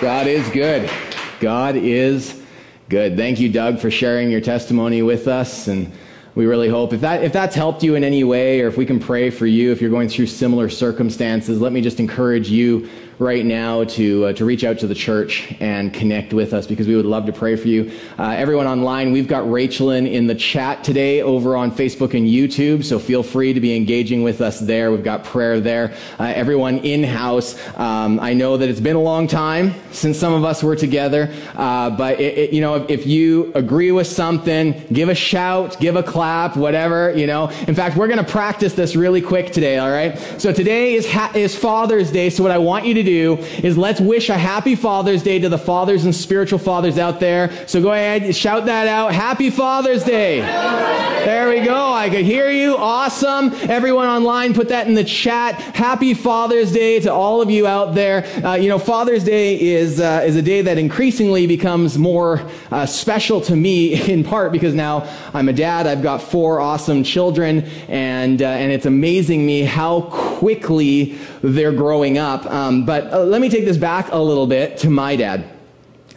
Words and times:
God 0.00 0.26
is 0.26 0.48
good. 0.48 0.90
God 1.40 1.76
is 1.76 2.42
good. 2.88 3.18
Thank 3.18 3.38
you, 3.38 3.50
Doug, 3.50 3.78
for 3.78 3.90
sharing 3.90 4.30
your 4.30 4.40
testimony 4.40 5.02
with 5.02 5.28
us. 5.28 5.68
And 5.68 5.92
we 6.34 6.46
really 6.46 6.70
hope 6.70 6.94
if 6.94 7.02
that 7.02 7.22
if 7.22 7.34
that's 7.34 7.54
helped 7.54 7.82
you 7.82 7.96
in 7.96 8.02
any 8.02 8.24
way, 8.24 8.62
or 8.62 8.68
if 8.68 8.78
we 8.78 8.86
can 8.86 8.98
pray 8.98 9.28
for 9.28 9.44
you 9.44 9.72
if 9.72 9.82
you're 9.82 9.90
going 9.90 10.08
through 10.08 10.28
similar 10.28 10.70
circumstances, 10.70 11.60
let 11.60 11.72
me 11.72 11.82
just 11.82 12.00
encourage 12.00 12.48
you 12.48 12.88
right 13.20 13.44
now 13.44 13.84
to, 13.84 14.24
uh, 14.24 14.32
to 14.32 14.46
reach 14.46 14.64
out 14.64 14.78
to 14.78 14.86
the 14.86 14.94
church 14.94 15.54
and 15.60 15.92
connect 15.92 16.32
with 16.32 16.54
us 16.54 16.66
because 16.66 16.88
we 16.88 16.96
would 16.96 17.04
love 17.04 17.26
to 17.26 17.32
pray 17.32 17.54
for 17.54 17.68
you. 17.68 17.92
Uh, 18.18 18.30
everyone 18.30 18.66
online, 18.66 19.12
we've 19.12 19.28
got 19.28 19.48
Rachelin 19.50 20.06
in 20.06 20.26
the 20.26 20.34
chat 20.34 20.82
today 20.82 21.20
over 21.20 21.54
on 21.54 21.70
Facebook 21.70 22.14
and 22.14 22.26
YouTube, 22.26 22.82
so 22.82 22.98
feel 22.98 23.22
free 23.22 23.52
to 23.52 23.60
be 23.60 23.76
engaging 23.76 24.22
with 24.22 24.40
us 24.40 24.58
there. 24.58 24.90
We've 24.90 25.04
got 25.04 25.22
prayer 25.22 25.60
there. 25.60 25.94
Uh, 26.18 26.32
everyone 26.34 26.78
in 26.78 27.04
house, 27.04 27.60
um, 27.76 28.18
I 28.20 28.32
know 28.32 28.56
that 28.56 28.70
it's 28.70 28.80
been 28.80 28.96
a 28.96 29.02
long 29.02 29.26
time 29.26 29.74
since 29.92 30.18
some 30.18 30.32
of 30.32 30.42
us 30.42 30.62
were 30.62 30.76
together, 30.76 31.30
uh, 31.56 31.90
but 31.90 32.18
it, 32.20 32.38
it, 32.38 32.52
you 32.54 32.62
know, 32.62 32.76
if, 32.76 33.00
if 33.00 33.06
you 33.06 33.52
agree 33.54 33.92
with 33.92 34.06
something, 34.06 34.82
give 34.94 35.10
a 35.10 35.14
shout, 35.14 35.78
give 35.78 35.94
a 35.94 36.02
clap, 36.02 36.56
whatever, 36.56 37.14
you 37.14 37.26
know. 37.26 37.50
In 37.68 37.74
fact, 37.74 37.98
we're 37.98 38.08
going 38.08 38.24
to 38.24 38.32
practice 38.32 38.72
this 38.72 38.96
really 38.96 39.20
quick 39.20 39.52
today, 39.52 39.76
all 39.76 39.90
right? 39.90 40.18
So 40.40 40.54
today 40.54 40.94
is, 40.94 41.10
ha- 41.10 41.32
is 41.34 41.54
Father's 41.54 42.10
Day, 42.10 42.30
so 42.30 42.42
what 42.42 42.50
I 42.50 42.56
want 42.58 42.86
you 42.86 42.94
to 42.94 43.02
do 43.02 43.09
do 43.10 43.36
is 43.62 43.76
let's 43.76 44.00
wish 44.00 44.28
a 44.28 44.38
happy 44.38 44.74
Father's 44.74 45.22
Day 45.22 45.38
to 45.38 45.48
the 45.48 45.58
fathers 45.58 46.04
and 46.04 46.14
spiritual 46.14 46.58
fathers 46.58 46.98
out 46.98 47.20
there. 47.20 47.50
So 47.66 47.82
go 47.82 47.92
ahead, 47.92 48.34
shout 48.34 48.66
that 48.66 48.86
out. 48.86 49.12
Happy 49.12 49.50
Father's 49.50 50.04
Day. 50.04 50.40
There 50.40 51.50
we 51.50 51.60
go. 51.60 51.92
I 51.92 52.08
could 52.08 52.24
hear 52.24 52.50
you. 52.50 52.76
Awesome. 52.76 53.52
Everyone 53.68 54.06
online, 54.06 54.54
put 54.54 54.68
that 54.68 54.86
in 54.86 54.94
the 54.94 55.04
chat. 55.04 55.56
Happy 55.60 56.14
Father's 56.14 56.72
Day 56.72 56.98
to 57.00 57.12
all 57.12 57.42
of 57.42 57.50
you 57.50 57.66
out 57.66 57.94
there. 57.94 58.24
Uh, 58.44 58.54
you 58.54 58.70
know, 58.70 58.78
Father's 58.78 59.22
Day 59.22 59.60
is, 59.60 60.00
uh, 60.00 60.22
is 60.24 60.36
a 60.36 60.42
day 60.42 60.62
that 60.62 60.78
increasingly 60.78 61.46
becomes 61.46 61.98
more 61.98 62.48
uh, 62.70 62.86
special 62.86 63.40
to 63.42 63.54
me 63.54 64.10
in 64.10 64.24
part 64.24 64.50
because 64.50 64.74
now 64.74 65.06
I'm 65.34 65.48
a 65.48 65.52
dad. 65.52 65.86
I've 65.86 66.02
got 66.02 66.22
four 66.22 66.60
awesome 66.60 67.04
children 67.04 67.64
and, 67.88 68.40
uh, 68.40 68.46
and 68.46 68.72
it's 68.72 68.86
amazing 68.86 69.44
me 69.44 69.62
how 69.62 70.02
quickly 70.10 71.18
they're 71.42 71.72
growing 71.72 72.18
up. 72.18 72.46
Um, 72.46 72.84
but 72.84 72.99
uh, 73.04 73.24
let 73.24 73.40
me 73.40 73.48
take 73.48 73.64
this 73.64 73.76
back 73.76 74.12
a 74.12 74.18
little 74.18 74.46
bit 74.46 74.78
to 74.78 74.90
my 74.90 75.16
dad. 75.16 75.44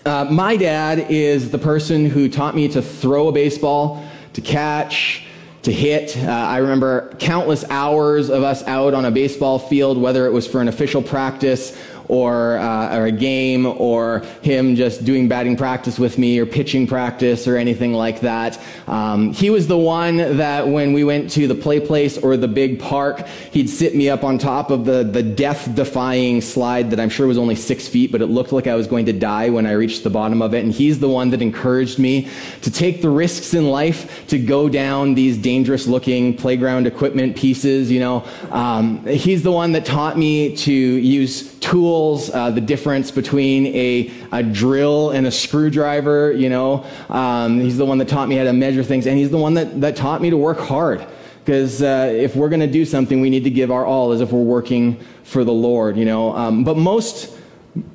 Uh, 0.05 0.25
my 0.29 0.57
dad 0.57 1.07
is 1.09 1.49
the 1.51 1.57
person 1.57 2.09
who 2.09 2.27
taught 2.27 2.55
me 2.55 2.67
to 2.67 2.81
throw 2.81 3.29
a 3.29 3.31
baseball, 3.31 4.05
to 4.33 4.41
catch, 4.41 5.25
to 5.63 5.71
hit. 5.71 6.17
Uh, 6.17 6.29
I 6.29 6.57
remember 6.57 7.15
countless 7.19 7.63
hours 7.69 8.29
of 8.29 8.43
us 8.43 8.63
out 8.63 8.93
on 8.93 9.05
a 9.05 9.11
baseball 9.11 9.59
field, 9.59 9.97
whether 9.97 10.25
it 10.25 10.31
was 10.31 10.45
for 10.45 10.59
an 10.59 10.67
official 10.67 11.01
practice 11.01 11.77
or, 12.07 12.57
uh, 12.57 12.97
or 12.97 13.05
a 13.05 13.11
game 13.11 13.65
or 13.65 14.19
him 14.41 14.75
just 14.75 15.05
doing 15.05 15.27
batting 15.27 15.57
practice 15.57 15.99
with 15.99 16.17
me 16.17 16.39
or 16.39 16.45
pitching 16.45 16.87
practice 16.87 17.47
or 17.47 17.57
anything 17.57 17.93
like 17.93 18.21
that. 18.21 18.59
Um, 18.87 19.33
he 19.33 19.49
was 19.49 19.67
the 19.67 19.77
one 19.77 20.17
that 20.37 20.67
when 20.67 20.93
we 20.93 21.03
went 21.03 21.31
to 21.31 21.47
the 21.47 21.55
play 21.55 21.79
place 21.79 22.17
or 22.17 22.37
the 22.37 22.47
big 22.47 22.79
park, 22.79 23.25
he'd 23.51 23.69
sit 23.69 23.95
me 23.95 24.09
up 24.09 24.23
on 24.23 24.37
top 24.37 24.71
of 24.71 24.85
the, 24.85 25.03
the 25.03 25.23
death 25.23 25.73
defying 25.75 26.41
slide 26.41 26.91
that 26.91 26.99
I'm 26.99 27.09
sure 27.09 27.27
was 27.27 27.37
only 27.37 27.55
six 27.55 27.87
feet, 27.87 28.11
but 28.11 28.21
it 28.21 28.27
looked 28.27 28.51
like 28.51 28.67
I 28.67 28.75
was 28.75 28.87
going 28.87 29.05
to 29.05 29.13
die 29.13 29.49
when 29.49 29.65
I 29.65 29.71
reached 29.71 30.03
the 30.03 30.09
bottom 30.09 30.41
of 30.41 30.53
it. 30.53 30.63
And 30.63 30.73
he's 30.73 30.99
the 30.99 31.09
one 31.09 31.29
that 31.31 31.41
encouraged 31.41 31.99
me 31.99 32.29
to 32.61 32.71
take 32.71 33.01
the 33.01 33.09
risks 33.09 33.53
in 33.53 33.67
life 33.69 34.27
to 34.27 34.37
go 34.37 34.69
down 34.69 35.13
these 35.13 35.37
dangerous 35.37 35.87
looking 35.87 36.35
playground 36.35 36.87
equipment 36.87 37.35
pieces, 37.35 37.91
you 37.91 37.99
know. 37.99 38.25
Um, 38.51 39.05
he's 39.05 39.43
the 39.43 39.51
one 39.51 39.73
that 39.73 39.85
taught 39.85 40.17
me 40.17 40.55
to 40.57 40.73
use 40.73 41.52
tools, 41.63 42.29
uh, 42.29 42.51
the 42.51 42.61
difference 42.61 43.09
between 43.09 43.67
a, 43.67 44.11
a 44.33 44.43
drill 44.43 45.11
and 45.11 45.25
a 45.25 45.31
screwdriver, 45.31 46.33
you 46.33 46.49
know. 46.49 46.85
Um, 47.09 47.61
he's 47.61 47.77
the 47.77 47.85
one 47.85 47.97
that 47.99 48.09
taught 48.09 48.27
me 48.27 48.35
how 48.35 48.43
to 48.43 48.53
measure 48.53 48.83
things, 48.83 49.07
and 49.07 49.17
he's 49.17 49.31
the 49.31 49.37
one 49.37 49.53
that, 49.53 49.79
that 49.79 49.95
taught 49.95 50.21
me 50.21 50.29
to 50.29 50.37
work 50.37 50.59
hard. 50.59 51.05
Because 51.39 51.81
uh, 51.81 52.11
if 52.13 52.35
we're 52.35 52.49
going 52.49 52.59
to 52.59 52.67
do 52.67 52.85
something, 52.85 53.21
we 53.21 53.29
need 53.29 53.45
to 53.45 53.49
give 53.49 53.71
our 53.71 53.85
all 53.85 54.11
as 54.11 54.21
if 54.21 54.31
we're 54.31 54.41
working 54.41 54.99
for 55.23 55.43
the 55.43 55.53
Lord, 55.53 55.97
you 55.97 56.05
know. 56.05 56.35
Um, 56.35 56.63
but 56.65 56.77
most, 56.77 57.33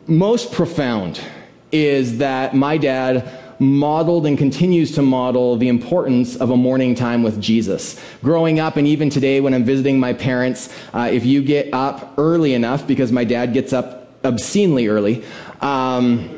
most 0.06 0.50
profound 0.52 1.20
is 1.70 2.18
that 2.18 2.54
my 2.54 2.78
dad 2.78 3.47
modeled 3.58 4.26
and 4.26 4.38
continues 4.38 4.92
to 4.92 5.02
model 5.02 5.56
the 5.56 5.68
importance 5.68 6.36
of 6.36 6.50
a 6.50 6.56
morning 6.56 6.94
time 6.94 7.22
with 7.22 7.40
Jesus. 7.40 8.00
Growing 8.22 8.60
up, 8.60 8.76
and 8.76 8.86
even 8.86 9.10
today 9.10 9.40
when 9.40 9.54
I'm 9.54 9.64
visiting 9.64 9.98
my 9.98 10.12
parents, 10.12 10.72
uh, 10.94 11.08
if 11.12 11.24
you 11.24 11.42
get 11.42 11.72
up 11.72 12.14
early 12.18 12.54
enough, 12.54 12.86
because 12.86 13.10
my 13.10 13.24
dad 13.24 13.52
gets 13.52 13.72
up 13.72 14.08
obscenely 14.24 14.88
early, 14.88 15.24
um, 15.60 16.34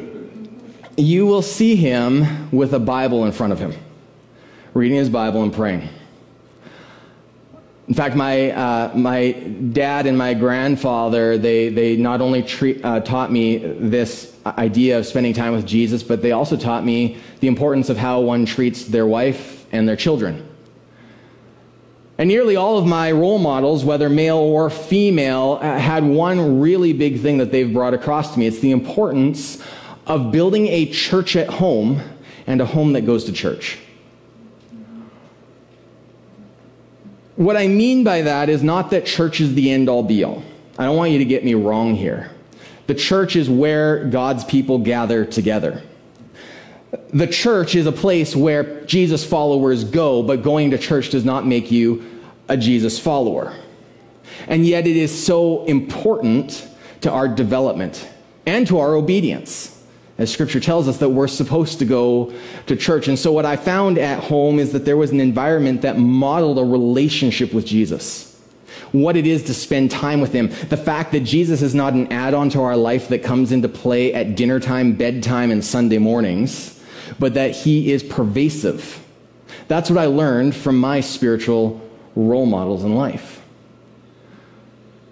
you 0.97 1.27
will 1.27 1.43
see 1.43 1.77
him 1.77 2.51
with 2.51 2.73
a 2.75 2.81
Bible 2.81 3.25
in 3.25 3.33
front 3.33 3.53
of 3.53 3.59
him, 3.59 3.75
reading 4.75 4.99
his 4.99 5.09
Bible 5.09 5.43
and 5.43 5.53
praying. 5.53 5.89
In 7.89 7.95
fact, 7.95 8.15
my, 8.15 8.53
uh, 8.53 8.93
my 8.95 9.33
dad 9.33 10.07
and 10.07 10.17
my 10.17 10.33
grandfather, 10.33 11.37
they, 11.37 11.71
they 11.71 11.97
not 11.97 12.21
only 12.21 12.41
treat, 12.43 12.85
uh, 12.85 13.01
taught 13.01 13.33
me 13.33 13.57
this 13.57 14.30
idea 14.47 14.99
of 14.99 15.07
spending 15.07 15.33
time 15.35 15.53
with 15.53 15.67
Jesus, 15.67 16.03
but 16.03 16.23
they 16.23 16.33
also 16.33 16.57
taught 16.57 16.85
me 16.85 17.19
the 17.41 17.49
importance 17.49 17.91
of 17.91 17.97
how 17.97 18.21
one 18.21 18.47
treats 18.47 18.85
their 18.85 19.07
wife 19.07 19.67
and 19.73 19.89
their 19.89 19.97
children. 19.97 20.47
And 22.19 22.29
nearly 22.29 22.57
all 22.57 22.77
of 22.77 22.87
my 22.87 23.13
role 23.13 23.39
models, 23.39 23.85
whether 23.85 24.11
male 24.11 24.37
or 24.37 24.69
female, 24.69 25.59
uh, 25.61 25.79
had 25.79 26.05
one 26.05 26.61
really 26.61 26.93
big 26.93 27.21
thing 27.21 27.39
that 27.39 27.51
they've 27.51 27.73
brought 27.73 27.95
across 27.95 28.35
to 28.35 28.39
me. 28.39 28.47
It's 28.47 28.61
the 28.61 28.73
importance 28.73 29.63
of 30.07 30.31
building 30.31 30.67
a 30.69 30.87
church 30.87 31.35
at 31.35 31.49
home 31.49 32.03
and 32.47 32.61
a 32.61 32.67
home 32.67 32.93
that 32.93 33.03
goes 33.03 33.25
to 33.25 33.33
church. 33.33 33.79
What 37.37 37.57
I 37.57 37.69
mean 37.69 38.05
by 38.05 38.21
that 38.21 38.51
is 38.51 38.63
not 38.63 38.91
that 38.91 39.07
church 39.07 39.41
is 39.41 39.55
the 39.55 39.71
end 39.71 39.89
all 39.89 40.03
be 40.03 40.23
all. 40.25 40.43
I 40.79 40.85
don't 40.85 40.97
want 40.97 41.13
you 41.13 41.19
to 41.19 41.25
get 41.25 41.43
me 41.43 41.55
wrong 41.55 41.95
here. 41.95 42.31
The 42.91 42.97
church 42.97 43.37
is 43.37 43.49
where 43.49 44.05
God's 44.07 44.43
people 44.43 44.79
gather 44.79 45.25
together. 45.25 45.81
The 47.11 47.29
church 47.29 47.77
is 47.77 47.87
a 47.87 47.93
place 47.93 48.35
where 48.35 48.85
Jesus 48.85 49.25
followers 49.25 49.85
go, 49.85 50.25
but 50.25 50.43
going 50.43 50.73
to 50.73 50.79
church 50.79 51.11
does 51.11 51.25
not 51.25 51.47
make 51.47 51.71
you 51.71 52.05
a 52.49 52.57
Jesus 52.57 52.99
follower. 52.99 53.55
And 54.49 54.67
yet 54.67 54.89
it 54.89 54.97
is 54.97 55.25
so 55.25 55.65
important 55.67 56.69
to 57.03 57.13
our 57.13 57.29
development 57.29 58.09
and 58.45 58.67
to 58.67 58.81
our 58.81 58.97
obedience 58.97 59.81
as 60.19 60.33
scripture 60.33 60.59
tells 60.59 60.89
us 60.89 60.99
that 60.99 61.11
we're 61.11 61.29
supposed 61.29 61.79
to 61.79 61.85
go 61.85 62.35
to 62.67 62.75
church. 62.75 63.07
And 63.07 63.17
so 63.17 63.31
what 63.31 63.47
I 63.47 63.55
found 63.55 63.99
at 63.99 64.25
home 64.25 64.59
is 64.59 64.73
that 64.73 64.85
there 64.85 64.97
was 64.97 65.13
an 65.13 65.21
environment 65.21 65.83
that 65.83 65.97
modeled 65.97 66.59
a 66.59 66.65
relationship 66.65 67.55
with 67.55 67.67
Jesus. 67.67 68.30
What 68.93 69.17
it 69.17 69.27
is 69.27 69.45
to 69.45 69.55
spend 69.55 69.91
time 69.91 70.21
with 70.21 70.33
him. 70.33 70.49
The 70.69 70.77
fact 70.77 71.13
that 71.13 71.21
Jesus 71.21 71.63
is 71.63 71.75
not 71.75 71.93
an 71.93 72.13
add-on 72.13 72.51
to 72.51 72.63
our 72.63 72.77
life 72.77 73.09
that 73.09 73.23
comes 73.23 73.53
into 73.53 73.69
play 73.69 74.15
at 74.15 74.37
dinner 74.37 74.61
time, 74.61 74.95
bedtime, 74.95 75.51
and 75.51 75.65
Sunday 75.65 75.99
mornings, 75.99 76.81
but 77.19 77.35
that 77.35 77.53
he 77.53 77.93
is 77.93 78.03
pervasive. 78.03 79.05
That's 79.69 79.91
what 79.91 79.99
I 79.99 80.07
learned 80.07 80.55
from 80.55 80.79
my 80.79 81.01
spiritual 81.01 81.81
role 82.15 82.47
models 82.47 82.85
in 82.85 82.95
life. 82.95 83.43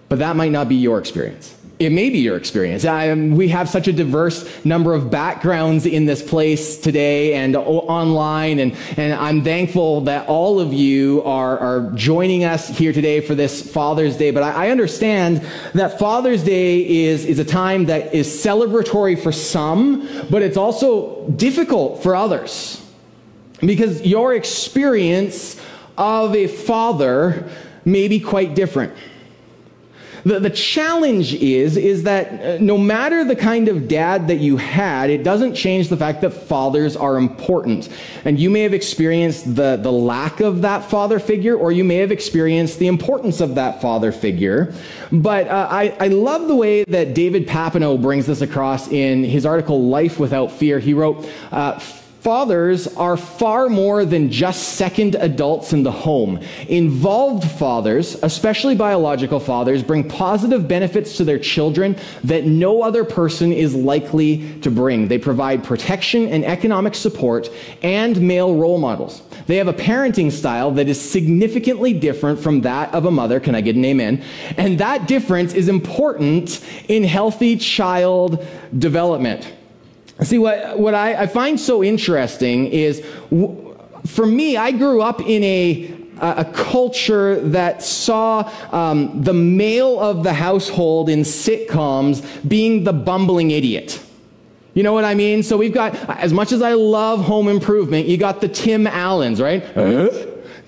But 0.09 0.19
that 0.19 0.35
might 0.35 0.51
not 0.51 0.67
be 0.67 0.75
your 0.75 0.99
experience 0.99 1.55
it 1.79 1.93
may 1.93 2.09
be 2.09 2.19
your 2.19 2.35
experience. 2.35 2.83
I, 2.83 3.09
um, 3.09 3.37
we 3.37 3.47
have 3.47 3.69
such 3.69 3.87
a 3.87 3.93
diverse 3.93 4.65
number 4.65 4.93
of 4.93 5.09
backgrounds 5.09 5.85
in 5.85 6.05
this 6.05 6.21
place 6.21 6.77
today 6.77 7.35
and 7.35 7.55
online, 7.55 8.59
and, 8.59 8.75
and 8.97 9.13
I'm 9.13 9.45
thankful 9.45 10.01
that 10.01 10.27
all 10.27 10.59
of 10.59 10.73
you 10.73 11.23
are, 11.23 11.57
are 11.57 11.91
joining 11.91 12.43
us 12.43 12.67
here 12.67 12.91
today 12.91 13.21
for 13.21 13.33
this 13.33 13.71
Father's 13.71 14.17
Day. 14.17 14.31
But 14.31 14.43
I, 14.43 14.67
I 14.67 14.69
understand 14.71 15.41
that 15.73 15.97
Father's 15.97 16.43
Day 16.43 17.05
is, 17.05 17.23
is 17.23 17.39
a 17.39 17.45
time 17.45 17.85
that 17.85 18.13
is 18.13 18.27
celebratory 18.27 19.17
for 19.17 19.31
some, 19.31 20.05
but 20.29 20.41
it's 20.41 20.57
also 20.57 21.29
difficult 21.29 22.03
for 22.03 22.13
others. 22.13 22.85
Because 23.61 24.05
your 24.05 24.33
experience 24.33 25.59
of 25.97 26.35
a 26.35 26.47
father 26.47 27.49
may 27.85 28.09
be 28.09 28.19
quite 28.19 28.53
different. 28.53 28.93
The, 30.25 30.39
the 30.39 30.49
challenge 30.49 31.33
is, 31.33 31.77
is 31.77 32.03
that 32.03 32.41
uh, 32.41 32.57
no 32.61 32.77
matter 32.77 33.23
the 33.23 33.35
kind 33.35 33.67
of 33.67 33.87
dad 33.87 34.27
that 34.27 34.37
you 34.37 34.57
had, 34.57 35.09
it 35.09 35.23
doesn't 35.23 35.55
change 35.55 35.89
the 35.89 35.97
fact 35.97 36.21
that 36.21 36.31
fathers 36.31 36.95
are 36.95 37.17
important. 37.17 37.89
And 38.25 38.39
you 38.39 38.49
may 38.49 38.61
have 38.61 38.73
experienced 38.73 39.55
the, 39.55 39.77
the 39.77 39.91
lack 39.91 40.39
of 40.39 40.61
that 40.61 40.89
father 40.89 41.19
figure, 41.19 41.55
or 41.55 41.71
you 41.71 41.83
may 41.83 41.97
have 41.97 42.11
experienced 42.11 42.79
the 42.79 42.87
importance 42.87 43.41
of 43.41 43.55
that 43.55 43.81
father 43.81 44.11
figure. 44.11 44.73
But 45.11 45.47
uh, 45.47 45.67
I, 45.69 45.95
I 45.99 46.07
love 46.07 46.47
the 46.47 46.55
way 46.55 46.83
that 46.83 47.13
David 47.13 47.47
Popenoe 47.47 48.01
brings 48.01 48.25
this 48.25 48.41
across 48.41 48.87
in 48.89 49.23
his 49.23 49.45
article, 49.45 49.87
Life 49.87 50.19
Without 50.19 50.51
Father. 50.51 50.79
He 50.79 50.93
wrote, 50.93 51.27
uh, 51.51 51.79
Fathers 52.21 52.85
are 52.95 53.15
far 53.15 53.69
more 53.69 54.03
than 54.03 54.29
just 54.29 54.73
second 54.73 55.15
adults 55.15 55.71
in 55.71 55.83
the 55.83 55.91
home. 55.91 56.41
Involved 56.67 57.49
fathers, 57.49 58.17
especially 58.23 58.75
biological 58.75 59.39
fathers, 59.39 59.83
bring 59.83 60.07
positive 60.07 60.67
benefits 60.67 61.15
to 61.17 61.23
their 61.23 61.39
children 61.39 61.95
that 62.25 62.45
no 62.45 62.81
other 62.81 63.05
person 63.05 63.53
is 63.53 63.73
likely 63.73 64.59
to 64.59 64.69
bring. 64.69 65.07
They 65.07 65.17
provide 65.17 65.63
protection 65.63 66.27
and 66.27 66.43
economic 66.43 66.93
support 66.93 67.49
and 67.83 68.19
male 68.19 68.53
role 68.53 68.79
models. 68.79 69.21
They 69.47 69.55
have 69.55 69.69
a 69.69 69.73
parenting 69.73 70.29
style 70.31 70.71
that 70.71 70.89
is 70.89 70.99
significantly 70.99 71.93
different 71.93 72.39
from 72.39 72.61
that 72.61 72.93
of 72.93 73.05
a 73.05 73.11
mother. 73.11 73.39
Can 73.39 73.55
I 73.55 73.61
get 73.61 73.77
an 73.77 73.85
amen? 73.85 74.23
And 74.57 74.77
that 74.79 75.07
difference 75.07 75.53
is 75.53 75.69
important 75.69 76.59
in 76.89 77.05
healthy 77.05 77.55
child 77.55 78.45
development. 78.77 79.53
See, 80.23 80.37
what, 80.37 80.77
what 80.77 80.93
I, 80.93 81.23
I 81.23 81.27
find 81.27 81.59
so 81.59 81.83
interesting 81.83 82.67
is 82.67 83.03
for 84.05 84.25
me, 84.25 84.57
I 84.57 84.71
grew 84.71 85.01
up 85.01 85.21
in 85.21 85.43
a, 85.43 85.95
a 86.19 86.45
culture 86.45 87.39
that 87.49 87.81
saw 87.81 88.51
um, 88.71 89.21
the 89.23 89.33
male 89.33 89.99
of 89.99 90.23
the 90.23 90.33
household 90.33 91.09
in 91.09 91.21
sitcoms 91.21 92.25
being 92.47 92.83
the 92.83 92.93
bumbling 92.93 93.51
idiot. 93.51 94.03
You 94.73 94.83
know 94.83 94.93
what 94.93 95.03
I 95.03 95.15
mean? 95.15 95.43
So 95.43 95.57
we've 95.57 95.73
got, 95.73 95.95
as 96.19 96.31
much 96.33 96.51
as 96.51 96.61
I 96.61 96.73
love 96.73 97.21
home 97.21 97.47
improvement, 97.47 98.07
you 98.07 98.17
got 98.17 98.41
the 98.41 98.47
Tim 98.47 98.87
Allens, 98.87 99.41
right? 99.41 99.63
Uh, 99.75 100.09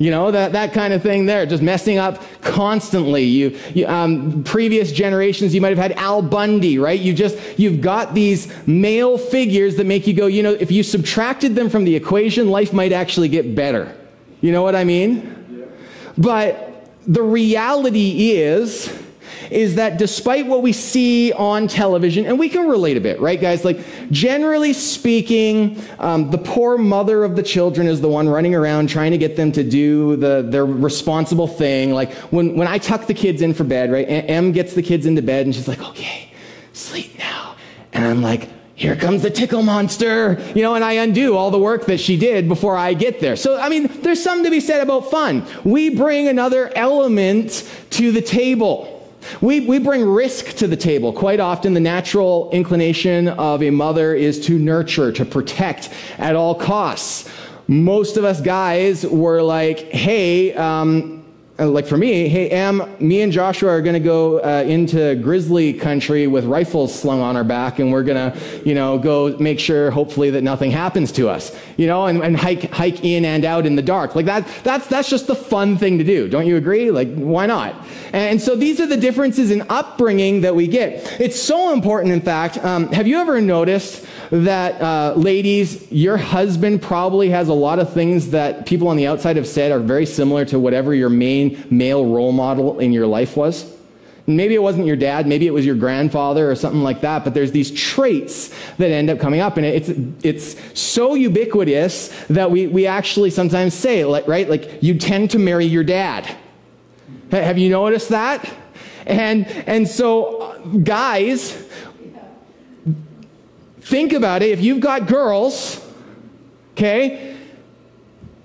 you 0.02 0.10
know, 0.10 0.32
that, 0.32 0.52
that 0.54 0.74
kind 0.74 0.94
of 0.94 1.04
thing 1.04 1.28
there, 1.28 1.46
just 1.46 1.62
messing 1.62 2.00
up 2.00 2.24
constantly. 2.42 3.24
You, 3.24 3.56
you 3.76 3.86
um, 3.88 4.44
previous 4.44 4.92
generations, 4.92 5.54
you 5.54 5.62
might 5.62 5.70
have 5.70 5.78
had 5.78 5.92
Al 5.92 6.24
Bundy, 6.24 6.80
right? 6.80 7.00
You 7.00 7.14
just, 7.14 7.38
you've 7.60 7.82
got 7.82 8.16
these 8.16 8.52
male 8.68 9.20
figures 9.20 9.76
that 9.76 9.86
make 9.86 10.08
you 10.08 10.16
go, 10.16 10.26
you 10.26 10.42
know, 10.42 10.54
if 10.54 10.72
you 10.72 10.82
subtracted 10.82 11.54
them 11.54 11.70
from 11.70 11.84
the 11.84 11.96
equation, 11.96 12.50
life 12.50 12.74
might 12.74 12.92
actually 12.92 13.30
get 13.30 13.54
better. 13.54 13.96
You 14.42 14.52
know 14.52 14.64
what 14.64 14.76
I 14.76 14.86
mean? 14.86 15.46
Yeah. 15.52 15.66
But 16.18 16.88
the 17.06 17.22
reality 17.22 18.32
is, 18.32 18.92
is 19.50 19.76
that 19.76 19.98
despite 19.98 20.46
what 20.46 20.62
we 20.62 20.74
see 20.74 21.34
on 21.34 21.68
television, 21.68 22.26
and 22.26 22.38
we 22.38 22.50
can 22.50 22.68
relate 22.68 22.98
a 22.98 23.02
bit, 23.02 23.20
right, 23.20 23.40
guys? 23.40 23.66
Like, 23.66 23.80
generally 24.12 24.74
speaking, 24.74 25.82
um, 26.00 26.30
the 26.30 26.38
poor 26.38 26.78
mother 26.78 27.24
of 27.24 27.36
the 27.36 27.44
children 27.44 27.88
is 27.88 28.02
the 28.02 28.10
one 28.10 28.30
running 28.30 28.54
around 28.54 28.90
trying 28.90 29.12
to 29.12 29.18
get 29.18 29.36
them 29.36 29.52
to 29.54 29.64
do 29.64 30.16
the, 30.18 30.46
their 30.48 30.66
responsible 30.66 31.48
thing. 31.48 31.94
Like, 31.94 32.14
when, 32.32 32.56
when 32.56 32.68
I 32.68 32.78
tuck 32.78 33.08
the 33.08 33.14
kids 33.14 33.42
in 33.42 33.54
for 33.54 33.64
bed, 33.64 33.92
right, 33.92 34.06
M 34.06 34.52
gets 34.52 34.74
the 34.74 34.84
kids 34.84 35.06
into 35.06 35.22
bed, 35.22 35.46
and 35.46 35.56
she's 35.56 35.68
like, 35.68 35.82
okay, 35.82 36.32
sleep 36.74 37.18
now. 37.18 37.56
And 37.94 38.06
I'm 38.06 38.22
like, 38.22 38.50
here 38.76 38.96
comes 38.96 39.22
the 39.22 39.30
tickle 39.30 39.62
monster, 39.62 40.42
you 40.56 40.64
know, 40.64 40.74
and 40.74 40.84
I 40.84 40.94
undo 40.94 41.36
all 41.38 41.52
the 41.52 41.60
work 41.60 41.86
that 41.86 42.00
she 42.00 42.18
did 42.18 42.48
before 42.48 42.76
I 42.76 42.96
get 42.96 43.20
there. 43.20 43.36
So, 43.36 43.60
I 43.60 43.70
mean, 43.70 43.86
there's 44.02 44.24
something 44.24 44.46
to 44.46 44.50
be 44.50 44.60
said 44.60 44.82
about 44.82 45.12
fun. 45.12 45.46
We 45.64 45.96
bring 45.96 46.28
another 46.28 46.72
element 46.76 47.70
to 47.92 48.12
the 48.12 48.24
table. 48.24 49.01
We, 49.40 49.62
we 49.62 49.80
bring 49.80 50.04
risk 50.04 50.58
to 50.58 50.68
the 50.68 50.76
table. 50.76 51.14
Quite 51.14 51.40
often, 51.40 51.74
the 51.74 51.80
natural 51.80 52.50
inclination 52.52 53.30
of 53.30 53.64
a 53.64 53.70
mother 53.70 54.14
is 54.14 54.46
to 54.48 54.60
nurture, 54.60 55.12
to 55.14 55.24
protect 55.24 55.90
at 56.18 56.36
all 56.36 56.56
costs. 56.56 57.30
Most 57.68 58.18
of 58.18 58.26
us 58.26 58.42
guys 58.42 59.06
were 59.06 59.42
like, 59.42 59.80
hey, 59.92 60.54
um, 60.56 61.21
like 61.66 61.86
for 61.86 61.98
me, 61.98 62.28
hey, 62.28 62.50
Am, 62.50 62.84
me 63.00 63.22
and 63.22 63.32
Joshua 63.32 63.70
are 63.70 63.82
going 63.82 63.94
to 63.94 64.00
go 64.00 64.40
uh, 64.40 64.64
into 64.66 65.16
grizzly 65.16 65.74
country 65.74 66.28
with 66.28 66.46
rifles 66.46 66.98
slung 66.98 67.22
on 67.22 67.38
our 67.38 67.44
back, 67.44 67.80
and 67.80 67.92
we're 67.92 68.04
going 68.04 68.32
to, 68.32 68.40
you 68.66 68.74
know, 68.74 68.98
go 68.98 69.36
make 69.38 69.60
sure, 69.60 69.92
hopefully, 69.92 70.30
that 70.32 70.42
nothing 70.44 70.72
happens 70.72 71.12
to 71.12 71.30
us, 71.30 71.56
you 71.78 71.88
know, 71.88 72.06
and, 72.08 72.24
and 72.24 72.38
hike, 72.38 72.72
hike 72.72 73.04
in 73.04 73.26
and 73.26 73.46
out 73.46 73.66
in 73.66 73.76
the 73.76 73.82
dark. 73.82 74.16
Like 74.16 74.26
that, 74.26 74.48
that's, 74.64 74.88
that's 74.88 75.10
just 75.10 75.28
the 75.28 75.36
fun 75.36 75.78
thing 75.78 75.98
to 75.98 76.04
do. 76.04 76.28
Don't 76.28 76.48
you 76.48 76.58
agree? 76.58 76.90
Like, 76.90 77.14
why 77.14 77.46
not? 77.46 77.76
And 78.14 78.42
so 78.42 78.56
these 78.56 78.80
are 78.80 78.88
the 78.88 78.98
differences 78.98 79.52
in 79.52 79.64
upbringing 79.70 80.42
that 80.42 80.56
we 80.56 80.68
get. 80.68 81.20
It's 81.22 81.40
so 81.40 81.74
important, 81.74 82.14
in 82.14 82.22
fact. 82.22 82.58
Um, 82.58 82.92
have 82.92 83.08
you 83.08 83.18
ever 83.18 83.40
noticed 83.40 84.06
that, 84.32 84.82
uh, 84.82 85.14
ladies, 85.16 85.92
your 85.92 86.18
husband 86.18 86.82
probably 86.82 87.30
has 87.30 87.50
a 87.50 87.54
lot 87.54 87.80
of 87.80 87.94
things 87.94 88.32
that 88.32 88.66
people 88.66 88.88
on 88.88 88.98
the 88.98 89.06
outside 89.06 89.36
have 89.36 89.48
said 89.48 89.72
are 89.72 89.80
very 89.80 90.06
similar 90.06 90.46
to 90.46 90.58
whatever 90.58 90.96
your 90.96 91.10
main 91.10 91.51
male 91.70 92.06
role 92.06 92.32
model 92.32 92.80
in 92.80 92.92
your 92.92 93.08
life 93.08 93.36
was? 93.38 93.76
Maybe 94.28 94.54
it 94.54 94.62
wasn't 94.62 94.86
your 94.86 94.96
dad, 94.96 95.28
maybe 95.28 95.48
it 95.48 95.52
was 95.52 95.66
your 95.66 95.76
grandfather 95.76 96.50
or 96.50 96.56
something 96.56 96.84
like 96.84 97.02
that, 97.02 97.24
but 97.24 97.34
there's 97.34 97.52
these 97.52 97.72
traits 97.72 98.54
that 98.78 98.92
end 98.92 99.10
up 99.10 99.20
coming 99.20 99.40
up. 99.40 99.58
And 99.58 99.66
it's, 99.66 99.90
it's 100.24 100.80
so 100.80 101.16
ubiquitous 101.16 102.10
that 102.26 102.52
we, 102.52 102.68
we 102.68 102.86
actually 102.86 103.32
sometimes 103.32 103.74
say, 103.74 104.04
right, 104.04 104.50
like 104.50 104.82
you 104.82 104.98
tend 104.98 105.32
to 105.32 105.40
marry 105.40 105.66
your 105.66 105.84
dad. 105.84 106.30
Have 107.32 107.58
you 107.58 107.70
noticed 107.70 108.10
that? 108.10 108.50
And, 109.06 109.48
and 109.48 109.88
so, 109.88 110.42
uh, 110.42 110.58
guys, 110.84 111.58
Think 113.92 114.14
about 114.14 114.42
it. 114.42 114.52
If 114.52 114.62
you've 114.62 114.80
got 114.80 115.08
girls, 115.08 115.86
okay, 116.72 117.31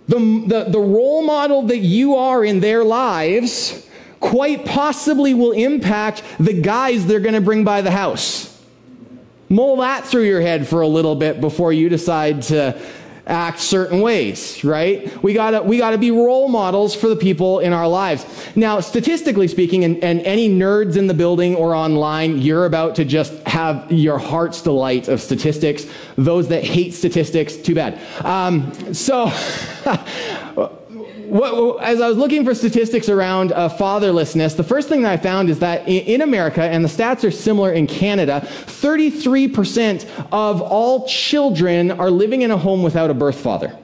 the, 0.08 0.18
the, 0.46 0.64
the 0.70 0.78
role 0.78 1.22
model 1.22 1.62
that 1.62 1.78
you 1.78 2.16
are 2.16 2.44
in 2.44 2.60
their 2.60 2.84
lives 2.84 3.86
quite 4.20 4.64
possibly 4.64 5.34
will 5.34 5.52
impact 5.52 6.22
the 6.38 6.52
guys 6.52 7.06
they're 7.06 7.20
going 7.20 7.34
to 7.34 7.40
bring 7.40 7.64
by 7.64 7.82
the 7.82 7.90
house. 7.90 8.52
Mull 9.48 9.76
that 9.76 10.04
through 10.04 10.24
your 10.24 10.40
head 10.40 10.66
for 10.66 10.80
a 10.80 10.86
little 10.88 11.14
bit 11.14 11.40
before 11.40 11.72
you 11.72 11.88
decide 11.88 12.42
to 12.42 12.80
act 13.26 13.58
certain 13.58 14.00
ways, 14.00 14.62
right? 14.62 15.22
We 15.22 15.34
gotta, 15.34 15.62
we 15.62 15.78
gotta 15.78 15.98
be 15.98 16.10
role 16.10 16.48
models 16.48 16.94
for 16.94 17.08
the 17.08 17.16
people 17.16 17.58
in 17.58 17.72
our 17.72 17.88
lives. 17.88 18.24
Now, 18.54 18.80
statistically 18.80 19.48
speaking, 19.48 19.84
and, 19.84 20.02
and 20.02 20.20
any 20.20 20.48
nerds 20.48 20.96
in 20.96 21.08
the 21.08 21.14
building 21.14 21.56
or 21.56 21.74
online, 21.74 22.38
you're 22.38 22.66
about 22.66 22.94
to 22.96 23.04
just 23.04 23.32
have 23.46 23.90
your 23.90 24.18
heart's 24.18 24.62
delight 24.62 25.08
of 25.08 25.20
statistics. 25.20 25.86
Those 26.16 26.48
that 26.48 26.64
hate 26.64 26.94
statistics, 26.94 27.56
too 27.56 27.74
bad. 27.74 28.00
Um, 28.24 28.72
so, 28.94 29.32
what, 31.28 31.82
as 31.82 32.00
I 32.00 32.08
was 32.08 32.16
looking 32.16 32.44
for 32.44 32.54
statistics 32.54 33.08
around 33.08 33.52
uh, 33.52 33.68
fatherlessness, 33.68 34.56
the 34.56 34.64
first 34.64 34.88
thing 34.88 35.02
that 35.02 35.12
I 35.12 35.16
found 35.16 35.50
is 35.50 35.58
that 35.60 35.86
in, 35.88 36.20
America, 36.20 36.62
and 36.62 36.84
the 36.84 36.88
stats 36.88 37.24
are 37.24 37.30
similar 37.30 37.72
in 37.72 37.86
Canada, 37.86 38.42
33% 38.44 40.08
of 40.32 40.62
all 40.62 41.06
children 41.06 41.90
are 41.90 42.10
living 42.10 42.42
in 42.42 42.50
a 42.50 42.56
home 42.56 42.82
without 42.82 43.10
a 43.10 43.14
birth 43.14 43.38
father. 43.40 43.76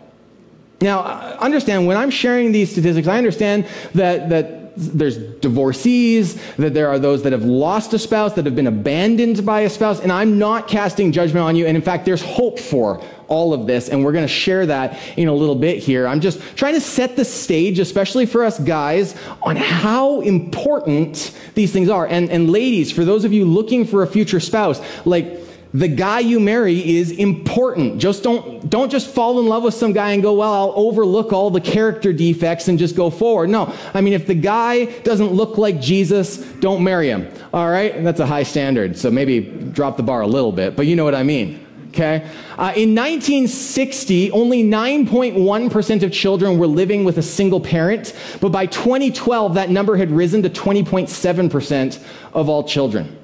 Now, 0.80 1.00
uh, 1.00 1.36
understand, 1.40 1.86
when 1.86 1.96
I'm 1.96 2.10
sharing 2.10 2.52
these 2.52 2.70
statistics, 2.70 3.06
I 3.06 3.18
understand 3.18 3.66
that, 3.94 4.28
that 4.30 4.61
there's 4.76 5.16
divorcees, 5.16 6.40
that 6.56 6.74
there 6.74 6.88
are 6.88 6.98
those 6.98 7.22
that 7.22 7.32
have 7.32 7.44
lost 7.44 7.92
a 7.94 7.98
spouse, 7.98 8.34
that 8.34 8.44
have 8.44 8.56
been 8.56 8.66
abandoned 8.66 9.44
by 9.44 9.60
a 9.62 9.70
spouse, 9.70 10.00
and 10.00 10.10
I'm 10.10 10.38
not 10.38 10.68
casting 10.68 11.12
judgment 11.12 11.44
on 11.44 11.56
you. 11.56 11.66
And 11.66 11.76
in 11.76 11.82
fact, 11.82 12.04
there's 12.04 12.22
hope 12.22 12.58
for 12.58 13.02
all 13.28 13.54
of 13.54 13.66
this, 13.66 13.88
and 13.88 14.04
we're 14.04 14.12
going 14.12 14.24
to 14.24 14.32
share 14.32 14.66
that 14.66 14.98
in 15.16 15.28
a 15.28 15.34
little 15.34 15.54
bit 15.54 15.78
here. 15.78 16.06
I'm 16.06 16.20
just 16.20 16.38
trying 16.56 16.74
to 16.74 16.80
set 16.80 17.16
the 17.16 17.24
stage, 17.24 17.78
especially 17.78 18.26
for 18.26 18.44
us 18.44 18.58
guys, 18.58 19.14
on 19.42 19.56
how 19.56 20.20
important 20.20 21.36
these 21.54 21.72
things 21.72 21.88
are. 21.88 22.06
And, 22.06 22.30
and 22.30 22.50
ladies, 22.50 22.92
for 22.92 23.04
those 23.04 23.24
of 23.24 23.32
you 23.32 23.44
looking 23.46 23.86
for 23.86 24.02
a 24.02 24.06
future 24.06 24.40
spouse, 24.40 24.80
like, 25.06 25.41
the 25.74 25.88
guy 25.88 26.20
you 26.20 26.38
marry 26.38 26.96
is 26.98 27.10
important. 27.12 27.98
Just 27.98 28.22
don't, 28.22 28.68
don't 28.68 28.90
just 28.90 29.08
fall 29.08 29.40
in 29.40 29.46
love 29.46 29.62
with 29.62 29.72
some 29.72 29.92
guy 29.92 30.12
and 30.12 30.22
go, 30.22 30.34
well, 30.34 30.52
I'll 30.52 30.72
overlook 30.76 31.32
all 31.32 31.50
the 31.50 31.62
character 31.62 32.12
defects 32.12 32.68
and 32.68 32.78
just 32.78 32.94
go 32.94 33.08
forward. 33.08 33.48
No. 33.48 33.74
I 33.94 34.02
mean, 34.02 34.12
if 34.12 34.26
the 34.26 34.34
guy 34.34 34.84
doesn't 35.00 35.32
look 35.32 35.56
like 35.56 35.80
Jesus, 35.80 36.38
don't 36.60 36.84
marry 36.84 37.08
him. 37.08 37.30
All 37.54 37.70
right? 37.70 38.04
That's 38.04 38.20
a 38.20 38.26
high 38.26 38.42
standard. 38.42 38.98
So 38.98 39.10
maybe 39.10 39.40
drop 39.40 39.96
the 39.96 40.02
bar 40.02 40.20
a 40.20 40.26
little 40.26 40.52
bit, 40.52 40.76
but 40.76 40.86
you 40.86 40.94
know 40.94 41.04
what 41.04 41.14
I 41.14 41.22
mean. 41.22 41.66
Okay? 41.88 42.26
Uh, 42.52 42.72
in 42.74 42.94
1960, 42.94 44.30
only 44.32 44.62
9.1% 44.62 46.02
of 46.02 46.12
children 46.12 46.58
were 46.58 46.66
living 46.66 47.04
with 47.04 47.18
a 47.18 47.22
single 47.22 47.60
parent, 47.60 48.14
but 48.40 48.50
by 48.50 48.66
2012, 48.66 49.54
that 49.54 49.70
number 49.70 49.96
had 49.96 50.10
risen 50.10 50.42
to 50.42 50.50
20.7% 50.50 52.02
of 52.32 52.48
all 52.48 52.64
children. 52.64 53.18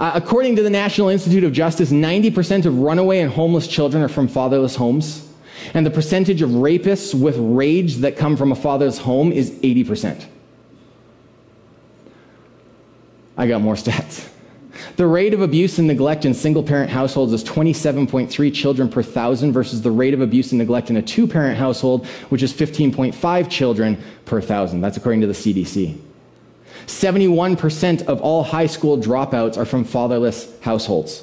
Uh, 0.00 0.12
according 0.14 0.56
to 0.56 0.62
the 0.62 0.70
National 0.70 1.10
Institute 1.10 1.44
of 1.44 1.52
Justice, 1.52 1.92
90% 1.92 2.64
of 2.64 2.78
runaway 2.78 3.20
and 3.20 3.30
homeless 3.30 3.68
children 3.68 4.02
are 4.02 4.08
from 4.08 4.28
fatherless 4.28 4.74
homes. 4.74 5.28
And 5.74 5.84
the 5.84 5.90
percentage 5.90 6.40
of 6.40 6.48
rapists 6.48 7.14
with 7.14 7.36
rage 7.36 7.96
that 7.96 8.16
come 8.16 8.34
from 8.38 8.50
a 8.50 8.54
father's 8.54 8.96
home 8.96 9.30
is 9.30 9.50
80%. 9.50 10.24
I 13.36 13.46
got 13.46 13.60
more 13.60 13.74
stats. 13.74 14.26
The 14.96 15.06
rate 15.06 15.34
of 15.34 15.42
abuse 15.42 15.78
and 15.78 15.86
neglect 15.86 16.24
in 16.24 16.32
single 16.32 16.62
parent 16.62 16.90
households 16.90 17.34
is 17.34 17.44
27.3 17.44 18.54
children 18.54 18.88
per 18.88 19.02
thousand 19.02 19.52
versus 19.52 19.82
the 19.82 19.90
rate 19.90 20.14
of 20.14 20.22
abuse 20.22 20.50
and 20.52 20.58
neglect 20.58 20.88
in 20.88 20.96
a 20.96 21.02
two 21.02 21.26
parent 21.26 21.58
household, 21.58 22.06
which 22.30 22.42
is 22.42 22.54
15.5 22.54 23.50
children 23.50 24.02
per 24.24 24.40
thousand. 24.40 24.80
That's 24.80 24.96
according 24.96 25.20
to 25.20 25.26
the 25.26 25.34
CDC. 25.34 26.09
71% 26.90 28.02
of 28.02 28.20
all 28.20 28.42
high 28.42 28.66
school 28.66 28.98
dropouts 28.98 29.56
are 29.56 29.64
from 29.64 29.84
fatherless 29.84 30.52
households. 30.60 31.22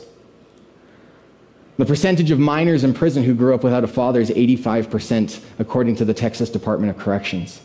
The 1.78 1.86
percentage 1.86 2.32
of 2.32 2.40
minors 2.40 2.84
in 2.84 2.94
prison 2.94 3.24
who 3.24 3.36
grew 3.36 3.54
up 3.54 3.64
without 3.64 3.84
a 3.84 3.88
father 3.88 4.20
is 4.20 4.32
85%, 4.32 5.40
according 5.60 5.96
to 5.98 6.06
the 6.06 6.14
Texas 6.14 6.50
Department 6.50 6.90
of 6.90 6.98
Corrections. 6.98 7.62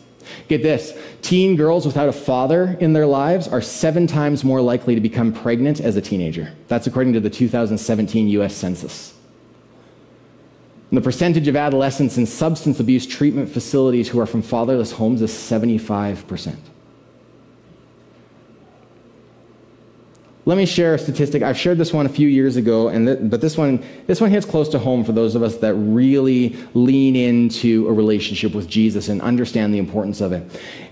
Get 0.47 0.61
this 0.61 0.97
teen 1.21 1.55
girls 1.55 1.85
without 1.85 2.07
a 2.07 2.13
father 2.13 2.77
in 2.79 2.93
their 2.93 3.07
lives 3.07 3.47
are 3.47 3.61
seven 3.61 4.05
times 4.05 4.43
more 4.43 4.61
likely 4.61 4.95
to 4.95 5.01
become 5.01 5.33
pregnant 5.33 5.79
as 5.79 5.95
a 5.95 6.01
teenager. 6.01 6.53
That's 6.67 6.87
according 6.87 7.13
to 7.13 7.19
the 7.19 7.29
2017 7.29 8.27
US 8.27 8.55
Census. 8.55 9.13
And 10.89 10.97
the 10.97 11.01
percentage 11.01 11.47
of 11.47 11.55
adolescents 11.55 12.17
in 12.17 12.25
substance 12.25 12.79
abuse 12.79 13.07
treatment 13.07 13.49
facilities 13.49 14.09
who 14.09 14.19
are 14.19 14.27
from 14.27 14.43
fatherless 14.43 14.91
homes 14.91 15.21
is 15.21 15.31
75%. 15.31 16.55
Let 20.45 20.57
me 20.57 20.65
share 20.65 20.95
a 20.95 20.99
statistic. 20.99 21.41
I've 21.41 21.57
shared 21.57 21.77
this 21.77 21.93
one 21.93 22.05
a 22.05 22.09
few 22.09 22.27
years 22.27 22.57
ago, 22.57 22.89
and 22.89 23.07
th- 23.07 23.19
but 23.21 23.39
this 23.39 23.57
one, 23.57 23.81
this 24.07 24.19
one 24.19 24.29
hits 24.29 24.45
close 24.45 24.67
to 24.69 24.79
home 24.79 25.05
for 25.05 25.13
those 25.13 25.35
of 25.35 25.43
us 25.43 25.57
that 25.57 25.73
really 25.73 26.57
lean 26.73 27.15
into 27.15 27.87
a 27.87 27.93
relationship 27.93 28.53
with 28.53 28.67
Jesus 28.67 29.07
and 29.07 29.21
understand 29.21 29.73
the 29.73 29.77
importance 29.77 30.19
of 30.19 30.33
it. 30.33 30.43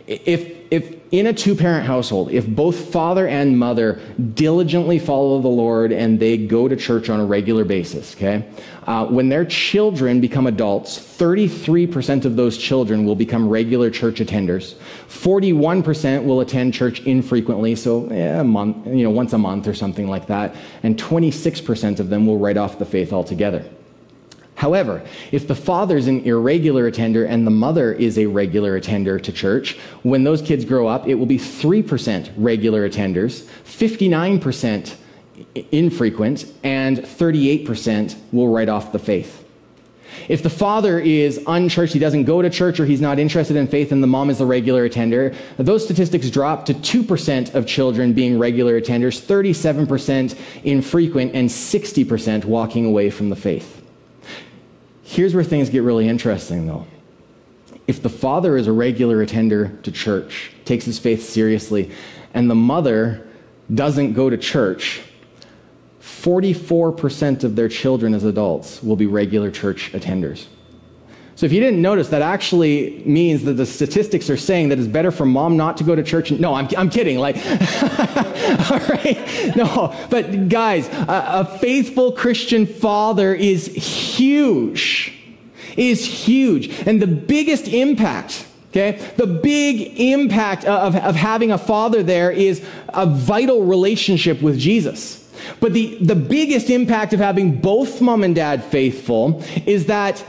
If, 0.07 0.71
if 0.71 1.00
in 1.11 1.27
a 1.27 1.33
two 1.33 1.55
parent 1.55 1.85
household, 1.85 2.31
if 2.31 2.47
both 2.47 2.91
father 2.91 3.27
and 3.27 3.59
mother 3.59 3.99
diligently 4.33 4.97
follow 4.97 5.41
the 5.41 5.49
Lord 5.49 5.91
and 5.91 6.17
they 6.17 6.37
go 6.37 6.69
to 6.69 6.75
church 6.77 7.09
on 7.09 7.19
a 7.19 7.25
regular 7.25 7.65
basis, 7.65 8.15
okay, 8.15 8.47
uh, 8.87 9.05
when 9.07 9.27
their 9.27 9.43
children 9.43 10.21
become 10.21 10.47
adults, 10.47 10.97
33% 10.97 12.23
of 12.23 12.37
those 12.37 12.57
children 12.57 13.03
will 13.05 13.15
become 13.15 13.49
regular 13.49 13.89
church 13.89 14.19
attenders. 14.19 14.75
41% 15.09 16.23
will 16.23 16.39
attend 16.39 16.73
church 16.73 17.01
infrequently, 17.01 17.75
so 17.75 18.09
a 18.09 18.43
month, 18.43 18.87
you 18.87 19.03
know, 19.03 19.09
once 19.09 19.33
a 19.33 19.37
month 19.37 19.67
or 19.67 19.73
something 19.73 20.07
like 20.07 20.27
that. 20.27 20.55
And 20.81 20.97
26% 20.97 21.99
of 21.99 22.09
them 22.09 22.25
will 22.25 22.37
write 22.37 22.57
off 22.57 22.79
the 22.79 22.85
faith 22.85 23.11
altogether. 23.11 23.65
However, 24.61 25.01
if 25.31 25.47
the 25.47 25.55
father's 25.55 26.05
an 26.05 26.19
irregular 26.19 26.85
attender 26.85 27.25
and 27.25 27.47
the 27.47 27.51
mother 27.51 27.93
is 27.93 28.19
a 28.19 28.27
regular 28.27 28.75
attender 28.75 29.17
to 29.17 29.31
church, 29.31 29.75
when 30.03 30.23
those 30.23 30.39
kids 30.39 30.65
grow 30.65 30.85
up, 30.85 31.07
it 31.07 31.15
will 31.15 31.25
be 31.25 31.39
3% 31.39 32.31
regular 32.37 32.87
attenders, 32.87 33.41
59% 33.65 34.95
infrequent, 35.71 36.45
and 36.63 36.99
38% 36.99 38.15
will 38.31 38.49
write 38.49 38.69
off 38.69 38.91
the 38.91 38.99
faith. 38.99 39.43
If 40.29 40.43
the 40.43 40.51
father 40.51 40.99
is 40.99 41.39
unchurched, 41.47 41.93
he 41.93 41.99
doesn't 41.99 42.25
go 42.25 42.43
to 42.43 42.49
church, 42.51 42.79
or 42.79 42.85
he's 42.85 43.01
not 43.01 43.17
interested 43.17 43.57
in 43.57 43.65
faith, 43.65 43.91
and 43.91 44.03
the 44.03 44.07
mom 44.07 44.29
is 44.29 44.41
a 44.41 44.45
regular 44.45 44.85
attender, 44.85 45.33
those 45.57 45.83
statistics 45.83 46.29
drop 46.29 46.65
to 46.65 46.75
2% 46.75 47.55
of 47.55 47.65
children 47.65 48.13
being 48.13 48.37
regular 48.37 48.79
attenders, 48.79 49.19
37% 49.19 50.37
infrequent, 50.63 51.33
and 51.33 51.49
60% 51.49 52.45
walking 52.45 52.85
away 52.85 53.09
from 53.09 53.29
the 53.29 53.35
faith. 53.35 53.80
Here's 55.11 55.35
where 55.35 55.43
things 55.43 55.69
get 55.69 55.83
really 55.83 56.07
interesting, 56.07 56.67
though. 56.67 56.87
If 57.85 58.01
the 58.01 58.07
father 58.07 58.55
is 58.55 58.67
a 58.67 58.71
regular 58.71 59.21
attender 59.21 59.77
to 59.83 59.91
church, 59.91 60.53
takes 60.63 60.85
his 60.85 60.99
faith 60.99 61.27
seriously, 61.27 61.91
and 62.33 62.49
the 62.49 62.55
mother 62.55 63.27
doesn't 63.75 64.13
go 64.13 64.29
to 64.29 64.37
church, 64.37 65.01
44% 65.99 67.43
of 67.43 67.57
their 67.57 67.67
children 67.67 68.13
as 68.13 68.23
adults 68.23 68.81
will 68.81 68.95
be 68.95 69.05
regular 69.05 69.51
church 69.51 69.91
attenders. 69.91 70.45
So 71.35 71.45
if 71.45 71.53
you 71.53 71.59
didn't 71.59 71.81
notice, 71.81 72.09
that 72.09 72.21
actually 72.21 73.01
means 73.05 73.43
that 73.45 73.53
the 73.53 73.65
statistics 73.65 74.29
are 74.29 74.37
saying 74.37 74.69
that 74.69 74.77
it's 74.77 74.87
better 74.87 75.11
for 75.11 75.25
mom 75.25 75.57
not 75.57 75.77
to 75.77 75.83
go 75.83 75.95
to 75.95 76.03
church. 76.03 76.31
No, 76.31 76.53
I'm, 76.53 76.67
I'm 76.77 76.89
kidding. 76.89 77.17
Like, 77.17 77.37
all 78.69 78.79
right. 78.89 79.53
No, 79.55 79.95
but 80.09 80.49
guys, 80.49 80.87
a, 80.87 81.25
a 81.39 81.57
faithful 81.59 82.11
Christian 82.11 82.65
father 82.65 83.33
is 83.33 83.67
huge. 83.67 85.17
Is 85.77 86.05
huge. 86.05 86.69
And 86.85 87.01
the 87.01 87.07
biggest 87.07 87.67
impact 87.67 88.45
Okay? 88.71 89.01
The 89.17 89.27
big 89.27 89.99
impact 89.99 90.63
of, 90.63 90.95
of 90.95 91.15
having 91.15 91.51
a 91.51 91.57
father 91.57 92.03
there 92.03 92.31
is 92.31 92.63
a 92.89 93.05
vital 93.05 93.65
relationship 93.65 94.41
with 94.41 94.57
Jesus. 94.57 95.29
But 95.59 95.73
the, 95.73 95.97
the 96.01 96.15
biggest 96.15 96.69
impact 96.69 97.13
of 97.13 97.19
having 97.19 97.59
both 97.59 97.99
mom 97.99 98.23
and 98.23 98.33
dad 98.33 98.63
faithful 98.63 99.43
is 99.65 99.87
that 99.87 100.23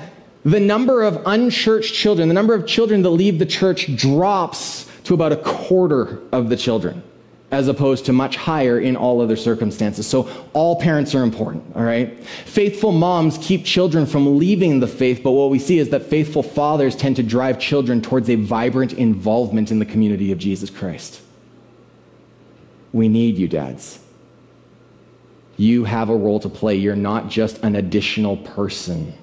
the 0.44 0.60
number 0.60 1.02
of 1.02 1.22
unchurched 1.26 1.94
children, 1.94 2.28
the 2.28 2.34
number 2.34 2.54
of 2.54 2.66
children 2.66 3.02
that 3.02 3.10
leave 3.10 3.38
the 3.38 3.46
church 3.46 3.94
drops 3.96 4.88
to 5.04 5.14
about 5.14 5.32
a 5.32 5.36
quarter 5.36 6.20
of 6.32 6.48
the 6.48 6.56
children, 6.56 7.02
as 7.50 7.68
opposed 7.68 8.06
to 8.06 8.12
much 8.12 8.36
higher 8.36 8.80
in 8.80 8.96
all 8.96 9.20
other 9.20 9.36
circumstances. 9.36 10.06
So 10.06 10.28
all 10.52 10.80
parents 10.80 11.14
are 11.14 11.22
important, 11.22 11.64
all 11.76 11.84
right? 11.84 12.24
Faithful 12.24 12.92
moms 12.92 13.38
keep 13.38 13.64
children 13.64 14.06
from 14.06 14.38
leaving 14.38 14.80
the 14.80 14.88
faith, 14.88 15.22
but 15.22 15.32
what 15.32 15.50
we 15.50 15.58
see 15.58 15.78
is 15.78 15.90
that 15.90 16.04
faithful 16.04 16.42
fathers 16.42 16.96
tend 16.96 17.16
to 17.16 17.22
drive 17.22 17.60
children 17.60 18.02
towards 18.02 18.28
a 18.28 18.34
vibrant 18.34 18.94
involvement 18.94 19.70
in 19.70 19.78
the 19.78 19.86
community 19.86 20.32
of 20.32 20.38
Jesus 20.38 20.70
Christ. 20.70 21.20
We 22.92 23.08
need 23.08 23.38
you, 23.38 23.48
dads. 23.48 24.00
You 25.56 25.84
have 25.84 26.08
a 26.08 26.16
role 26.16 26.40
to 26.40 26.48
play. 26.48 26.76
You're 26.76 26.96
not 26.96 27.28
just 27.28 27.58
an 27.62 27.76
additional 27.76 28.36
person. 28.38 29.14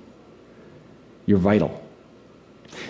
You're 1.29 1.37
vital. 1.37 1.79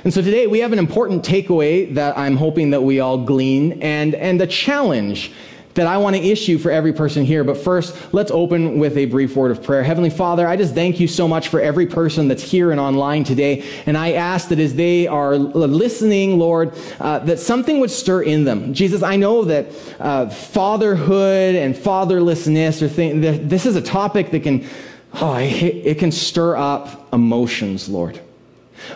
And 0.06 0.14
so 0.14 0.22
today 0.22 0.48
we 0.48 0.60
have 0.60 0.72
an 0.72 0.80
important 0.80 1.26
takeaway 1.26 1.94
that 1.96 2.18
I'm 2.18 2.38
hoping 2.38 2.70
that 2.70 2.82
we 2.82 3.02
all 3.02 3.18
glean 3.18 3.82
and, 3.82 4.16
and 4.16 4.42
a 4.42 4.48
challenge 4.48 5.34
that 5.74 5.88
I 5.88 5.98
want 5.98 6.16
to 6.16 6.22
issue 6.22 6.58
for 6.58 6.72
every 6.72 6.94
person 6.94 7.26
here. 7.26 7.44
But 7.44 7.58
first, 7.58 7.98
let's 8.14 8.32
open 8.32 8.80
with 8.80 8.96
a 8.96 9.08
brief 9.08 9.36
word 9.36 9.52
of 9.52 9.62
prayer. 9.62 9.84
Heavenly 9.84 10.10
Father, 10.10 10.48
I 10.48 10.56
just 10.56 10.74
thank 10.74 11.02
you 11.02 11.08
so 11.10 11.28
much 11.28 11.50
for 11.50 11.60
every 11.60 11.86
person 11.86 12.30
that's 12.30 12.42
here 12.42 12.72
and 12.72 12.80
online 12.80 13.26
today. 13.26 13.66
And 13.86 13.98
I 13.98 14.14
ask 14.14 14.48
that 14.48 14.60
as 14.60 14.74
they 14.74 15.06
are 15.06 15.36
listening, 15.36 16.40
Lord, 16.40 16.74
uh, 17.02 17.20
that 17.20 17.40
something 17.40 17.82
would 17.82 17.92
stir 17.92 18.22
in 18.22 18.46
them. 18.46 18.74
Jesus, 18.74 19.04
I 19.04 19.18
know 19.18 19.44
that 19.44 19.68
uh, 20.00 20.30
fatherhood 20.30 21.56
and 21.56 21.76
fatherlessness 21.76 22.82
are 22.82 22.88
things, 22.88 23.22
this 23.50 23.66
is 23.66 23.76
a 23.76 23.82
topic 23.82 24.32
that 24.32 24.44
can, 24.44 24.66
oh, 25.16 25.36
it 25.36 26.00
can 26.00 26.14
stir 26.14 26.56
up 26.56 27.14
emotions, 27.14 27.90
Lord. 27.90 28.22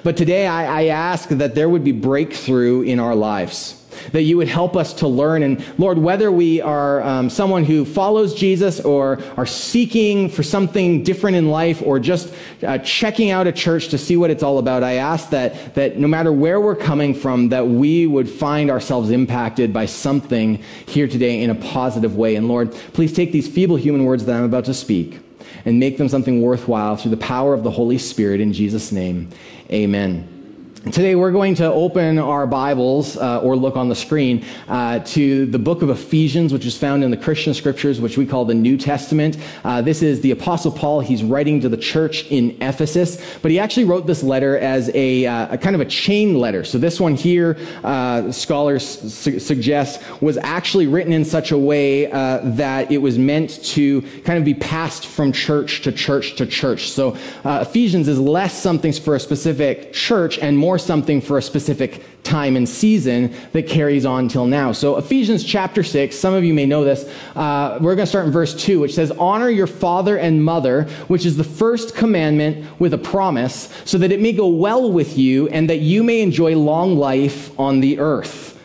But 0.04 0.18
today 0.18 0.48
I, 0.48 0.82
I 0.82 0.86
ask 0.88 1.30
that 1.30 1.56
there 1.56 1.70
would 1.70 1.84
be 1.84 1.92
breakthrough 1.92 2.82
in 2.82 3.00
our 3.00 3.16
lives 3.16 3.80
that 4.12 4.24
you 4.24 4.38
would 4.38 4.48
help 4.48 4.76
us 4.76 4.94
to 4.94 5.08
learn. 5.08 5.44
And 5.44 5.64
Lord, 5.78 5.98
whether 5.98 6.32
we 6.32 6.62
are 6.62 7.02
um, 7.02 7.30
someone 7.30 7.64
who 7.64 7.86
follows 7.86 8.34
Jesus 8.34 8.80
or 8.80 9.20
are 9.38 9.46
seeking 9.46 10.30
for 10.30 10.44
something 10.44 11.04
different 11.04 11.38
in 11.38 11.50
life 11.50 11.82
or 11.82 12.00
just 12.00 12.34
uh, 12.64 12.78
checking 12.80 13.32
out 13.32 13.48
a 13.48 13.52
church 13.52 13.90
to 13.90 13.98
see 13.98 14.18
what 14.18 14.30
it's 14.30 14.44
all 14.44 14.60
about, 14.60 14.84
I 14.84 14.96
ask 14.96 15.30
that, 15.30 15.76
that 15.76 15.98
no 15.98 16.08
matter 16.08 16.32
where 16.32 16.60
we're 16.60 16.76
coming 16.76 17.14
from, 17.14 17.50
that 17.50 17.68
we 17.68 18.08
would 18.08 18.30
find 18.30 18.70
ourselves 18.70 19.10
impacted 19.10 19.74
by 19.74 19.86
something 19.86 20.62
here 20.88 21.08
today 21.08 21.42
in 21.42 21.50
a 21.50 21.56
positive 21.56 22.16
way. 22.16 22.36
And 22.36 22.48
Lord, 22.48 22.72
please 22.94 23.14
take 23.14 23.32
these 23.32 23.48
feeble 23.48 23.76
human 23.76 24.06
words 24.06 24.26
that 24.26 24.36
I'm 24.36 24.44
about 24.44 24.66
to 24.66 24.74
speak 24.74 25.23
and 25.66 25.80
make 25.80 25.98
them 25.98 26.10
something 26.10 26.42
worthwhile 26.42 26.96
through 26.96 27.12
the 27.12 27.18
power 27.18 27.54
of 27.54 27.64
the 27.64 27.72
Holy 27.72 27.98
Spirit 27.98 28.42
in 28.42 28.54
Jesus' 28.54 28.92
name. 28.92 29.30
Amen. 29.72 30.43
Today, 30.92 31.16
we're 31.16 31.32
going 31.32 31.56
to 31.56 31.72
open 31.72 32.20
our 32.20 32.46
Bibles 32.46 33.16
uh, 33.16 33.40
or 33.40 33.56
look 33.56 33.78
on 33.78 33.88
the 33.88 33.96
screen 33.96 34.44
uh, 34.68 35.00
to 35.00 35.46
the 35.46 35.58
book 35.58 35.82
of 35.82 35.90
Ephesians, 35.90 36.52
which 36.52 36.66
is 36.66 36.78
found 36.78 37.06
in 37.06 37.10
the 37.10 37.16
Christian 37.16 37.54
scriptures, 37.54 38.02
which 38.02 38.18
we 38.18 38.26
call 38.26 38.44
the 38.44 38.54
New 38.54 38.76
Testament. 38.76 39.38
Uh, 39.64 39.82
this 39.82 40.02
is 40.02 40.20
the 40.20 40.32
Apostle 40.32 40.74
Paul. 40.74 41.00
He's 41.00 41.24
writing 41.24 41.62
to 41.62 41.70
the 41.70 41.78
church 41.78 42.26
in 42.26 42.62
Ephesus, 42.62 43.38
but 43.42 43.50
he 43.50 43.60
actually 43.60 43.86
wrote 43.86 44.06
this 44.06 44.24
letter 44.24 44.58
as 44.58 44.92
a, 44.94 45.26
uh, 45.26 45.54
a 45.54 45.58
kind 45.58 45.74
of 45.74 45.80
a 45.80 45.86
chain 45.86 46.38
letter. 46.38 46.66
So, 46.66 46.78
this 46.78 47.00
one 47.00 47.16
here, 47.16 47.58
uh, 47.86 48.30
scholars 48.34 48.86
su- 48.86 49.40
suggest, 49.40 50.02
was 50.22 50.36
actually 50.36 50.88
written 50.88 51.14
in 51.14 51.24
such 51.24 51.54
a 51.54 51.58
way 51.58 52.12
uh, 52.12 52.42
that 52.44 52.92
it 52.92 52.98
was 52.98 53.18
meant 53.18 53.64
to 53.68 54.02
kind 54.26 54.38
of 54.38 54.44
be 54.44 54.54
passed 54.54 55.08
from 55.08 55.32
church 55.32 55.82
to 55.84 55.94
church 55.94 56.36
to 56.36 56.46
church. 56.46 56.90
So, 56.90 57.16
Ephesians 57.46 58.10
is 58.10 58.20
less 58.20 58.62
something 58.62 58.92
for 58.92 59.16
a 59.16 59.20
specific 59.20 59.94
church 59.94 60.38
and 60.40 60.58
more 60.74 60.80
something 60.80 61.22
for 61.22 61.38
a 61.38 61.42
specific 61.42 62.04
time 62.24 62.56
and 62.56 62.68
season 62.68 63.32
that 63.52 63.68
carries 63.68 64.08
on 64.08 64.28
till 64.28 64.48
now. 64.48 64.72
So, 64.72 64.98
Ephesians 64.98 65.44
chapter 65.44 65.84
6, 65.84 66.18
some 66.18 66.34
of 66.34 66.44
you 66.44 66.52
may 66.52 66.66
know 66.66 66.84
this. 66.84 67.08
Uh, 67.36 67.78
we're 67.80 67.94
going 67.94 68.08
to 68.08 68.10
start 68.10 68.26
in 68.26 68.32
verse 68.32 68.56
2, 68.56 68.80
which 68.80 68.96
says, 68.96 69.12
Honor 69.12 69.52
your 69.52 69.68
father 69.68 70.18
and 70.18 70.44
mother, 70.44 70.86
which 71.10 71.28
is 71.28 71.38
the 71.38 71.44
first 71.44 71.94
commandment 71.94 72.80
with 72.80 72.92
a 72.96 72.98
promise, 72.98 73.72
so 73.86 74.00
that 74.00 74.12
it 74.12 74.20
may 74.20 74.34
go 74.34 74.48
well 74.48 74.92
with 74.92 75.16
you 75.16 75.48
and 75.50 75.70
that 75.70 75.82
you 75.82 76.04
may 76.04 76.24
enjoy 76.24 76.58
long 76.58 76.98
life 76.98 77.52
on 77.60 77.80
the 77.80 78.00
earth. 78.00 78.60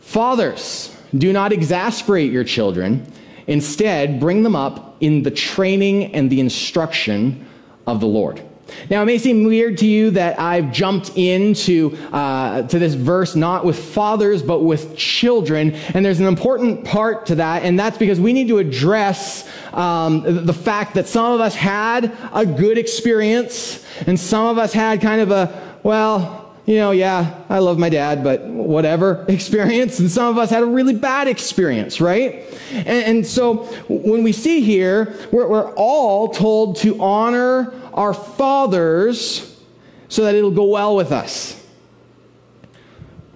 Fathers, 0.00 0.94
do 1.16 1.32
not 1.32 1.54
exasperate 1.54 2.30
your 2.30 2.44
children. 2.44 3.10
Instead, 3.46 4.20
bring 4.20 4.42
them 4.42 4.54
up 4.54 4.98
in 5.00 5.22
the 5.22 5.30
training 5.30 6.14
and 6.14 6.28
the 6.28 6.40
instruction 6.40 7.46
of 7.86 8.00
the 8.00 8.06
Lord. 8.06 8.42
Now, 8.88 9.02
it 9.02 9.06
may 9.06 9.18
seem 9.18 9.44
weird 9.44 9.78
to 9.78 9.86
you 9.86 10.10
that 10.12 10.38
I've 10.38 10.72
jumped 10.72 11.16
into 11.16 11.96
uh, 12.12 12.62
to 12.62 12.78
this 12.78 12.94
verse 12.94 13.36
not 13.36 13.64
with 13.64 13.78
fathers 13.78 14.42
but 14.42 14.60
with 14.60 14.96
children, 14.96 15.72
and 15.94 16.04
there's 16.04 16.20
an 16.20 16.26
important 16.26 16.84
part 16.84 17.26
to 17.26 17.36
that, 17.36 17.62
and 17.62 17.78
that's 17.78 17.98
because 17.98 18.20
we 18.20 18.32
need 18.32 18.48
to 18.48 18.58
address 18.58 19.48
um, 19.72 20.46
the 20.46 20.52
fact 20.52 20.94
that 20.94 21.06
some 21.06 21.32
of 21.32 21.40
us 21.40 21.54
had 21.54 22.16
a 22.32 22.44
good 22.44 22.78
experience, 22.78 23.84
and 24.06 24.18
some 24.18 24.46
of 24.46 24.58
us 24.58 24.72
had 24.72 25.00
kind 25.00 25.20
of 25.20 25.30
a 25.30 25.70
well, 25.82 26.54
you 26.66 26.76
know, 26.76 26.90
yeah, 26.90 27.42
I 27.48 27.58
love 27.58 27.78
my 27.78 27.88
dad, 27.88 28.22
but 28.22 28.42
whatever 28.46 29.24
experience. 29.28 29.98
And 29.98 30.10
some 30.10 30.28
of 30.28 30.38
us 30.38 30.50
had 30.50 30.62
a 30.62 30.66
really 30.66 30.94
bad 30.94 31.26
experience, 31.26 32.00
right? 32.00 32.44
And, 32.72 32.86
and 32.88 33.26
so 33.26 33.64
when 33.88 34.22
we 34.22 34.32
see 34.32 34.60
here, 34.60 35.16
we're, 35.32 35.48
we're 35.48 35.74
all 35.74 36.28
told 36.28 36.76
to 36.76 37.00
honor 37.02 37.72
our 37.94 38.14
fathers 38.14 39.60
so 40.08 40.24
that 40.24 40.34
it'll 40.34 40.50
go 40.50 40.64
well 40.64 40.96
with 40.96 41.12
us. 41.12 41.56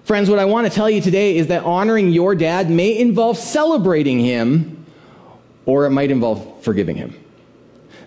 Friends, 0.05 0.29
what 0.29 0.39
I 0.39 0.45
want 0.45 0.67
to 0.67 0.73
tell 0.73 0.91
you 0.91 1.01
today 1.01 1.37
is 1.37 1.47
that 1.47 1.65
honoring 1.65 2.11
your 2.11 2.35
dad 2.35 2.69
may 2.69 2.99
involve 2.99 3.39
celebrating 3.39 4.21
him, 4.21 4.85
or 5.65 5.87
it 5.87 5.91
might 5.91 6.11
involve 6.11 6.63
forgiving 6.63 6.97
him. 6.97 7.19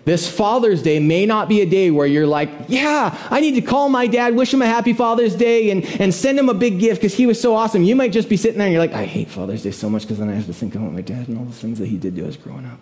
This 0.04 0.30
Father's 0.30 0.80
Day 0.80 1.00
may 1.00 1.26
not 1.26 1.50
be 1.50 1.60
a 1.60 1.66
day 1.66 1.90
where 1.90 2.06
you're 2.06 2.26
like, 2.26 2.48
yeah, 2.68 3.14
I 3.30 3.40
need 3.40 3.56
to 3.56 3.60
call 3.60 3.88
my 3.88 4.06
dad, 4.06 4.34
wish 4.34 4.54
him 4.54 4.62
a 4.62 4.66
happy 4.66 4.94
Father's 4.94 5.34
Day, 5.34 5.70
and, 5.70 5.84
and 6.00 6.14
send 6.14 6.38
him 6.38 6.48
a 6.48 6.54
big 6.54 6.78
gift 6.78 7.02
because 7.02 7.14
he 7.14 7.26
was 7.26 7.38
so 7.38 7.54
awesome. 7.54 7.82
You 7.82 7.94
might 7.94 8.12
just 8.12 8.28
be 8.28 8.38
sitting 8.38 8.58
there 8.58 8.68
and 8.68 8.72
you're 8.72 8.82
like, 8.82 8.94
I 8.94 9.04
hate 9.04 9.28
Father's 9.28 9.64
Day 9.64 9.70
so 9.70 9.90
much 9.90 10.02
because 10.02 10.18
then 10.18 10.30
I 10.30 10.34
have 10.34 10.46
to 10.46 10.54
think 10.54 10.74
about 10.76 10.92
my 10.92 11.02
dad 11.02 11.28
and 11.28 11.36
all 11.36 11.44
the 11.44 11.52
things 11.52 11.78
that 11.78 11.88
he 11.88 11.98
did 11.98 12.16
to 12.16 12.26
us 12.26 12.36
growing 12.36 12.64
up. 12.64 12.78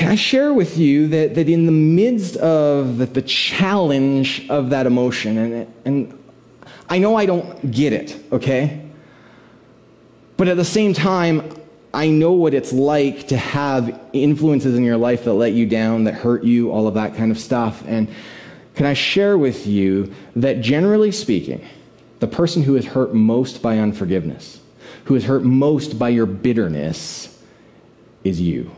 Can 0.00 0.08
I 0.08 0.14
share 0.14 0.54
with 0.54 0.78
you 0.78 1.08
that, 1.08 1.34
that 1.34 1.46
in 1.46 1.66
the 1.66 1.72
midst 1.72 2.36
of 2.36 2.96
the, 2.96 3.04
the 3.04 3.20
challenge 3.20 4.48
of 4.48 4.70
that 4.70 4.86
emotion, 4.86 5.36
and, 5.36 5.74
and 5.84 6.18
I 6.88 6.96
know 6.96 7.16
I 7.16 7.26
don't 7.26 7.70
get 7.70 7.92
it, 7.92 8.18
okay? 8.32 8.80
But 10.38 10.48
at 10.48 10.56
the 10.56 10.64
same 10.64 10.94
time, 10.94 11.54
I 11.92 12.08
know 12.08 12.32
what 12.32 12.54
it's 12.54 12.72
like 12.72 13.28
to 13.28 13.36
have 13.36 14.00
influences 14.14 14.74
in 14.74 14.84
your 14.84 14.96
life 14.96 15.24
that 15.24 15.34
let 15.34 15.52
you 15.52 15.66
down, 15.66 16.04
that 16.04 16.14
hurt 16.14 16.44
you, 16.44 16.72
all 16.72 16.88
of 16.88 16.94
that 16.94 17.14
kind 17.14 17.30
of 17.30 17.38
stuff. 17.38 17.84
And 17.86 18.08
can 18.76 18.86
I 18.86 18.94
share 18.94 19.36
with 19.36 19.66
you 19.66 20.14
that 20.34 20.62
generally 20.62 21.12
speaking, 21.12 21.62
the 22.20 22.26
person 22.26 22.62
who 22.62 22.74
is 22.74 22.86
hurt 22.86 23.12
most 23.12 23.60
by 23.60 23.76
unforgiveness, 23.78 24.60
who 25.04 25.14
is 25.14 25.24
hurt 25.24 25.44
most 25.44 25.98
by 25.98 26.08
your 26.08 26.24
bitterness, 26.24 27.38
is 28.24 28.40
you. 28.40 28.70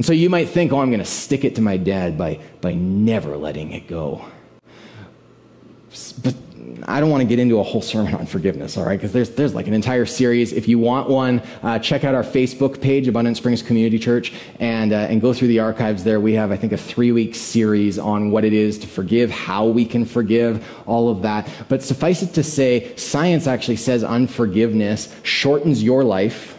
And 0.00 0.06
so 0.06 0.14
you 0.14 0.30
might 0.30 0.48
think, 0.48 0.72
oh, 0.72 0.78
I'm 0.78 0.88
going 0.88 1.00
to 1.00 1.04
stick 1.04 1.44
it 1.44 1.56
to 1.56 1.60
my 1.60 1.76
dad 1.76 2.16
by, 2.16 2.40
by 2.62 2.72
never 2.72 3.36
letting 3.36 3.72
it 3.72 3.86
go. 3.86 4.24
But 6.22 6.34
I 6.84 7.00
don't 7.00 7.10
want 7.10 7.20
to 7.20 7.28
get 7.28 7.38
into 7.38 7.58
a 7.58 7.62
whole 7.62 7.82
sermon 7.82 8.14
on 8.14 8.24
forgiveness, 8.24 8.78
all 8.78 8.86
right? 8.86 8.98
Because 8.98 9.12
there's, 9.12 9.28
there's 9.28 9.54
like 9.54 9.66
an 9.66 9.74
entire 9.74 10.06
series. 10.06 10.54
If 10.54 10.68
you 10.68 10.78
want 10.78 11.10
one, 11.10 11.42
uh, 11.62 11.80
check 11.80 12.04
out 12.04 12.14
our 12.14 12.22
Facebook 12.22 12.80
page, 12.80 13.08
Abundant 13.08 13.36
Springs 13.36 13.60
Community 13.60 13.98
Church, 13.98 14.32
and, 14.58 14.94
uh, 14.94 15.00
and 15.00 15.20
go 15.20 15.34
through 15.34 15.48
the 15.48 15.58
archives 15.58 16.02
there. 16.02 16.18
We 16.18 16.32
have, 16.32 16.50
I 16.50 16.56
think, 16.56 16.72
a 16.72 16.78
three 16.78 17.12
week 17.12 17.34
series 17.34 17.98
on 17.98 18.30
what 18.30 18.46
it 18.46 18.54
is 18.54 18.78
to 18.78 18.86
forgive, 18.86 19.30
how 19.30 19.66
we 19.66 19.84
can 19.84 20.06
forgive, 20.06 20.66
all 20.86 21.10
of 21.10 21.20
that. 21.20 21.46
But 21.68 21.82
suffice 21.82 22.22
it 22.22 22.32
to 22.32 22.42
say, 22.42 22.96
science 22.96 23.46
actually 23.46 23.76
says 23.76 24.02
unforgiveness 24.02 25.14
shortens 25.24 25.82
your 25.82 26.04
life 26.04 26.58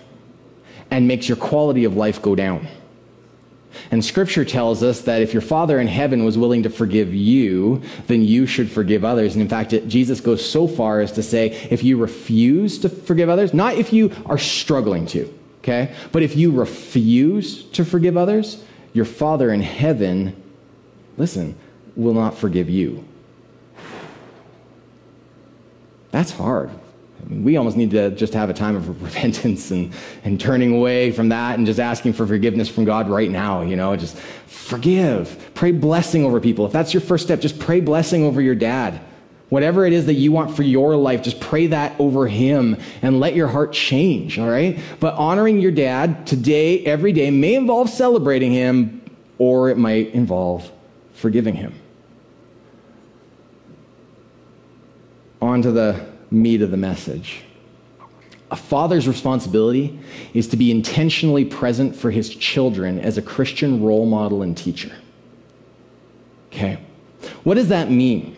and 0.92 1.08
makes 1.08 1.28
your 1.28 1.38
quality 1.38 1.86
of 1.86 1.96
life 1.96 2.22
go 2.22 2.36
down. 2.36 2.68
And 3.92 4.04
scripture 4.04 4.46
tells 4.46 4.84
us 4.84 5.02
that 5.02 5.22
if 5.22 5.34
your 5.34 5.42
Father 5.42 5.80
in 5.80 5.88
heaven 5.88 6.24
was 6.26 6.38
willing 6.38 6.64
to 6.64 6.70
forgive 6.70 7.14
you, 7.14 7.82
then 8.08 8.24
you 8.24 8.46
should 8.46 8.72
forgive 8.72 9.04
others. 9.06 9.34
And 9.34 9.42
in 9.42 9.50
fact, 9.50 9.74
it, 9.74 9.88
Jesus 9.88 10.20
goes 10.20 10.48
so 10.48 10.68
far 10.68 11.02
as 11.02 11.12
to 11.14 11.24
say, 11.24 11.68
if 11.70 11.84
you 11.84 11.98
refuse 11.98 12.80
to 12.80 12.90
forgive 12.90 13.30
others, 13.30 13.54
not 13.54 13.76
if 13.76 13.94
you 13.94 14.12
are 14.26 14.38
struggling 14.38 15.06
to, 15.08 15.34
okay, 15.60 15.94
but 16.12 16.24
if 16.24 16.36
you 16.36 16.52
refuse 16.52 17.64
to 17.72 17.86
forgive 17.86 18.18
others, 18.18 18.64
your 18.94 19.06
Father 19.06 19.54
in 19.54 19.62
heaven, 19.62 20.36
listen, 21.18 21.56
will 21.96 22.14
not 22.14 22.38
forgive 22.38 22.70
you. 22.70 23.06
That's 26.12 26.32
hard. 26.32 26.72
We 27.30 27.58
almost 27.58 27.78
need 27.78 27.92
to 27.92 28.12
just 28.12 28.34
have 28.34 28.50
a 28.50 28.54
time 28.54 28.76
of 28.76 29.02
repentance 29.04 29.72
and, 29.72 29.94
and 30.24 30.40
turning 30.40 30.74
away 30.74 31.12
from 31.12 31.30
that 31.30 31.58
and 31.58 31.66
just 31.66 31.80
asking 31.80 32.14
for 32.14 32.26
forgiveness 32.26 32.70
from 32.70 32.86
God 32.86 33.10
right 33.10 33.30
now. 33.30 33.62
You 33.62 33.76
know, 33.76 33.96
just 33.96 34.18
forgive. 34.18 35.52
Pray 35.54 35.72
blessing 35.72 36.26
over 36.26 36.40
people. 36.40 36.66
If 36.66 36.72
that's 36.72 36.94
your 36.94 37.02
first 37.02 37.26
step, 37.26 37.42
just 37.42 37.60
pray 37.60 37.82
blessing 37.82 38.24
over 38.24 38.42
your 38.42 38.56
dad. 38.56 39.02
Whatever 39.50 39.86
it 39.86 39.92
is 39.92 40.06
that 40.06 40.14
you 40.14 40.32
want 40.32 40.56
for 40.56 40.64
your 40.64 40.96
life, 40.96 41.22
just 41.22 41.42
pray 41.42 41.68
that 41.68 42.00
over 42.00 42.26
him 42.26 42.78
and 43.02 43.20
let 43.20 43.36
your 43.36 43.50
heart 43.50 43.74
change, 43.74 44.40
all 44.40 44.50
right? 44.50 44.80
But 45.02 45.16
honoring 45.16 45.60
your 45.60 45.74
dad 45.74 46.26
today, 46.26 46.86
every 46.86 47.12
day, 47.12 47.32
may 47.32 47.56
involve 47.56 47.90
celebrating 47.90 48.54
him 48.54 49.02
or 49.38 49.70
it 49.70 49.78
might 49.78 50.12
involve 50.12 50.72
forgiving 51.16 51.56
him. 51.56 51.74
On 55.42 55.62
to 55.64 55.72
the 55.72 56.11
meat 56.32 56.62
of 56.62 56.72
the 56.72 56.78
message. 56.78 57.44
A 58.50 58.56
father's 58.56 59.08
responsibility 59.08 60.00
is 60.34 60.48
to 60.48 60.58
be 60.58 60.72
intentionally 60.72 61.46
present 61.46 61.96
for 61.96 62.12
his 62.12 62.34
children 62.34 63.00
as 63.00 63.18
a 63.18 63.22
Christian 63.22 63.84
role 63.84 64.06
model 64.06 64.42
and 64.42 64.58
teacher. 64.58 64.92
Okay. 66.48 66.80
What 67.44 67.54
does 67.54 67.70
that 67.70 67.90
mean? 67.90 68.36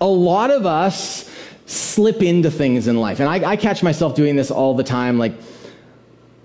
A 0.00 0.06
lot 0.06 0.50
of 0.50 0.66
us 0.66 1.30
slip 1.66 2.22
into 2.22 2.50
things 2.50 2.88
in 2.88 2.96
life. 2.96 3.20
And 3.20 3.28
I, 3.28 3.50
I 3.50 3.56
catch 3.56 3.82
myself 3.82 4.14
doing 4.14 4.36
this 4.36 4.50
all 4.50 4.74
the 4.74 4.82
time. 4.82 5.18
Like, 5.18 5.34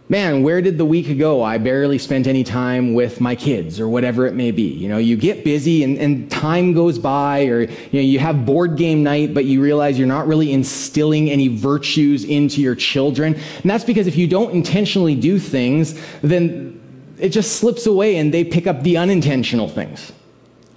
man, 0.10 0.44
where 0.44 0.62
did 0.62 0.78
the 0.78 0.86
week 0.86 1.18
go? 1.18 1.42
I 1.42 1.58
barely 1.58 1.98
spent 1.98 2.28
any 2.28 2.44
time 2.44 2.94
with 2.94 3.22
my 3.22 3.36
kids 3.36 3.80
or 3.80 3.88
whatever 3.88 4.28
it 4.28 4.34
may 4.34 4.52
be. 4.52 4.64
You 4.64 4.90
know, 4.90 4.98
you 4.98 5.16
get 5.16 5.44
busy 5.44 5.84
and, 5.84 5.98
and 5.98 6.30
time 6.30 6.74
goes 6.74 7.00
by 7.00 7.46
or, 7.46 7.62
you 7.62 7.94
know, 7.94 8.00
you 8.02 8.20
have 8.20 8.46
board 8.46 8.76
game 8.78 9.04
night, 9.04 9.34
but 9.34 9.46
you 9.46 9.62
realize 9.62 9.98
you're 9.98 10.08
not 10.08 10.28
really 10.28 10.52
instilling 10.52 11.30
any 11.30 11.48
virtues 11.48 12.26
into 12.26 12.62
your 12.62 12.76
children. 12.76 13.34
And 13.36 13.72
that's 13.72 13.84
because 13.84 14.08
if 14.08 14.16
you 14.18 14.28
don't 14.28 14.52
intentionally 14.52 15.16
do 15.16 15.40
things, 15.40 16.00
then 16.22 16.80
it 17.18 17.30
just 17.30 17.58
slips 17.58 17.86
away 17.86 18.18
and 18.18 18.34
they 18.34 18.44
pick 18.44 18.68
up 18.68 18.84
the 18.84 18.98
unintentional 18.98 19.70
things. 19.70 20.12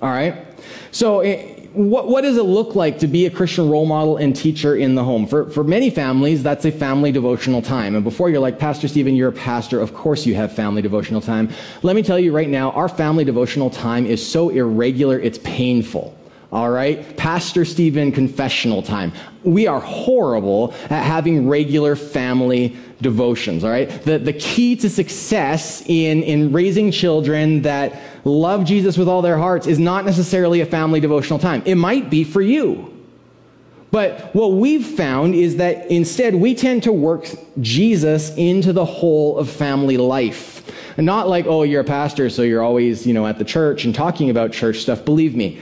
All 0.00 0.10
right? 0.10 0.46
So, 0.92 1.20
it, 1.20 1.56
what, 1.76 2.08
what 2.08 2.22
does 2.22 2.38
it 2.38 2.44
look 2.44 2.74
like 2.74 2.98
to 3.00 3.06
be 3.06 3.26
a 3.26 3.30
Christian 3.30 3.68
role 3.68 3.84
model 3.84 4.16
and 4.16 4.34
teacher 4.34 4.74
in 4.74 4.94
the 4.94 5.04
home? 5.04 5.26
For, 5.26 5.50
for 5.50 5.62
many 5.62 5.90
families, 5.90 6.42
that's 6.42 6.64
a 6.64 6.72
family 6.72 7.12
devotional 7.12 7.60
time. 7.60 7.94
And 7.94 8.02
before 8.02 8.30
you're 8.30 8.40
like, 8.40 8.58
Pastor 8.58 8.88
Stephen, 8.88 9.14
you're 9.14 9.28
a 9.28 9.32
pastor. 9.32 9.78
Of 9.78 9.92
course 9.92 10.24
you 10.24 10.34
have 10.34 10.52
family 10.54 10.80
devotional 10.80 11.20
time. 11.20 11.50
Let 11.82 11.94
me 11.94 12.02
tell 12.02 12.18
you 12.18 12.32
right 12.32 12.48
now, 12.48 12.70
our 12.70 12.88
family 12.88 13.24
devotional 13.24 13.68
time 13.68 14.06
is 14.06 14.26
so 14.26 14.48
irregular, 14.48 15.20
it's 15.20 15.38
painful. 15.38 16.16
All 16.52 16.70
right? 16.70 17.16
Pastor 17.16 17.64
Stephen 17.64 18.12
confessional 18.12 18.82
time. 18.82 19.12
We 19.42 19.66
are 19.66 19.80
horrible 19.80 20.72
at 20.85 21.02
having 21.02 21.48
regular 21.48 21.96
family 21.96 22.76
devotions. 23.00 23.64
All 23.64 23.70
right? 23.70 23.88
The, 23.88 24.18
the 24.18 24.32
key 24.32 24.76
to 24.76 24.88
success 24.88 25.82
in, 25.87 26.22
in 26.22 26.52
raising 26.52 26.90
children 26.90 27.62
that 27.62 28.00
love 28.24 28.64
Jesus 28.64 28.96
with 28.96 29.09
all 29.09 29.22
their 29.22 29.38
hearts 29.38 29.66
is 29.66 29.78
not 29.78 30.04
necessarily 30.04 30.61
a 30.61 30.66
family 30.66 31.00
devotional 31.00 31.38
time. 31.38 31.62
It 31.66 31.74
might 31.74 32.11
be 32.11 32.24
for 32.24 32.40
you. 32.40 32.92
But 33.90 34.35
what 34.35 34.52
we've 34.52 34.85
found 34.85 35.35
is 35.35 35.56
that 35.56 35.90
instead 35.90 36.35
we 36.35 36.54
tend 36.54 36.82
to 36.82 36.92
work 36.92 37.28
Jesus 37.61 38.35
into 38.37 38.72
the 38.72 38.85
whole 38.85 39.38
of 39.38 39.48
family 39.48 39.96
life. 39.96 40.54
And 40.96 41.06
not 41.06 41.28
like, 41.28 41.46
oh, 41.46 41.62
you're 41.62 41.82
a 41.82 41.85
pastor, 41.85 42.30
so 42.30 42.42
you're 42.42 42.62
always, 42.62 43.06
you 43.06 43.12
know, 43.14 43.26
at 43.26 43.38
the 43.38 43.44
church 43.44 43.85
and 43.85 43.94
talking 43.94 44.30
about 44.30 44.52
church 44.52 44.78
stuff. 44.78 45.04
Believe 45.04 45.37
me, 45.37 45.61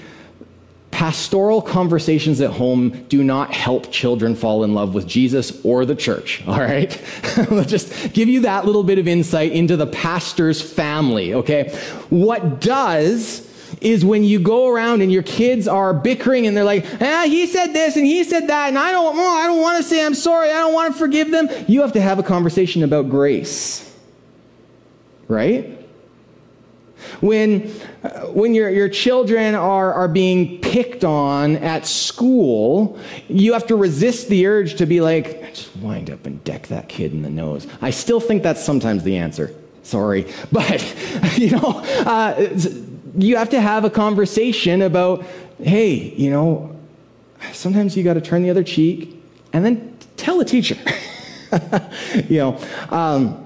pastoral 0.95 1.61
conversations 1.61 2.41
at 2.41 2.51
home 2.51 2.91
do 3.09 3.25
not 3.25 3.53
help 3.53 3.91
children 3.91 4.37
fall 4.37 4.63
in 4.63 4.75
love 4.75 4.95
with 4.95 5.09
Jesus 5.09 5.61
or 5.65 5.85
the 5.85 5.97
church, 5.97 6.41
all 6.47 6.61
right? 6.61 7.03
I'll 7.51 7.65
just 7.65 8.13
give 8.13 8.29
you 8.29 8.43
that 8.43 8.65
little 8.65 8.85
bit 8.85 9.01
of 9.01 9.09
insight 9.09 9.51
into 9.51 9.77
the 9.77 9.89
pastor's 9.89 10.63
family, 10.63 11.35
okay? 11.35 11.77
What 12.11 12.61
does 12.61 13.51
is 13.81 14.05
when 14.05 14.23
you 14.23 14.39
go 14.39 14.69
around 14.69 15.03
and 15.03 15.11
your 15.11 15.25
kids 15.25 15.67
are 15.67 15.93
bickering 15.93 16.47
and 16.47 16.57
they're 16.57 16.63
like, 16.63 16.87
ah, 17.03 17.25
he 17.27 17.49
said 17.49 17.73
this 17.73 17.97
and 17.97 18.07
he 18.07 18.23
said 18.23 18.47
that, 18.47 18.69
and 18.69 18.79
I 18.79 18.93
don't, 18.93 19.17
oh, 19.19 19.37
I 19.37 19.49
don't 19.49 19.61
want 19.61 19.79
to 19.79 19.83
say 19.83 20.07
I'm 20.07 20.15
sorry, 20.15 20.51
I 20.51 20.61
don't 20.61 20.75
want 20.75 20.93
to 20.93 20.99
forgive 20.99 21.33
them. 21.33 21.49
You 21.67 21.81
have 21.81 21.95
to 21.95 22.01
have 22.01 22.21
a 22.21 22.23
conversation 22.23 22.85
about 22.85 23.09
grace, 23.09 23.93
right? 25.27 25.84
When, 27.21 27.73
uh, 28.03 28.27
when 28.27 28.55
your, 28.55 28.71
your 28.71 28.89
children 28.89 29.55
are, 29.55 29.93
are 29.93 30.09
being 30.09 30.61
picked 30.61 31.05
on 31.05 31.57
at 31.57 31.87
school, 31.87 32.99
you 33.29 33.53
have 33.53 33.67
to 33.69 33.77
resist 33.77 34.29
the 34.29 34.47
urge 34.47 34.77
to 34.77 34.87
be 34.87 35.01
like, 35.01 35.55
just 35.55 35.77
wind 35.77 36.11
up 36.11 36.27
and 36.27 36.43
deck 36.45 36.69
that 36.69 36.89
kid 36.89 37.13
in 37.13 37.23
the 37.23 37.31
nose. 37.31 37.67
I 37.81 37.91
still 37.91 38.21
think 38.21 38.43
that's 38.43 38.63
sometimes 38.63 39.03
the 39.03 39.17
answer. 39.17 39.55
Sorry. 39.83 40.33
But, 40.53 40.83
you 41.39 41.51
know, 41.51 41.83
uh, 42.07 42.49
you 43.17 43.37
have 43.37 43.51
to 43.51 43.61
have 43.61 43.85
a 43.85 43.91
conversation 43.91 44.83
about, 44.83 45.25
hey, 45.63 45.95
you 45.95 46.31
know, 46.31 46.77
sometimes 47.53 47.97
you 47.97 48.03
got 48.03 48.15
to 48.15 48.21
turn 48.21 48.43
the 48.43 48.51
other 48.51 48.65
cheek 48.65 49.17
and 49.53 49.65
then 49.65 49.97
tell 50.17 50.39
the 50.39 50.45
teacher. 50.45 50.77
you 52.29 52.39
know, 52.39 52.61
um, 52.91 53.44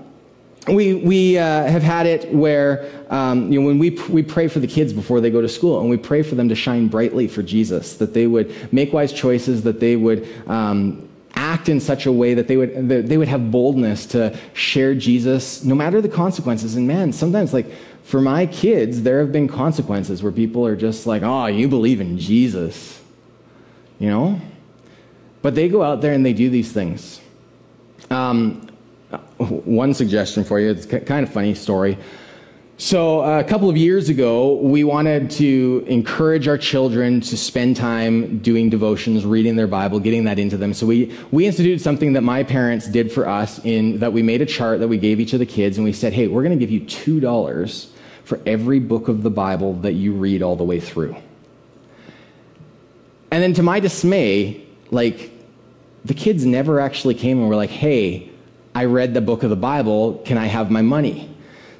we, 0.66 0.94
we 0.94 1.38
uh, 1.38 1.64
have 1.64 1.82
had 1.82 2.06
it 2.06 2.32
where 2.32 2.90
um, 3.10 3.50
you 3.50 3.60
know, 3.60 3.66
when 3.66 3.78
we, 3.78 3.90
we 4.08 4.22
pray 4.22 4.48
for 4.48 4.58
the 4.58 4.66
kids 4.66 4.92
before 4.92 5.20
they 5.20 5.30
go 5.30 5.40
to 5.40 5.48
school 5.48 5.80
and 5.80 5.88
we 5.88 5.96
pray 5.96 6.22
for 6.22 6.34
them 6.34 6.48
to 6.48 6.54
shine 6.54 6.88
brightly 6.88 7.26
for 7.28 7.42
jesus 7.42 7.96
that 7.96 8.12
they 8.12 8.26
would 8.26 8.72
make 8.72 8.92
wise 8.92 9.12
choices 9.12 9.62
that 9.62 9.80
they 9.80 9.96
would 9.96 10.28
um, 10.46 11.08
act 11.34 11.68
in 11.68 11.80
such 11.80 12.06
a 12.06 12.12
way 12.12 12.34
that 12.34 12.48
they 12.48 12.56
would, 12.56 12.88
that 12.88 13.08
they 13.08 13.16
would 13.16 13.28
have 13.28 13.50
boldness 13.50 14.04
to 14.06 14.36
share 14.52 14.94
jesus 14.94 15.64
no 15.64 15.74
matter 15.74 16.00
the 16.00 16.08
consequences. 16.08 16.76
And 16.76 16.86
man 16.86 17.12
sometimes 17.12 17.54
like 17.54 17.70
for 18.02 18.20
my 18.20 18.46
kids 18.46 19.02
there 19.02 19.20
have 19.20 19.32
been 19.32 19.48
consequences 19.48 20.22
where 20.22 20.32
people 20.32 20.66
are 20.66 20.76
just 20.76 21.06
like 21.06 21.22
oh 21.22 21.46
you 21.46 21.68
believe 21.68 22.00
in 22.00 22.18
jesus 22.18 22.98
you 23.98 24.08
know? 24.08 24.40
But 25.42 25.54
they 25.54 25.68
go 25.68 25.82
out 25.82 26.00
there 26.00 26.12
and 26.12 26.24
they 26.24 26.32
do 26.32 26.50
these 26.50 26.72
things. 26.72 27.20
Um, 28.10 28.67
Uh, 29.10 29.18
one 29.38 29.94
suggestion 29.94 30.44
for 30.44 30.60
you. 30.60 30.70
It's 30.70 30.86
kind 30.86 31.24
of 31.24 31.32
funny 31.32 31.54
story. 31.54 31.96
So 32.80 33.24
uh, 33.24 33.40
a 33.40 33.44
couple 33.44 33.68
of 33.68 33.76
years 33.76 34.08
ago, 34.08 34.54
we 34.54 34.84
wanted 34.84 35.30
to 35.32 35.84
encourage 35.88 36.46
our 36.46 36.56
children 36.56 37.20
to 37.22 37.36
spend 37.36 37.74
time 37.74 38.38
doing 38.38 38.70
devotions, 38.70 39.24
reading 39.26 39.56
their 39.56 39.66
Bible, 39.66 39.98
getting 39.98 40.24
that 40.24 40.38
into 40.38 40.56
them. 40.56 40.72
So 40.72 40.86
we, 40.86 41.12
we 41.32 41.46
instituted 41.46 41.80
something 41.80 42.12
that 42.12 42.20
my 42.20 42.44
parents 42.44 42.86
did 42.86 43.10
for 43.10 43.26
us 43.26 43.58
in 43.64 43.98
that 43.98 44.12
we 44.12 44.22
made 44.22 44.42
a 44.42 44.46
chart 44.46 44.78
that 44.78 44.86
we 44.86 44.96
gave 44.96 45.18
each 45.18 45.32
of 45.32 45.40
the 45.40 45.46
kids 45.46 45.76
and 45.76 45.84
we 45.84 45.92
said, 45.92 46.12
hey, 46.12 46.28
we're 46.28 46.44
going 46.44 46.56
to 46.56 46.64
give 46.64 46.70
you 46.70 46.82
$2 46.82 47.88
for 48.22 48.40
every 48.46 48.78
book 48.78 49.08
of 49.08 49.24
the 49.24 49.30
Bible 49.30 49.74
that 49.80 49.94
you 49.94 50.12
read 50.12 50.42
all 50.42 50.54
the 50.54 50.64
way 50.64 50.78
through. 50.78 51.16
And 53.32 53.42
then 53.42 53.54
to 53.54 53.62
my 53.64 53.80
dismay, 53.80 54.64
like 54.92 55.32
the 56.04 56.14
kids 56.14 56.46
never 56.46 56.78
actually 56.78 57.14
came 57.14 57.40
and 57.40 57.48
were 57.48 57.56
like, 57.56 57.70
hey, 57.70 58.27
I 58.78 58.84
read 58.84 59.12
the 59.12 59.20
book 59.20 59.42
of 59.42 59.50
the 59.50 59.56
Bible. 59.56 60.22
Can 60.24 60.38
I 60.38 60.46
have 60.46 60.70
my 60.70 60.82
money? 60.82 61.28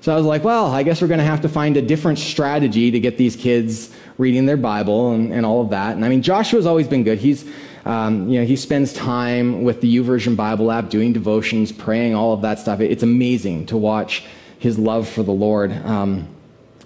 So 0.01 0.13
I 0.13 0.17
was 0.17 0.27
like, 0.27 0.43
well, 0.43 0.67
I 0.67 0.83
guess 0.83 1.01
we're 1.01 1.07
going 1.07 1.21
to 1.21 1.25
have 1.25 1.43
to 1.43 1.49
find 1.49 1.77
a 1.77 1.83
different 1.83 2.19
strategy 2.19 2.91
to 2.91 2.99
get 2.99 3.17
these 3.17 3.37
kids 3.37 3.95
reading 4.17 4.47
their 4.47 4.57
Bible 4.57 5.13
and, 5.13 5.33
and 5.33 5.47
all 5.47 5.61
of 5.61 5.71
that. 5.71 5.95
And 5.95 6.05
I 6.05 6.09
mean, 6.09 6.23
Joshua's 6.23 6.67
always 6.67 6.89
been 6.89 7.05
good. 7.05 7.19
He's, 7.19 7.45
um, 7.85 8.29
you 8.29 8.41
know, 8.41 8.45
he 8.45 8.57
spends 8.57 8.93
time 8.93 9.63
with 9.63 9.81
the 9.81 9.97
YouVersion 9.97 10.35
Bible 10.35 10.73
app, 10.73 10.91
doing 10.91 11.13
devotions, 11.13 11.71
praying, 11.71 12.17
all 12.17 12.33
of 12.33 12.43
that 12.43 12.59
stuff. 12.59 12.81
It's 12.81 13.05
amazing 13.05 13.67
to 13.67 13.77
watch 13.77 14.25
his 14.59 14.77
love 14.77 15.09
for 15.09 15.23
the 15.23 15.31
Lord. 15.31 15.71
Um, 15.87 16.27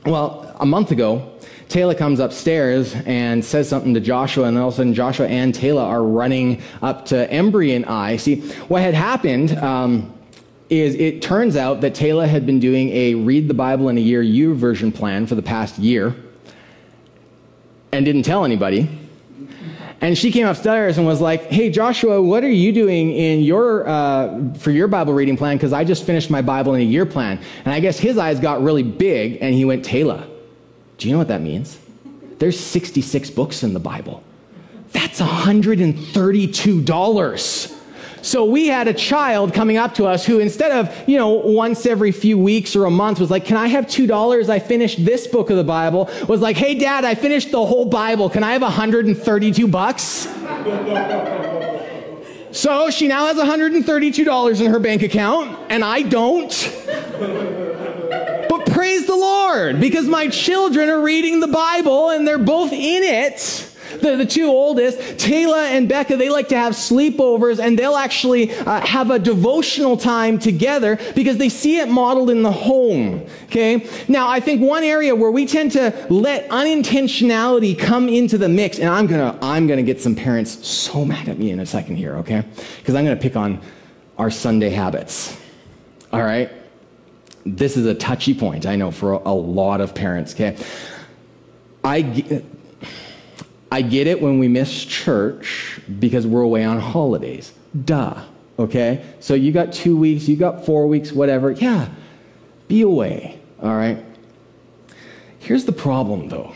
well, 0.04 0.54
a 0.60 0.66
month 0.66 0.90
ago, 0.90 1.32
Taylor 1.72 1.94
comes 1.94 2.20
upstairs 2.20 2.94
and 3.06 3.42
says 3.42 3.66
something 3.66 3.94
to 3.94 4.00
Joshua, 4.00 4.44
and 4.44 4.58
all 4.58 4.68
of 4.68 4.74
a 4.74 4.76
sudden 4.76 4.92
Joshua 4.92 5.26
and 5.26 5.54
Taylor 5.54 5.80
are 5.80 6.04
running 6.04 6.60
up 6.82 7.06
to 7.06 7.26
Embry 7.28 7.74
and 7.74 7.86
I. 7.86 8.18
See, 8.18 8.42
what 8.68 8.82
had 8.82 8.92
happened 8.92 9.52
um, 9.56 10.12
is 10.68 10.94
it 10.96 11.22
turns 11.22 11.56
out 11.56 11.80
that 11.80 11.94
Taylor 11.94 12.26
had 12.26 12.44
been 12.44 12.60
doing 12.60 12.90
a 12.90 13.14
read 13.14 13.48
the 13.48 13.54
Bible 13.54 13.88
in 13.88 13.96
a 13.96 14.02
year 14.02 14.22
YouVersion 14.22 14.94
plan 14.94 15.26
for 15.26 15.34
the 15.34 15.40
past 15.40 15.78
year 15.78 16.14
and 17.90 18.04
didn't 18.04 18.24
tell 18.24 18.44
anybody. 18.44 18.90
And 20.02 20.18
she 20.18 20.30
came 20.30 20.46
upstairs 20.46 20.98
and 20.98 21.06
was 21.06 21.22
like, 21.22 21.44
"Hey 21.44 21.70
Joshua, 21.70 22.20
what 22.20 22.44
are 22.44 22.50
you 22.50 22.72
doing 22.72 23.12
in 23.12 23.40
your 23.40 23.88
uh, 23.88 24.52
for 24.58 24.72
your 24.72 24.88
Bible 24.88 25.14
reading 25.14 25.38
plan? 25.38 25.56
Because 25.56 25.72
I 25.72 25.84
just 25.84 26.04
finished 26.04 26.28
my 26.28 26.42
Bible 26.42 26.74
in 26.74 26.82
a 26.82 26.84
year 26.84 27.06
plan." 27.06 27.40
And 27.64 27.72
I 27.72 27.80
guess 27.80 27.98
his 27.98 28.18
eyes 28.18 28.40
got 28.40 28.62
really 28.62 28.82
big, 28.82 29.38
and 29.40 29.54
he 29.54 29.64
went, 29.64 29.84
"Taylor, 29.86 30.26
do 31.02 31.08
you 31.08 31.14
know 31.14 31.18
what 31.18 31.28
that 31.28 31.40
means? 31.40 31.78
There's 32.38 32.58
66 32.58 33.30
books 33.30 33.62
in 33.64 33.72
the 33.72 33.80
Bible. 33.80 34.22
That's 34.92 35.20
$132. 35.20 37.78
So 38.22 38.44
we 38.44 38.68
had 38.68 38.86
a 38.86 38.94
child 38.94 39.52
coming 39.52 39.78
up 39.78 39.94
to 39.94 40.06
us 40.06 40.24
who 40.24 40.38
instead 40.38 40.70
of, 40.70 40.96
you 41.08 41.18
know, 41.18 41.30
once 41.30 41.86
every 41.86 42.12
few 42.12 42.38
weeks 42.38 42.76
or 42.76 42.84
a 42.84 42.90
month 42.90 43.18
was 43.18 43.32
like, 43.32 43.44
"Can 43.44 43.56
I 43.56 43.66
have 43.66 43.86
$2? 43.86 44.48
I 44.48 44.60
finished 44.60 45.04
this 45.04 45.26
book 45.26 45.50
of 45.50 45.56
the 45.56 45.64
Bible." 45.64 46.08
Was 46.28 46.40
like, 46.40 46.56
"Hey 46.56 46.76
dad, 46.76 47.04
I 47.04 47.16
finished 47.16 47.50
the 47.50 47.66
whole 47.66 47.84
Bible. 47.84 48.30
Can 48.30 48.44
I 48.44 48.52
have 48.52 48.62
132 48.62 49.66
bucks?" 49.66 50.28
so 52.52 52.90
she 52.90 53.08
now 53.08 53.26
has 53.26 53.38
$132 53.38 54.60
in 54.60 54.70
her 54.70 54.78
bank 54.78 55.02
account 55.02 55.58
and 55.68 55.84
I 55.84 56.02
don't 56.02 56.52
Lord 59.22 59.80
because 59.80 60.06
my 60.06 60.28
children 60.28 60.88
are 60.88 61.00
reading 61.00 61.40
the 61.40 61.46
Bible 61.46 62.10
and 62.10 62.26
they're 62.26 62.38
both 62.38 62.72
in 62.72 63.02
it. 63.02 63.68
The, 64.00 64.16
the 64.16 64.26
two 64.26 64.46
oldest, 64.46 65.18
Taylor 65.18 65.58
and 65.58 65.86
Becca, 65.86 66.16
they 66.16 66.30
like 66.30 66.48
to 66.48 66.56
have 66.56 66.72
sleepovers 66.72 67.58
and 67.58 67.78
they'll 67.78 67.96
actually 67.96 68.50
uh, 68.50 68.80
have 68.80 69.10
a 69.10 69.18
devotional 69.18 69.98
time 69.98 70.38
together 70.38 70.98
because 71.14 71.36
they 71.36 71.50
see 71.50 71.78
it 71.78 71.88
modeled 71.88 72.30
in 72.30 72.42
the 72.42 72.50
home. 72.50 73.26
Okay? 73.44 73.86
Now, 74.08 74.28
I 74.28 74.40
think 74.40 74.62
one 74.62 74.82
area 74.82 75.14
where 75.14 75.30
we 75.30 75.46
tend 75.46 75.72
to 75.72 76.06
let 76.08 76.48
unintentionality 76.48 77.78
come 77.78 78.08
into 78.08 78.38
the 78.38 78.48
mix, 78.48 78.78
and 78.78 78.88
I'm 78.88 79.06
gonna, 79.06 79.38
I'm 79.42 79.66
gonna 79.66 79.82
get 79.82 80.00
some 80.00 80.16
parents 80.16 80.66
so 80.66 81.04
mad 81.04 81.28
at 81.28 81.38
me 81.38 81.50
in 81.50 81.60
a 81.60 81.66
second 81.66 81.96
here, 81.96 82.16
okay? 82.16 82.44
Because 82.78 82.94
I'm 82.94 83.04
gonna 83.04 83.16
pick 83.16 83.36
on 83.36 83.60
our 84.16 84.30
Sunday 84.30 84.70
habits. 84.70 85.36
All 86.12 86.22
right? 86.22 86.50
This 87.44 87.76
is 87.76 87.86
a 87.86 87.94
touchy 87.94 88.34
point, 88.34 88.66
I 88.66 88.76
know, 88.76 88.90
for 88.90 89.12
a, 89.12 89.32
lot 89.32 89.80
of 89.80 89.94
parents, 89.94 90.34
okay? 90.34 90.56
I, 91.84 92.42
I 93.70 93.82
get 93.82 94.06
it 94.06 94.20
when 94.20 94.38
we 94.38 94.48
miss 94.48 94.84
church 94.84 95.80
because 95.98 96.26
we're 96.26 96.42
away 96.42 96.64
on 96.64 96.78
holidays. 96.78 97.52
Duh, 97.84 98.22
okay? 98.58 99.04
So 99.20 99.34
you 99.34 99.50
got 99.50 99.72
two 99.72 99.96
weeks, 99.96 100.28
you 100.28 100.36
got 100.36 100.64
four 100.64 100.86
weeks, 100.86 101.12
whatever. 101.12 101.50
Yeah, 101.50 101.88
be 102.68 102.82
away, 102.82 103.40
all 103.60 103.74
right? 103.74 104.04
Here's 105.40 105.64
the 105.64 105.72
problem, 105.72 106.28
though. 106.28 106.52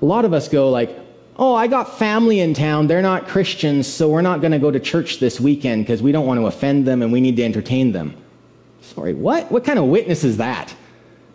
A 0.00 0.04
lot 0.04 0.24
of 0.24 0.32
us 0.32 0.48
go 0.48 0.70
like, 0.70 0.96
oh, 1.36 1.54
I 1.54 1.66
got 1.66 1.98
family 1.98 2.38
in 2.38 2.54
town. 2.54 2.86
They're 2.86 3.02
not 3.02 3.26
Christians, 3.26 3.86
so 3.86 4.08
we're 4.08 4.22
not 4.22 4.40
going 4.40 4.52
to 4.52 4.58
go 4.58 4.70
to 4.70 4.78
church 4.78 5.18
this 5.18 5.40
weekend 5.40 5.84
because 5.84 6.02
we 6.02 6.12
don't 6.12 6.26
want 6.26 6.38
to 6.38 6.46
offend 6.46 6.86
them 6.86 7.02
and 7.02 7.12
we 7.12 7.20
need 7.20 7.36
to 7.36 7.42
entertain 7.42 7.90
them. 7.90 8.14
Sorry, 8.94 9.14
what? 9.14 9.50
What 9.50 9.64
kind 9.64 9.78
of 9.78 9.86
witness 9.86 10.24
is 10.24 10.38
that? 10.38 10.74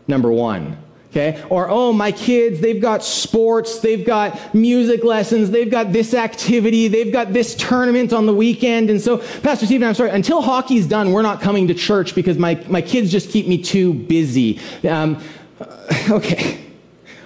Number 0.08 0.32
one. 0.32 0.78
Okay? 1.12 1.44
Or, 1.50 1.70
oh, 1.70 1.94
my 1.94 2.12
kids, 2.12 2.60
they've 2.60 2.82
got 2.82 3.04
sports, 3.04 3.80
they've 3.80 4.04
got 4.04 4.56
music 4.56 5.04
lessons, 5.04 5.52
they've 5.52 5.70
got 5.70 5.94
this 5.94 6.16
activity, 6.16 6.88
they've 6.88 7.14
got 7.14 7.34
this 7.34 7.54
tournament 7.54 8.12
on 8.14 8.26
the 8.26 8.34
weekend. 8.34 8.90
And 8.90 9.00
so, 9.00 9.20
Pastor 9.42 9.68
Stephen, 9.68 9.88
I'm 9.88 9.94
sorry, 9.94 10.10
until 10.10 10.42
hockey's 10.42 10.88
done, 10.88 11.12
we're 11.12 11.22
not 11.22 11.40
coming 11.40 11.68
to 11.68 11.76
church 11.76 12.16
because 12.16 12.40
my, 12.40 12.56
my 12.68 12.82
kids 12.82 13.12
just 13.12 13.30
keep 13.30 13.48
me 13.48 13.62
too 13.62 13.94
busy. 13.94 14.60
Um, 14.90 15.22
okay. 16.10 16.60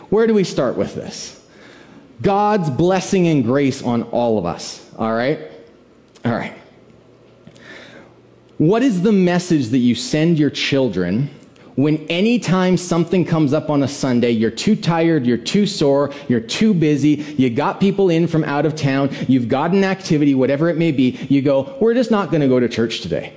Where 0.10 0.28
do 0.28 0.34
we 0.34 0.44
start 0.44 0.76
with 0.76 0.94
this? 0.94 1.42
God's 2.22 2.70
blessing 2.70 3.28
and 3.30 3.42
grace 3.42 3.82
on 3.82 4.04
all 4.04 4.38
of 4.38 4.46
us. 4.46 4.86
All 4.98 5.14
right? 5.14 5.40
All 6.26 6.34
right. 6.34 6.58
What 8.58 8.82
is 8.82 9.04
the 9.04 9.12
message 9.12 9.68
that 9.68 9.78
you 9.80 9.94
send 9.94 10.40
your 10.40 10.50
children 10.50 11.30
when 11.76 11.98
anytime 12.08 12.76
something 12.76 13.24
comes 13.24 13.54
up 13.54 13.70
on 13.70 13.84
a 13.84 13.88
Sunday, 13.88 14.32
you're 14.32 14.50
too 14.50 14.76
tired, 14.76 15.28
you're 15.28 15.38
too 15.38 15.68
sore, 15.68 16.12
you're 16.28 16.40
too 16.40 16.74
busy, 16.74 17.24
you 17.38 17.52
got 17.52 17.80
people 17.80 18.10
in 18.10 18.26
from 18.26 18.44
out 18.46 18.66
of 18.66 18.76
town, 18.76 19.12
you've 19.28 19.48
got 19.48 19.74
an 19.74 19.84
activity, 19.84 20.34
whatever 20.34 20.70
it 20.70 20.78
may 20.78 20.92
be, 20.92 21.12
you 21.30 21.44
go, 21.44 21.78
we're 21.80 21.94
just 21.94 22.10
not 22.10 22.32
going 22.32 22.42
to 22.42 22.48
go 22.48 22.60
to 22.60 22.68
church 22.68 23.02
today. 23.02 23.32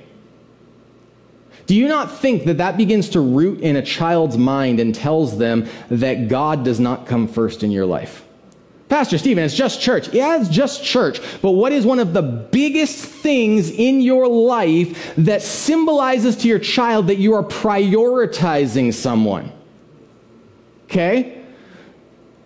Do 1.67 1.75
you 1.75 1.87
not 1.87 2.17
think 2.17 2.45
that 2.45 2.57
that 2.57 2.77
begins 2.77 3.09
to 3.09 3.19
root 3.19 3.61
in 3.61 3.75
a 3.75 3.83
child's 3.83 4.39
mind 4.39 4.79
and 4.79 4.93
tells 4.95 5.37
them 5.37 5.67
that 5.89 6.27
God 6.27 6.65
does 6.65 6.79
not 6.79 7.05
come 7.05 7.27
first 7.27 7.61
in 7.61 7.69
your 7.69 7.85
life? 7.85 8.25
Pastor 8.91 9.17
Stephen, 9.17 9.41
it's 9.45 9.55
just 9.55 9.79
church. 9.79 10.09
Yeah, 10.09 10.37
it's 10.37 10.49
just 10.49 10.83
church. 10.83 11.21
But 11.41 11.51
what 11.51 11.71
is 11.71 11.85
one 11.85 11.99
of 11.99 12.11
the 12.11 12.21
biggest 12.21 12.97
things 12.97 13.69
in 13.69 14.01
your 14.01 14.27
life 14.27 15.15
that 15.15 15.41
symbolizes 15.41 16.35
to 16.39 16.49
your 16.49 16.59
child 16.59 17.07
that 17.07 17.15
you 17.15 17.33
are 17.35 17.43
prioritizing 17.43 18.93
someone? 18.93 19.49
Okay? 20.89 21.40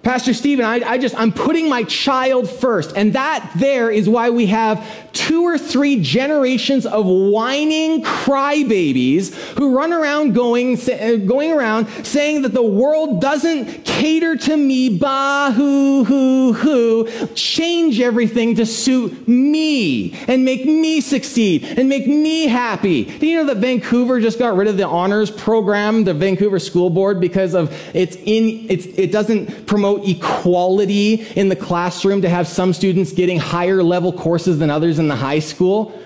Pastor 0.05 0.35
Stephen, 0.35 0.63
I, 0.63 0.75
I, 0.87 0.97
just, 0.99 1.15
I'm 1.15 1.33
putting 1.33 1.67
my 1.67 1.81
child 1.83 2.47
first. 2.47 2.95
And 2.95 3.13
that 3.13 3.51
there 3.55 3.89
is 3.89 4.07
why 4.07 4.29
we 4.29 4.45
have 4.45 4.87
two 5.13 5.43
or 5.43 5.57
three 5.57 5.99
generations 5.99 6.85
of 6.85 7.07
whining 7.07 8.03
crybabies 8.03 9.33
who 9.57 9.75
run 9.75 9.91
around 9.91 10.35
going, 10.35 10.77
uh, 10.91 11.15
going 11.25 11.51
around 11.51 11.87
saying 12.05 12.43
that 12.43 12.53
the 12.53 12.61
world 12.61 13.19
doesn't 13.19 13.83
cater 13.83 14.35
to 14.35 14.55
me, 14.55 14.95
bah, 14.95 15.51
hoo, 15.51 16.03
hoo, 16.03 16.53
hoo. 16.53 17.27
Change 17.33 17.99
everything 17.99 18.53
to 18.55 18.65
suit 18.65 19.27
me 19.27 20.13
and 20.27 20.45
make 20.45 20.65
me 20.65 21.01
succeed 21.01 21.63
and 21.63 21.89
make 21.89 22.05
me 22.05 22.45
happy. 22.45 23.05
Do 23.05 23.25
you 23.25 23.37
know 23.37 23.45
that 23.47 23.57
Vancouver 23.57 24.19
just 24.19 24.37
got 24.37 24.55
rid 24.55 24.67
of 24.67 24.77
the 24.77 24.85
honors 24.85 25.31
program, 25.31 26.03
the 26.03 26.13
Vancouver 26.13 26.59
School 26.59 26.91
Board, 26.91 27.19
because 27.19 27.55
of 27.55 27.75
it's 27.95 28.17
in, 28.17 28.67
it's, 28.69 28.85
it 28.85 29.11
doesn't 29.11 29.65
promote 29.65 29.94
equality 30.03 31.25
in 31.35 31.49
the 31.49 31.55
classroom 31.55 32.21
to 32.21 32.29
have 32.29 32.47
some 32.47 32.73
students 32.73 33.11
getting 33.11 33.39
higher 33.39 33.83
level 33.83 34.11
courses 34.11 34.59
than 34.59 34.69
others 34.69 34.99
in 34.99 35.07
the 35.07 35.15
high 35.15 35.39
school. 35.39 35.97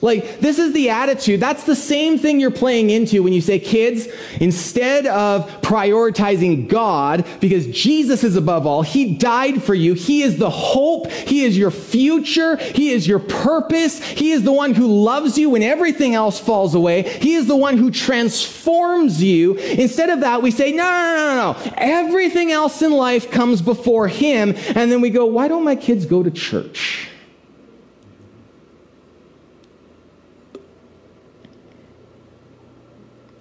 Like, 0.00 0.38
this 0.38 0.60
is 0.60 0.72
the 0.74 0.90
attitude. 0.90 1.40
That's 1.40 1.64
the 1.64 1.74
same 1.74 2.18
thing 2.18 2.38
you're 2.38 2.52
playing 2.52 2.90
into 2.90 3.22
when 3.22 3.32
you 3.32 3.40
say, 3.40 3.58
kids, 3.58 4.06
instead 4.40 5.06
of 5.06 5.50
prioritizing 5.60 6.68
God, 6.68 7.26
because 7.40 7.66
Jesus 7.66 8.22
is 8.22 8.36
above 8.36 8.64
all, 8.64 8.82
He 8.82 9.16
died 9.16 9.60
for 9.60 9.74
you. 9.74 9.94
He 9.94 10.22
is 10.22 10.36
the 10.36 10.50
hope. 10.50 11.10
He 11.10 11.44
is 11.44 11.58
your 11.58 11.72
future. 11.72 12.56
He 12.56 12.90
is 12.90 13.08
your 13.08 13.18
purpose. 13.18 14.00
He 14.00 14.30
is 14.30 14.44
the 14.44 14.52
one 14.52 14.72
who 14.72 14.86
loves 14.86 15.36
you 15.36 15.50
when 15.50 15.64
everything 15.64 16.14
else 16.14 16.38
falls 16.38 16.76
away. 16.76 17.02
He 17.02 17.34
is 17.34 17.48
the 17.48 17.56
one 17.56 17.76
who 17.76 17.90
transforms 17.90 19.20
you. 19.20 19.54
Instead 19.54 20.10
of 20.10 20.20
that, 20.20 20.42
we 20.42 20.52
say, 20.52 20.70
no, 20.70 20.84
no, 20.84 21.16
no, 21.16 21.34
no, 21.34 21.52
no. 21.52 21.72
Everything 21.76 22.52
else 22.52 22.82
in 22.82 22.92
life 22.92 23.32
comes 23.32 23.62
before 23.62 24.06
Him. 24.06 24.54
And 24.76 24.92
then 24.92 25.00
we 25.00 25.10
go, 25.10 25.26
why 25.26 25.48
don't 25.48 25.64
my 25.64 25.74
kids 25.74 26.06
go 26.06 26.22
to 26.22 26.30
church? 26.30 27.08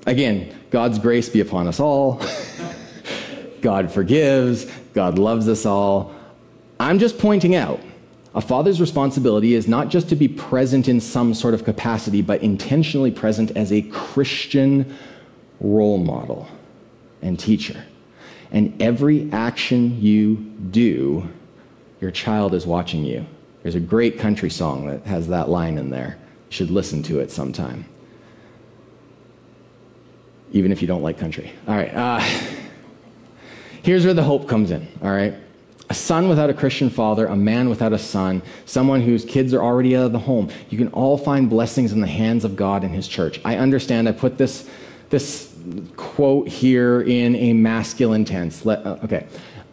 Again, 0.08 0.58
God's 0.72 1.00
grace 1.00 1.28
be 1.28 1.41
upon 1.41 1.67
us 1.67 1.82
all. 1.82 2.22
God 3.62 3.91
forgives. 3.91 4.65
God 4.93 5.20
loves 5.20 5.50
us 5.50 5.65
all. 5.65 6.15
I'm 6.80 6.98
just 6.98 7.20
pointing 7.20 7.56
out 7.56 7.82
a 8.34 8.39
father's 8.39 8.80
responsibility 8.80 9.54
is 9.54 9.67
not 9.67 9.89
just 9.89 10.08
to 10.10 10.15
be 10.15 10.30
present 10.30 10.88
in 10.88 11.02
some 11.02 11.34
sort 11.34 11.54
of 11.54 11.65
capacity, 11.65 12.22
but 12.22 12.41
intentionally 12.41 13.12
present 13.12 13.52
as 13.58 13.74
a 13.74 13.82
Christian 13.82 14.98
role 15.60 15.98
model 15.98 16.48
and 17.22 17.38
teacher. 17.38 17.84
And 18.52 18.82
every 18.82 19.30
action 19.34 20.02
you 20.02 20.36
do, 20.72 21.28
your 22.00 22.12
child 22.12 22.54
is 22.54 22.65
watching 22.65 23.04
you. 23.04 23.26
There's 23.62 23.76
a 23.76 23.82
great 23.82 24.20
country 24.20 24.50
song 24.50 24.88
that 24.88 25.06
has 25.06 25.28
that 25.28 25.50
line 25.50 25.78
in 25.78 25.89
there. 25.89 26.17
You 26.50 26.52
should 26.54 26.72
listen 26.72 27.04
to 27.04 27.20
it 27.20 27.30
sometime 27.30 27.86
even 30.52 30.72
if 30.72 30.82
you 30.82 30.88
don't 30.88 31.02
like 31.02 31.18
country. 31.18 31.52
All 31.68 31.76
right. 31.76 31.94
Uh, 31.94 32.20
here's 33.84 34.06
where 34.06 34.14
the 34.14 34.24
hope 34.24 34.48
comes 34.48 34.72
in. 34.72 34.88
All 35.02 35.12
right. 35.12 35.34
A 35.90 35.94
son 35.94 36.28
without 36.28 36.50
a 36.50 36.54
Christian 36.54 36.90
father, 36.90 37.28
a 37.28 37.36
man 37.36 37.70
without 37.70 37.94
a 37.94 37.98
son, 37.98 38.42
someone 38.66 39.02
whose 39.02 39.24
kids 39.24 39.54
are 39.54 39.62
already 39.62 39.96
out 39.96 40.06
of 40.06 40.12
the 40.12 40.20
home. 40.20 40.50
You 40.70 40.78
can 40.78 40.90
all 40.90 41.18
find 41.18 41.50
blessings 41.50 41.94
in 41.94 42.02
the 42.02 42.08
hands 42.08 42.44
of 42.44 42.58
God 42.58 42.84
and 42.84 42.94
his 42.94 43.08
church. 43.08 43.40
I 43.46 43.56
understand 43.56 44.10
I 44.10 44.12
put 44.12 44.38
this, 44.38 44.70
this 45.10 45.56
quote 45.96 46.50
here 46.50 47.02
in 47.02 47.36
a 47.38 47.54
masculine 47.54 48.26
tense. 48.26 48.66
Let, 48.66 48.86
uh, 48.86 48.98
okay 49.06 49.28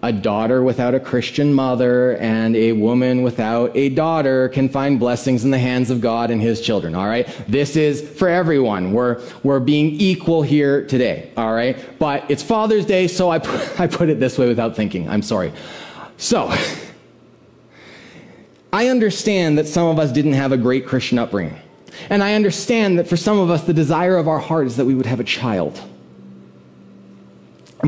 a 0.05 0.13
daughter 0.13 0.63
without 0.63 0.95
a 0.95 1.01
Christian 1.01 1.53
mother 1.53 2.17
and 2.19 2.55
a 2.55 2.73
woman 2.73 3.23
without 3.23 3.75
a 3.75 3.89
daughter 3.89 4.51
can 4.51 4.69
find 4.69 5.01
blessings 5.01 5.45
in 5.45 5.51
the 5.51 5.59
hands 5.59 5.91
of 5.91 6.03
God 6.03 6.31
and 6.31 6.43
his 6.43 6.61
children, 6.61 6.95
all 6.95 7.07
right? 7.07 7.27
This 7.49 7.75
is 7.75 8.03
for 8.03 8.29
everyone. 8.29 8.93
We're, 8.93 9.23
we're 9.43 9.61
being 9.61 9.93
equal 9.93 10.43
here 10.43 10.87
today, 10.87 11.31
all 11.39 11.55
right? 11.55 11.99
But 11.99 12.31
it's 12.31 12.43
Father's 12.43 12.85
Day, 12.85 13.09
so 13.09 13.31
I 13.31 13.39
put, 13.39 13.81
I 13.81 13.87
put 13.87 14.11
it 14.11 14.21
this 14.21 14.37
way 14.37 14.47
without 14.47 14.77
thinking. 14.77 15.09
I'm 15.09 15.23
sorry. 15.23 15.55
So, 16.19 16.55
I 18.75 18.89
understand 18.89 19.57
that 19.57 19.67
some 19.67 19.89
of 19.89 19.99
us 19.99 20.13
didn't 20.13 20.35
have 20.35 20.53
a 20.53 20.59
great 20.59 20.87
Christian 20.87 21.19
upbringing. 21.19 21.59
And 22.11 22.23
I 22.23 22.35
understand 22.35 22.99
that 22.99 23.09
for 23.09 23.17
some 23.17 23.39
of 23.39 23.49
us, 23.49 23.65
the 23.65 23.73
desire 23.73 24.19
of 24.19 24.29
our 24.29 24.39
heart 24.39 24.67
is 24.67 24.77
that 24.77 24.85
we 24.85 24.95
would 24.95 25.07
have 25.07 25.21
a 25.21 25.25
child. 25.25 25.81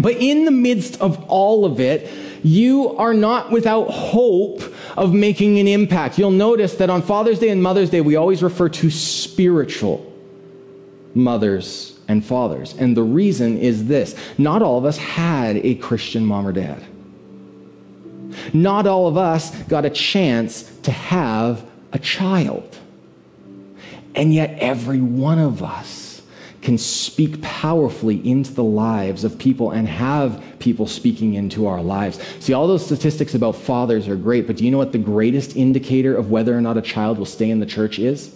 But 0.03 0.17
in 0.17 0.45
the 0.45 0.51
midst 0.51 1.01
of 1.01 1.23
all 1.29 1.65
of 1.65 1.81
it, 1.81 2.11
you 2.45 2.97
are 2.97 3.15
not 3.15 3.51
without 3.51 3.91
hope 3.91 4.63
of 4.97 5.13
making 5.13 5.59
an 5.59 5.67
impact. 5.67 6.19
You'll 6.19 6.31
notice 6.31 6.75
that 6.77 6.91
on 6.91 7.03
Father's 7.03 7.39
Day 7.39 7.49
and 7.49 7.63
Mother's 7.63 7.91
Day, 7.91 8.01
we 8.01 8.17
always 8.17 8.43
refer 8.43 8.69
to 8.69 8.91
spiritual 8.91 10.13
mothers 11.15 11.99
and 12.09 12.25
fathers. 12.25 12.75
And 12.79 12.97
the 12.97 13.03
reason 13.03 13.59
is 13.59 13.87
this 13.87 14.15
not 14.39 14.63
all 14.63 14.79
of 14.79 14.85
us 14.85 14.99
had 14.99 15.57
a 15.57 15.75
Christian 15.77 16.25
mom 16.25 16.47
or 16.47 16.53
dad. 16.53 16.85
Not 18.53 18.87
all 18.87 19.09
of 19.09 19.17
us 19.17 19.51
got 19.63 19.85
a 19.85 19.91
chance 19.91 20.71
to 20.83 20.93
have 20.93 21.65
a 21.93 21.99
child. 21.99 22.79
And 24.15 24.33
yet, 24.33 24.59
every 24.61 25.01
one 25.01 25.39
of 25.39 25.63
us 25.63 25.96
can 26.67 26.77
speak 26.77 27.41
powerfully 27.43 28.29
into 28.29 28.53
the 28.53 28.65
lives 28.65 29.23
of 29.23 29.39
people 29.39 29.71
and 29.71 29.87
have 29.87 30.43
people 30.59 30.89
speaking 30.89 31.35
into 31.35 31.69
our 31.69 31.81
lives. 31.81 32.19
See, 32.41 32.55
all 32.55 32.67
those 32.67 32.85
statistics 32.85 33.37
about 33.37 33.55
fathers 33.55 34.09
are 34.09 34.17
great, 34.17 34.49
but 34.49 34.57
do 34.57 34.65
you 34.65 34.73
know 34.73 34.79
what 34.79 34.91
the 34.91 34.99
greatest 34.99 35.55
indicator 35.55 36.17
of 36.17 36.33
whether 36.33 36.59
or 36.59 36.61
not 36.61 36.77
a 36.77 36.83
child 36.83 37.19
will 37.19 37.25
stay 37.25 37.51
in 37.51 37.61
the 37.61 37.67
church 37.67 38.01
is? 38.01 38.35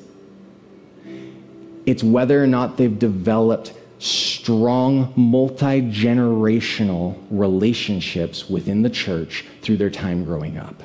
It's 1.86 2.04
whether 2.04 2.40
or 2.40 2.46
not 2.46 2.76
they've 2.76 2.96
developed 2.96 3.74
strong, 3.98 5.12
multi 5.16 5.82
generational 5.82 7.20
relationships 7.30 8.48
within 8.48 8.82
the 8.82 8.90
church 8.90 9.44
through 9.60 9.78
their 9.78 9.90
time 9.90 10.24
growing 10.24 10.56
up. 10.56 10.84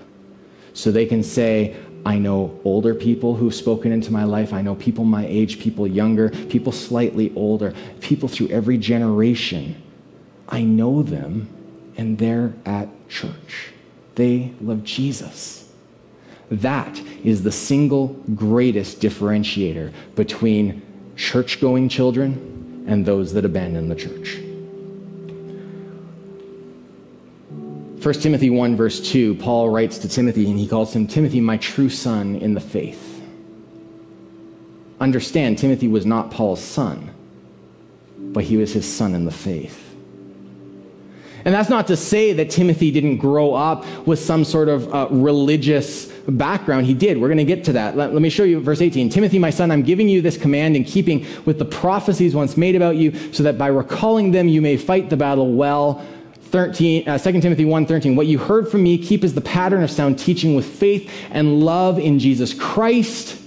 So 0.73 0.91
they 0.91 1.05
can 1.05 1.21
say, 1.21 1.75
I 2.05 2.19
know 2.19 2.59
older 2.63 2.93
people 2.93 3.35
who've 3.35 3.53
spoken 3.53 3.91
into 3.91 4.13
my 4.13 4.25
life. 4.25 4.53
I 4.53 4.61
know 4.61 4.75
people 4.75 5.05
my 5.05 5.25
age, 5.25 5.59
people 5.59 5.87
younger, 5.87 6.29
people 6.29 6.71
slightly 6.71 7.33
older, 7.35 7.73
people 7.99 8.29
through 8.29 8.49
every 8.49 8.77
generation. 8.77 9.81
I 10.47 10.61
know 10.63 11.01
them, 11.01 11.49
and 11.97 12.19
they're 12.19 12.53
at 12.65 12.89
church. 13.09 13.71
They 14.13 14.53
love 14.61 14.83
Jesus. 14.83 15.67
That 16.51 16.99
is 17.23 17.41
the 17.41 17.51
single 17.51 18.09
greatest 18.35 19.01
differentiator 19.01 19.91
between 20.15 20.83
church 21.15 21.59
going 21.59 21.89
children 21.89 22.85
and 22.87 23.03
those 23.03 23.33
that 23.33 23.45
abandon 23.45 23.89
the 23.89 23.95
church. 23.95 24.44
1 28.05 28.13
Timothy 28.13 28.51
1, 28.51 28.75
verse 28.75 29.01
2, 29.01 29.33
Paul 29.33 29.71
writes 29.71 29.97
to 29.97 30.07
Timothy, 30.07 30.47
and 30.47 30.59
he 30.59 30.67
calls 30.67 30.95
him 30.95 31.07
Timothy, 31.07 31.41
my 31.41 31.57
true 31.57 31.89
son 31.89 32.35
in 32.35 32.53
the 32.53 32.61
faith. 32.61 33.19
Understand, 34.99 35.57
Timothy 35.57 35.87
was 35.87 36.05
not 36.05 36.29
Paul's 36.29 36.61
son, 36.61 37.09
but 38.15 38.43
he 38.43 38.57
was 38.57 38.71
his 38.73 38.85
son 38.85 39.15
in 39.15 39.25
the 39.25 39.31
faith. 39.31 39.81
And 41.45 41.55
that's 41.55 41.67
not 41.67 41.87
to 41.87 41.97
say 41.97 42.31
that 42.33 42.51
Timothy 42.51 42.91
didn't 42.91 43.17
grow 43.17 43.55
up 43.55 43.83
with 44.05 44.19
some 44.19 44.43
sort 44.43 44.69
of 44.69 44.93
uh, 44.93 45.07
religious 45.09 46.05
background. 46.27 46.85
He 46.85 46.93
did. 46.93 47.19
We're 47.19 47.27
going 47.27 47.39
to 47.39 47.43
get 47.43 47.63
to 47.65 47.73
that. 47.73 47.97
Let, 47.97 48.13
let, 48.13 48.21
me 48.21 48.29
show 48.29 48.43
you 48.43 48.59
verse 48.59 48.81
18. 48.81 49.09
Timothy, 49.09 49.39
my 49.39 49.49
son, 49.49 49.71
I'm 49.71 49.81
giving 49.81 50.07
you 50.07 50.21
this 50.21 50.37
command 50.37 50.75
in 50.75 50.83
keeping 50.83 51.25
with 51.45 51.57
the 51.57 51.65
prophecies 51.65 52.35
once 52.35 52.55
made 52.55 52.75
about 52.75 52.97
you, 52.97 53.33
so 53.33 53.41
that 53.41 53.57
by 53.57 53.67
recalling 53.67 54.29
them 54.29 54.47
you 54.47 54.61
may 54.61 54.77
fight 54.77 55.09
the 55.09 55.17
battle 55.17 55.53
well 55.53 56.05
13, 56.55 57.09
uh, 57.09 57.17
2 57.17 57.41
Timothy 57.41 57.65
1.13, 57.65 58.15
what 58.15 58.27
you 58.27 58.37
heard 58.37 58.69
from 58.71 58.81
me, 58.81 58.97
keep 58.97 59.25
as 59.25 59.33
the 59.33 59.41
pattern 59.41 59.83
of 59.83 59.91
sound 59.91 60.17
teaching 60.17 60.55
with 60.55 60.65
faith 60.65 61.11
and 61.29 61.59
love 61.59 61.99
in 61.99 62.17
Jesus 62.17 62.53
Christ. 62.53 63.37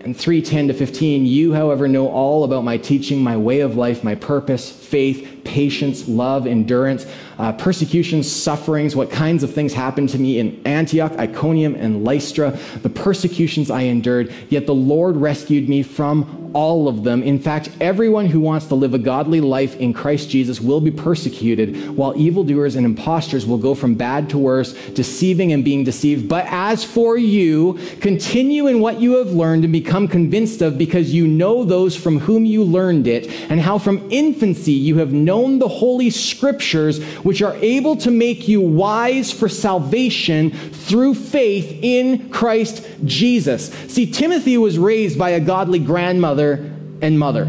And 0.00 0.16
3.10 0.16 0.66
to 0.66 0.74
15, 0.74 1.26
you, 1.26 1.52
however, 1.52 1.86
know 1.86 2.08
all 2.08 2.42
about 2.42 2.64
my 2.64 2.76
teaching, 2.76 3.22
my 3.22 3.36
way 3.36 3.60
of 3.60 3.76
life, 3.76 4.02
my 4.02 4.16
purpose, 4.16 4.68
faith, 4.68 5.42
patience, 5.44 6.08
love, 6.08 6.44
endurance, 6.48 7.06
uh, 7.42 7.50
persecutions, 7.50 8.30
sufferings, 8.30 8.94
what 8.94 9.10
kinds 9.10 9.42
of 9.42 9.52
things 9.52 9.72
happened 9.72 10.08
to 10.08 10.18
me 10.18 10.38
in 10.38 10.62
Antioch, 10.64 11.10
Iconium, 11.18 11.74
and 11.74 12.04
Lystra, 12.04 12.56
the 12.82 12.88
persecutions 12.88 13.68
I 13.68 13.82
endured, 13.82 14.32
yet 14.48 14.66
the 14.66 14.74
Lord 14.74 15.16
rescued 15.16 15.68
me 15.68 15.82
from 15.82 16.52
all 16.54 16.86
of 16.86 17.02
them. 17.02 17.22
In 17.22 17.38
fact, 17.38 17.70
everyone 17.80 18.26
who 18.26 18.38
wants 18.38 18.66
to 18.66 18.74
live 18.74 18.94
a 18.94 18.98
godly 18.98 19.40
life 19.40 19.74
in 19.76 19.92
Christ 19.92 20.28
Jesus 20.28 20.60
will 20.60 20.80
be 20.80 20.90
persecuted, 20.90 21.96
while 21.96 22.16
evildoers 22.16 22.76
and 22.76 22.84
impostors 22.86 23.46
will 23.46 23.58
go 23.58 23.74
from 23.74 23.94
bad 23.94 24.30
to 24.30 24.38
worse, 24.38 24.72
deceiving 24.90 25.52
and 25.52 25.64
being 25.64 25.82
deceived. 25.82 26.28
But 26.28 26.46
as 26.48 26.84
for 26.84 27.16
you, 27.16 27.78
continue 28.00 28.66
in 28.66 28.80
what 28.80 29.00
you 29.00 29.16
have 29.16 29.32
learned 29.32 29.64
and 29.64 29.72
become 29.72 30.06
convinced 30.06 30.62
of, 30.62 30.78
because 30.78 31.12
you 31.12 31.26
know 31.26 31.64
those 31.64 31.96
from 31.96 32.20
whom 32.20 32.44
you 32.44 32.62
learned 32.62 33.08
it, 33.08 33.28
and 33.50 33.60
how 33.60 33.78
from 33.78 34.06
infancy 34.12 34.72
you 34.72 34.98
have 34.98 35.12
known 35.12 35.58
the 35.58 35.68
Holy 35.68 36.10
Scriptures, 36.10 37.02
which 37.24 37.31
are 37.40 37.54
able 37.56 37.96
to 37.96 38.10
make 38.10 38.48
you 38.48 38.60
wise 38.60 39.32
for 39.32 39.48
salvation 39.48 40.50
through 40.50 41.14
faith 41.14 41.78
in 41.82 42.28
Christ 42.30 42.86
Jesus. 43.04 43.72
See, 43.88 44.10
Timothy 44.10 44.58
was 44.58 44.78
raised 44.78 45.18
by 45.18 45.30
a 45.30 45.40
godly 45.40 45.78
grandmother 45.78 46.54
and 47.00 47.18
mother. 47.18 47.48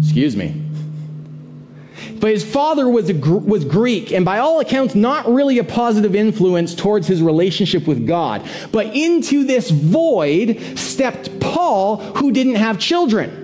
Excuse 0.00 0.36
me. 0.36 0.62
But 2.22 2.30
his 2.30 2.44
father 2.44 2.88
was, 2.88 3.10
a, 3.10 3.14
was 3.14 3.64
Greek, 3.64 4.12
and 4.12 4.24
by 4.24 4.38
all 4.38 4.60
accounts, 4.60 4.94
not 4.94 5.26
really 5.26 5.58
a 5.58 5.64
positive 5.64 6.14
influence 6.14 6.72
towards 6.72 7.08
his 7.08 7.20
relationship 7.20 7.88
with 7.88 8.06
God. 8.06 8.48
But 8.70 8.94
into 8.94 9.44
this 9.44 9.70
void 9.70 10.78
stepped 10.78 11.40
Paul, 11.40 11.96
who 11.96 12.30
didn't 12.30 12.54
have 12.54 12.78
children. 12.78 13.41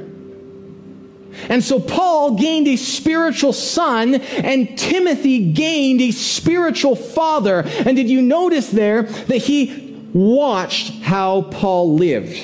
And 1.49 1.63
so 1.63 1.81
Paul 1.81 2.37
gained 2.37 2.69
a 2.69 2.77
spiritual 2.77 3.53
son, 3.53 4.17
and 4.17 4.79
Timothy 4.79 5.53
gained 5.53 6.01
a 6.01 6.11
spiritual 6.11 6.97
father. 6.97 7.63
And 7.67 7.97
did 7.97 8.11
you 8.11 8.21
notice 8.21 8.71
there 8.71 9.03
that 9.03 9.39
he 9.39 10.09
watched 10.13 11.03
how 11.03 11.43
Paul 11.43 11.95
lived? 11.95 12.37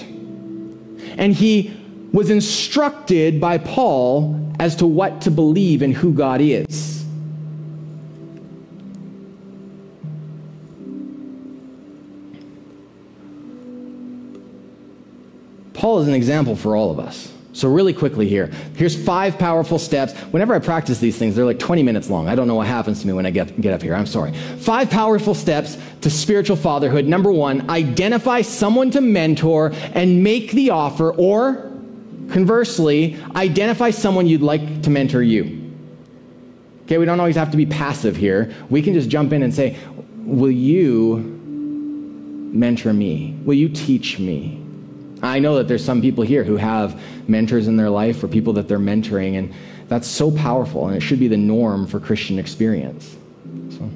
And 1.17 1.35
he 1.35 1.77
was 2.13 2.31
instructed 2.31 3.41
by 3.41 3.59
Paul 3.59 4.53
as 4.59 4.77
to 4.77 4.87
what 4.87 5.23
to 5.23 5.31
believe 5.31 5.83
and 5.83 5.93
who 5.93 6.13
God 6.13 6.41
is. 6.41 7.05
Paul 15.73 15.99
is 15.99 16.09
an 16.09 16.15
example 16.15 16.57
for 16.57 16.77
all 16.77 16.91
of 16.91 16.99
us. 16.99 17.34
So, 17.55 17.69
really 17.69 17.93
quickly 17.93 18.29
here, 18.29 18.49
here's 18.75 19.01
five 19.01 19.39
powerful 19.39 19.79
steps. 19.79 20.13
Whenever 20.33 20.55
I 20.55 20.59
practice 20.59 20.99
these 20.99 21.17
things, 21.17 21.37
they're 21.37 21.45
like 21.45 21.61
20 21.61 21.85
minutes 21.85 22.11
long. 22.11 22.29
I 22.29 22.35
don't 22.35 22.49
know 22.49 22.57
what 22.57 22.67
happens 22.67 23.01
to 23.03 23.07
me 23.07 23.13
when 23.13 23.27
I 23.27 23.31
get, 23.31 23.61
get 23.61 23.73
up 23.73 23.81
here. 23.81 23.95
I'm 23.95 24.07
sorry. 24.07 24.33
Five 24.33 24.91
powerful 24.91 25.37
steps 25.37 25.79
to 26.01 26.11
spiritual 26.11 26.57
fatherhood. 26.57 27.07
Number 27.07 27.31
one, 27.31 27.71
identify 27.71 28.43
someone 28.43 28.91
to 28.91 29.01
mentor 29.01 29.71
and 29.95 30.25
make 30.25 30.51
the 30.51 30.71
offer, 30.71 31.13
or 31.13 31.71
conversely, 32.31 33.17
identify 33.37 33.91
someone 33.91 34.27
you'd 34.27 34.43
like 34.43 34.83
to 34.83 34.91
mentor 34.91 35.23
you. 35.23 35.73
Okay, 36.87 36.99
we 36.99 37.05
don't 37.05 37.21
always 37.21 37.37
have 37.37 37.53
to 37.53 37.57
be 37.57 37.67
passive 37.67 38.17
here. 38.17 38.53
We 38.69 38.83
can 38.83 38.95
just 38.95 39.09
jump 39.09 39.33
in 39.33 39.45
and 39.45 39.55
say, 39.55 39.79
Will 40.25 40.51
you 40.51 41.19
mentor 42.53 42.93
me? 42.93 43.39
Will 43.45 43.55
you 43.55 43.69
teach 43.69 44.19
me? 44.19 44.64
I 45.25 45.39
know 45.39 45.57
that 45.57 45.69
there's 45.69 45.85
some 45.85 46.01
people 46.01 46.25
here 46.25 46.45
who 46.45 46.57
have 46.57 47.01
mentors 47.29 47.69
in 47.69 47.77
their 47.77 47.91
life 47.91 48.23
or 48.23 48.29
people 48.29 48.53
that 48.55 48.69
they're 48.69 48.79
mentoring, 48.79 49.39
and 49.39 49.53
that's 49.89 50.09
so 50.09 50.31
powerful, 50.31 50.87
and 50.87 50.97
it 50.97 51.01
should 51.01 51.19
be 51.19 51.29
the 51.29 51.37
norm 51.37 51.87
for 51.87 52.01
Christian 52.01 52.39
experience. 52.39 53.17
So. 53.71 53.91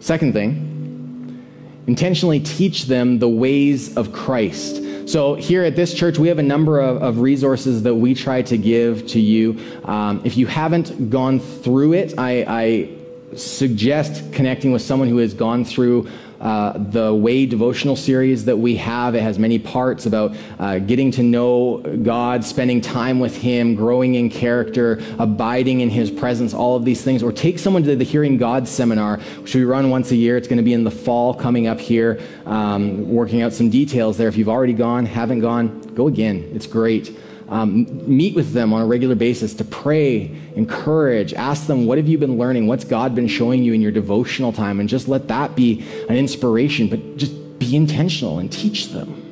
Second 0.00 0.32
thing, 0.32 1.44
intentionally 1.86 2.40
teach 2.40 2.86
them 2.86 3.18
the 3.18 3.28
ways 3.28 3.96
of 3.96 4.12
Christ. 4.12 4.82
So, 5.08 5.34
here 5.34 5.64
at 5.64 5.74
this 5.74 5.94
church, 5.94 6.18
we 6.18 6.28
have 6.28 6.38
a 6.38 6.42
number 6.42 6.80
of, 6.80 7.02
of 7.02 7.20
resources 7.20 7.82
that 7.84 7.94
we 7.94 8.14
try 8.14 8.42
to 8.42 8.58
give 8.58 9.06
to 9.08 9.20
you. 9.20 9.58
Um, 9.84 10.20
if 10.24 10.36
you 10.36 10.46
haven't 10.46 11.10
gone 11.10 11.40
through 11.40 11.94
it, 11.94 12.14
I, 12.18 12.44
I 12.46 13.36
suggest 13.36 14.32
connecting 14.32 14.72
with 14.72 14.82
someone 14.82 15.08
who 15.08 15.18
has 15.18 15.34
gone 15.34 15.64
through 15.64 16.08
uh, 16.40 16.74
the 16.76 17.14
Way 17.14 17.46
devotional 17.46 17.96
series 17.96 18.44
that 18.44 18.56
we 18.56 18.76
have. 18.76 19.14
It 19.14 19.22
has 19.22 19.38
many 19.38 19.58
parts 19.58 20.06
about 20.06 20.36
uh, 20.58 20.78
getting 20.78 21.10
to 21.12 21.22
know 21.22 21.78
God, 22.02 22.44
spending 22.44 22.80
time 22.80 23.18
with 23.18 23.36
Him, 23.36 23.74
growing 23.74 24.14
in 24.14 24.30
character, 24.30 25.02
abiding 25.18 25.80
in 25.80 25.90
His 25.90 26.10
presence, 26.10 26.54
all 26.54 26.76
of 26.76 26.84
these 26.84 27.02
things. 27.02 27.22
Or 27.22 27.32
take 27.32 27.58
someone 27.58 27.82
to 27.84 27.96
the 27.96 28.04
Hearing 28.04 28.36
God 28.36 28.68
seminar, 28.68 29.18
which 29.40 29.54
we 29.54 29.64
run 29.64 29.90
once 29.90 30.10
a 30.10 30.16
year. 30.16 30.36
It's 30.36 30.48
going 30.48 30.58
to 30.58 30.62
be 30.62 30.74
in 30.74 30.84
the 30.84 30.90
fall 30.90 31.34
coming 31.34 31.66
up 31.66 31.80
here, 31.80 32.20
um, 32.46 33.08
working 33.08 33.42
out 33.42 33.52
some 33.52 33.70
details 33.70 34.16
there. 34.16 34.28
If 34.28 34.36
you've 34.36 34.48
already 34.48 34.74
gone, 34.74 35.06
haven't 35.06 35.40
gone, 35.40 35.80
go 35.94 36.06
again. 36.06 36.50
It's 36.54 36.66
great. 36.66 37.16
Um, 37.48 37.86
meet 38.06 38.34
with 38.34 38.52
them 38.52 38.74
on 38.74 38.82
a 38.82 38.86
regular 38.86 39.14
basis 39.14 39.54
to 39.54 39.64
pray, 39.64 40.30
encourage, 40.54 41.32
ask 41.32 41.66
them, 41.66 41.86
What 41.86 41.96
have 41.96 42.06
you 42.06 42.18
been 42.18 42.36
learning? 42.36 42.66
What's 42.66 42.84
God 42.84 43.14
been 43.14 43.28
showing 43.28 43.62
you 43.62 43.72
in 43.72 43.80
your 43.80 43.90
devotional 43.90 44.52
time? 44.52 44.80
And 44.80 44.88
just 44.88 45.08
let 45.08 45.28
that 45.28 45.56
be 45.56 45.82
an 46.10 46.16
inspiration, 46.16 46.88
but 46.88 47.16
just 47.16 47.58
be 47.58 47.74
intentional 47.74 48.38
and 48.38 48.52
teach 48.52 48.88
them. 48.88 49.24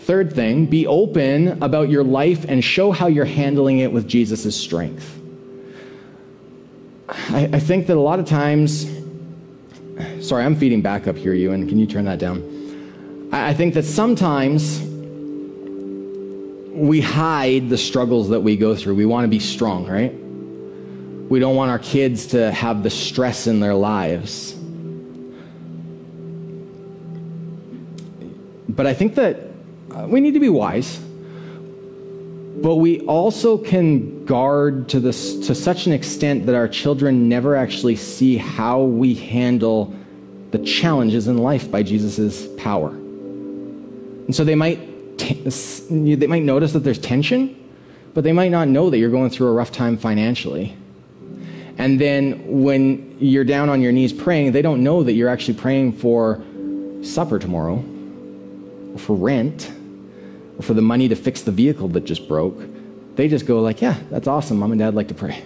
Third 0.00 0.34
thing, 0.34 0.66
be 0.66 0.86
open 0.86 1.62
about 1.62 1.88
your 1.88 2.04
life 2.04 2.44
and 2.46 2.62
show 2.62 2.92
how 2.92 3.06
you're 3.06 3.24
handling 3.24 3.78
it 3.78 3.90
with 3.90 4.06
Jesus' 4.06 4.54
strength. 4.54 5.18
I, 7.08 7.48
I 7.54 7.58
think 7.60 7.86
that 7.86 7.96
a 7.96 8.00
lot 8.00 8.18
of 8.18 8.26
times, 8.26 8.86
sorry, 10.20 10.44
I'm 10.44 10.56
feeding 10.56 10.82
back 10.82 11.06
up 11.06 11.16
here, 11.16 11.32
you, 11.32 11.52
and 11.52 11.66
can 11.66 11.78
you 11.78 11.86
turn 11.86 12.04
that 12.04 12.18
down? 12.18 13.30
I, 13.32 13.48
I 13.48 13.54
think 13.54 13.72
that 13.74 13.84
sometimes 13.84 14.93
we 16.74 17.00
hide 17.00 17.68
the 17.68 17.78
struggles 17.78 18.30
that 18.30 18.40
we 18.40 18.56
go 18.56 18.74
through. 18.74 18.96
We 18.96 19.06
want 19.06 19.24
to 19.24 19.28
be 19.28 19.38
strong, 19.38 19.86
right? 19.86 20.12
We 20.12 21.38
don't 21.38 21.54
want 21.54 21.70
our 21.70 21.78
kids 21.78 22.26
to 22.28 22.50
have 22.50 22.82
the 22.82 22.90
stress 22.90 23.46
in 23.46 23.60
their 23.60 23.74
lives. 23.74 24.52
But 28.68 28.86
I 28.86 28.94
think 28.94 29.14
that 29.14 29.40
uh, 29.92 30.06
we 30.08 30.20
need 30.20 30.34
to 30.34 30.40
be 30.40 30.48
wise. 30.48 30.98
But 32.56 32.76
we 32.76 33.00
also 33.02 33.56
can 33.56 34.24
guard 34.24 34.88
to, 34.88 35.00
this, 35.00 35.46
to 35.46 35.54
such 35.54 35.86
an 35.86 35.92
extent 35.92 36.46
that 36.46 36.56
our 36.56 36.66
children 36.66 37.28
never 37.28 37.54
actually 37.54 37.96
see 37.96 38.36
how 38.36 38.82
we 38.82 39.14
handle 39.14 39.94
the 40.50 40.58
challenges 40.58 41.28
in 41.28 41.38
life 41.38 41.70
by 41.70 41.84
Jesus' 41.84 42.48
power. 42.56 42.88
And 42.88 44.34
so 44.34 44.42
they 44.42 44.54
might 44.56 44.93
they 45.18 46.26
might 46.26 46.42
notice 46.42 46.72
that 46.72 46.80
there's 46.80 46.98
tension, 46.98 47.56
but 48.14 48.24
they 48.24 48.32
might 48.32 48.50
not 48.50 48.68
know 48.68 48.90
that 48.90 48.98
you're 48.98 49.10
going 49.10 49.30
through 49.30 49.48
a 49.48 49.52
rough 49.52 49.72
time 49.72 49.96
financially. 49.96 50.76
And 51.76 52.00
then 52.00 52.62
when 52.62 53.16
you're 53.18 53.44
down 53.44 53.68
on 53.68 53.80
your 53.80 53.92
knees 53.92 54.12
praying, 54.12 54.52
they 54.52 54.62
don't 54.62 54.82
know 54.82 55.02
that 55.02 55.12
you're 55.12 55.28
actually 55.28 55.54
praying 55.54 55.94
for 55.94 56.42
supper 57.02 57.38
tomorrow, 57.38 57.84
or 58.92 58.98
for 58.98 59.16
rent, 59.16 59.70
or 60.56 60.62
for 60.62 60.74
the 60.74 60.82
money 60.82 61.08
to 61.08 61.16
fix 61.16 61.42
the 61.42 61.50
vehicle 61.50 61.88
that 61.88 62.04
just 62.04 62.28
broke. 62.28 62.60
They 63.16 63.28
just 63.28 63.46
go 63.46 63.60
like, 63.60 63.82
"Yeah, 63.82 63.96
that's 64.10 64.28
awesome. 64.28 64.58
Mom 64.58 64.72
and 64.72 64.78
Dad 64.78 64.94
like 64.94 65.08
to 65.08 65.14
pray." 65.14 65.42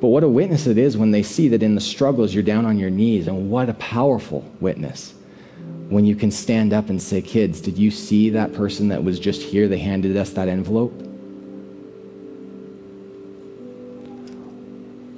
But 0.00 0.08
what 0.08 0.22
a 0.22 0.28
witness 0.28 0.66
it 0.66 0.76
is 0.76 0.96
when 0.96 1.10
they 1.10 1.22
see 1.22 1.48
that 1.48 1.62
in 1.62 1.74
the 1.74 1.80
struggles 1.80 2.34
you're 2.34 2.42
down 2.42 2.66
on 2.66 2.78
your 2.78 2.90
knees, 2.90 3.26
and 3.26 3.50
what 3.50 3.70
a 3.70 3.74
powerful 3.74 4.44
witness 4.60 5.14
when 5.88 6.04
you 6.04 6.16
can 6.16 6.30
stand 6.30 6.72
up 6.72 6.88
and 6.88 7.00
say, 7.00 7.22
Kids, 7.22 7.60
did 7.60 7.78
you 7.78 7.90
see 7.90 8.30
that 8.30 8.52
person 8.52 8.88
that 8.88 9.04
was 9.04 9.20
just 9.20 9.42
here? 9.42 9.68
They 9.68 9.78
handed 9.78 10.16
us 10.16 10.30
that 10.30 10.48
envelope. 10.48 10.92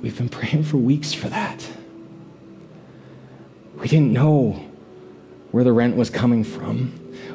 We've 0.02 0.16
been 0.16 0.28
praying 0.28 0.64
for 0.64 0.76
weeks 0.76 1.12
for 1.12 1.28
that. 1.28 1.66
We 3.76 3.88
didn't 3.88 4.12
know 4.12 4.52
where 5.50 5.64
the 5.64 5.72
rent 5.72 5.96
was 5.96 6.10
coming 6.10 6.44
from. 6.44 6.92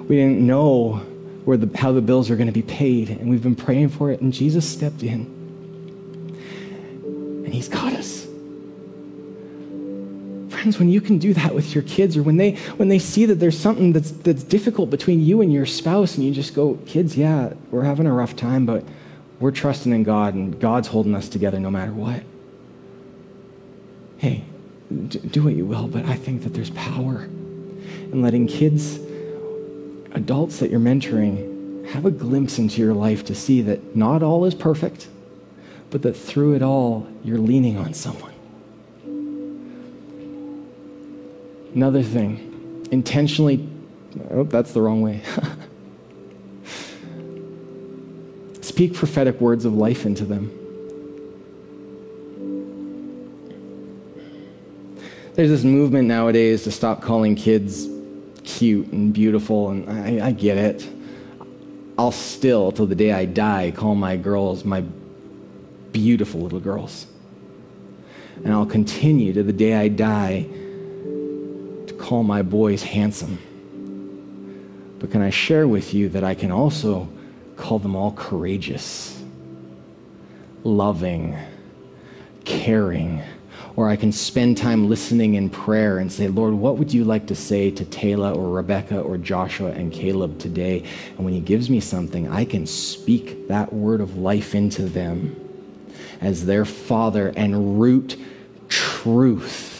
We 0.08 0.16
didn't 0.16 0.46
know 0.46 0.96
where 1.46 1.58
the, 1.58 1.78
how 1.78 1.92
the 1.92 2.02
bills 2.02 2.30
are 2.30 2.36
going 2.36 2.48
to 2.48 2.54
be 2.54 2.62
paid. 2.62 3.10
And 3.10 3.30
we've 3.30 3.44
been 3.44 3.56
praying 3.56 3.90
for 3.90 4.12
it, 4.12 4.22
and 4.22 4.32
Jesus 4.34 4.68
stepped 4.68 5.04
in. 5.04 5.22
And 7.46 7.54
He's 7.54 7.70
got 7.70 7.93
when 10.66 10.90
you 10.90 11.02
can 11.02 11.18
do 11.18 11.34
that 11.34 11.54
with 11.54 11.74
your 11.74 11.84
kids, 11.84 12.18
or 12.18 12.24
when 12.24 12.38
they 12.38 12.56
when 12.78 12.88
they 12.90 13.00
see 13.00 13.26
that 13.26 13.36
there's 13.36 13.58
something 13.58 13.94
that's 13.94 14.12
that's 14.12 14.44
difficult 14.44 14.90
between 14.90 15.22
you 15.22 15.42
and 15.42 15.52
your 15.52 15.66
spouse, 15.66 16.16
and 16.16 16.26
you 16.26 16.34
just 16.34 16.54
go, 16.54 16.80
kids, 16.86 17.18
yeah, 17.18 17.54
we're 17.72 17.84
having 17.84 18.08
a 18.08 18.14
rough 18.14 18.36
time, 18.36 18.66
but 18.66 18.84
we're 19.40 19.52
trusting 19.52 19.92
in 19.92 20.04
God, 20.04 20.34
and 20.34 20.60
God's 20.60 20.88
holding 20.88 21.16
us 21.16 21.28
together 21.28 21.60
no 21.60 21.70
matter 21.70 21.92
what. 21.92 22.24
Hey, 24.18 24.44
do 24.90 25.44
what 25.44 25.56
you 25.56 25.66
will, 25.66 25.88
but 25.88 26.06
I 26.06 26.16
think 26.16 26.44
that 26.44 26.54
there's 26.54 26.70
power 26.72 27.24
in 27.24 28.22
letting 28.22 28.48
kids, 28.48 29.00
adults 30.12 30.60
that 30.60 30.70
you're 30.70 30.80
mentoring, 30.80 31.88
have 31.88 32.06
a 32.06 32.12
glimpse 32.12 32.60
into 32.60 32.80
your 32.82 32.94
life 32.94 33.26
to 33.26 33.36
see 33.36 33.62
that 33.64 33.96
not 33.96 34.24
all 34.24 34.46
is 34.46 34.56
perfect, 34.56 35.08
but 35.90 36.04
that 36.04 36.14
through 36.14 36.56
it 36.56 36.62
all, 36.62 37.08
you're 37.24 37.40
leaning 37.40 37.78
on 37.78 37.94
someone. 37.94 38.33
Another 41.76 42.04
thing 42.04 42.88
intentionally, 42.92 43.68
oh, 44.30 44.44
that's 44.44 44.74
the 44.74 44.82
wrong 44.82 45.02
way. 45.02 45.22
Speak 48.62 48.94
prophetic 48.94 49.42
words 49.42 49.66
of 49.66 49.74
life 49.74 50.06
into 50.06 50.26
them. 50.26 50.60
There's 55.34 55.50
this 55.50 55.64
movement 55.64 56.08
nowadays 56.08 56.64
to 56.66 56.72
stop 56.72 57.02
calling 57.02 57.36
kids 57.36 57.88
cute 58.44 58.92
and 58.92 59.12
beautiful, 59.12 59.72
and 59.72 59.90
I, 59.90 60.28
I 60.28 60.32
get 60.32 60.58
it. 60.58 60.88
I'll 61.98 62.12
still, 62.12 62.72
till 62.72 62.86
the 62.86 62.96
day 62.96 63.12
I 63.12 63.26
die, 63.26 63.74
call 63.76 63.96
my 63.96 64.16
girls 64.16 64.64
my 64.64 64.82
beautiful 65.92 66.42
little 66.42 66.60
girls. 66.60 67.08
And 68.44 68.54
I'll 68.54 68.68
continue 68.68 69.34
to 69.34 69.42
the 69.42 69.54
day 69.54 69.74
I 69.74 69.88
die 69.88 70.48
call 72.04 72.22
my 72.22 72.42
boys 72.42 72.84
handsome. 72.84 73.40
But 75.00 75.12
can 75.12 75.22
I 75.22 75.30
share 75.30 75.70
with 75.70 75.94
you 75.94 76.10
that 76.10 76.24
I 76.24 76.36
can 76.36 76.52
also 76.52 77.08
call 77.56 77.80
them 77.80 77.96
all 77.96 78.12
courageous, 78.12 79.24
loving, 80.66 81.38
caring, 82.44 83.24
or 83.78 83.88
I 83.88 83.96
can 83.96 84.12
spend 84.12 84.58
time 84.58 84.90
listening 84.90 85.36
in 85.36 85.50
prayer 85.50 85.98
and 85.98 86.12
say, 86.12 86.28
Lord, 86.28 86.54
what 86.54 86.78
would 86.78 86.94
you 86.94 87.06
like 87.06 87.28
to 87.28 87.36
say 87.36 87.72
to 87.72 87.86
Taylor 87.86 88.32
or 88.34 88.50
Rebecca 88.50 89.00
or 89.00 89.18
Joshua 89.18 89.72
and 89.72 89.92
Caleb 89.92 90.40
today? 90.40 90.84
And 91.16 91.20
when 91.20 91.34
He 91.34 91.40
gives 91.40 91.70
me 91.70 91.80
something, 91.80 92.30
I 92.30 92.44
can 92.44 92.68
speak 92.68 93.48
that 93.48 93.72
word 93.72 94.02
of 94.02 94.18
life 94.18 94.54
into 94.54 94.84
them 94.84 95.40
as 96.20 96.46
their 96.46 96.66
father 96.66 97.32
and 97.38 97.80
root 97.80 98.20
truth 98.68 99.73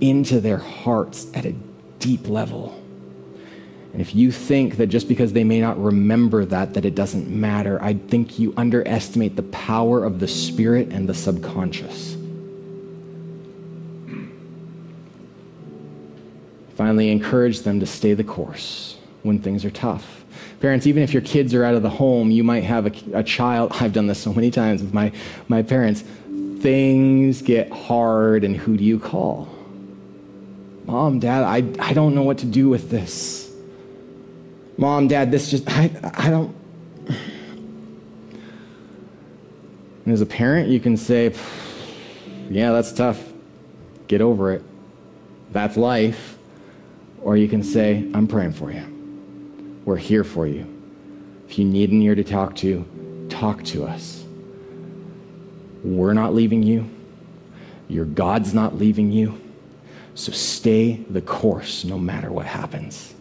into 0.00 0.40
their 0.40 0.58
hearts 0.58 1.26
at 1.34 1.44
a 1.44 1.52
deep 1.98 2.28
level. 2.28 2.82
And 3.92 4.02
if 4.02 4.14
you 4.14 4.30
think 4.30 4.76
that 4.76 4.88
just 4.88 5.08
because 5.08 5.32
they 5.32 5.44
may 5.44 5.58
not 5.58 5.82
remember 5.82 6.44
that, 6.44 6.74
that 6.74 6.84
it 6.84 6.94
doesn't 6.94 7.28
matter, 7.28 7.82
I 7.82 7.94
think 7.94 8.38
you 8.38 8.52
underestimate 8.56 9.36
the 9.36 9.42
power 9.44 10.04
of 10.04 10.20
the 10.20 10.28
spirit 10.28 10.88
and 10.92 11.08
the 11.08 11.14
subconscious. 11.14 12.14
Finally, 16.74 17.10
encourage 17.10 17.60
them 17.60 17.80
to 17.80 17.86
stay 17.86 18.12
the 18.12 18.22
course 18.22 18.98
when 19.22 19.40
things 19.40 19.64
are 19.64 19.70
tough. 19.70 20.24
Parents, 20.60 20.86
even 20.86 21.02
if 21.02 21.14
your 21.14 21.22
kids 21.22 21.54
are 21.54 21.64
out 21.64 21.74
of 21.74 21.82
the 21.82 21.88
home, 21.88 22.30
you 22.30 22.44
might 22.44 22.64
have 22.64 22.84
a, 22.84 23.18
a 23.18 23.22
child. 23.22 23.72
I've 23.80 23.94
done 23.94 24.06
this 24.06 24.18
so 24.18 24.32
many 24.34 24.50
times 24.50 24.82
with 24.82 24.92
my, 24.92 25.10
my 25.48 25.62
parents. 25.62 26.04
Things 26.60 27.40
get 27.40 27.70
hard, 27.70 28.44
and 28.44 28.54
who 28.54 28.76
do 28.76 28.84
you 28.84 28.98
call? 28.98 29.48
Mom, 30.86 31.18
Dad, 31.18 31.42
I, 31.42 31.64
I 31.84 31.92
don't 31.92 32.14
know 32.14 32.22
what 32.22 32.38
to 32.38 32.46
do 32.46 32.68
with 32.68 32.90
this. 32.90 33.52
Mom, 34.78 35.08
Dad, 35.08 35.32
this 35.32 35.50
just, 35.50 35.68
I, 35.68 35.90
I 36.14 36.30
don't. 36.30 36.54
And 40.04 40.12
as 40.12 40.20
a 40.20 40.26
parent, 40.26 40.68
you 40.68 40.78
can 40.78 40.96
say, 40.96 41.34
yeah, 42.48 42.70
that's 42.70 42.92
tough. 42.92 43.20
Get 44.06 44.20
over 44.20 44.52
it. 44.52 44.62
That's 45.50 45.76
life. 45.76 46.38
Or 47.20 47.36
you 47.36 47.48
can 47.48 47.64
say, 47.64 48.08
I'm 48.14 48.28
praying 48.28 48.52
for 48.52 48.70
you. 48.70 49.82
We're 49.84 49.96
here 49.96 50.22
for 50.22 50.46
you. 50.46 50.72
If 51.48 51.58
you 51.58 51.64
need 51.64 51.90
an 51.90 52.00
ear 52.02 52.14
to 52.14 52.22
talk 52.22 52.54
to, 52.56 53.26
talk 53.28 53.64
to 53.64 53.84
us. 53.84 54.24
We're 55.82 56.12
not 56.12 56.34
leaving 56.34 56.62
you. 56.62 56.88
Your 57.88 58.04
God's 58.04 58.54
not 58.54 58.76
leaving 58.76 59.10
you. 59.10 59.40
So 60.16 60.32
stay 60.32 60.94
the 61.10 61.20
course 61.20 61.84
no 61.84 61.98
matter 61.98 62.32
what 62.32 62.46
happens. 62.46 63.14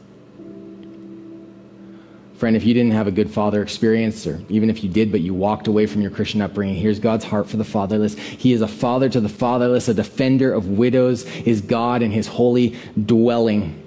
Friend, 2.38 2.56
if 2.56 2.64
you 2.66 2.74
didn't 2.74 2.94
have 2.94 3.08
a 3.08 3.12
good 3.12 3.30
father 3.30 3.62
experience, 3.62 4.26
or 4.26 4.42
even 4.48 4.70
if 4.70 4.82
you 4.82 4.90
did, 4.90 5.12
but 5.12 5.20
you 5.20 5.34
walked 5.34 5.68
away 5.68 5.88
from 5.88 6.02
your 6.02 6.12
Christian 6.12 6.42
upbringing, 6.42 6.76
here's 6.76 7.00
God's 7.00 7.26
heart 7.26 7.50
for 7.50 7.58
the 7.58 7.66
fatherless. 7.66 8.18
He 8.18 8.54
is 8.54 8.62
a 8.62 8.68
father 8.68 9.10
to 9.10 9.20
the 9.20 9.30
fatherless, 9.30 9.90
a 9.90 9.94
defender 9.94 10.54
of 10.54 10.70
widows, 10.70 11.26
is 11.42 11.62
God 11.62 12.02
in 12.02 12.12
his 12.12 12.28
holy 12.28 12.78
dwelling. 13.06 13.82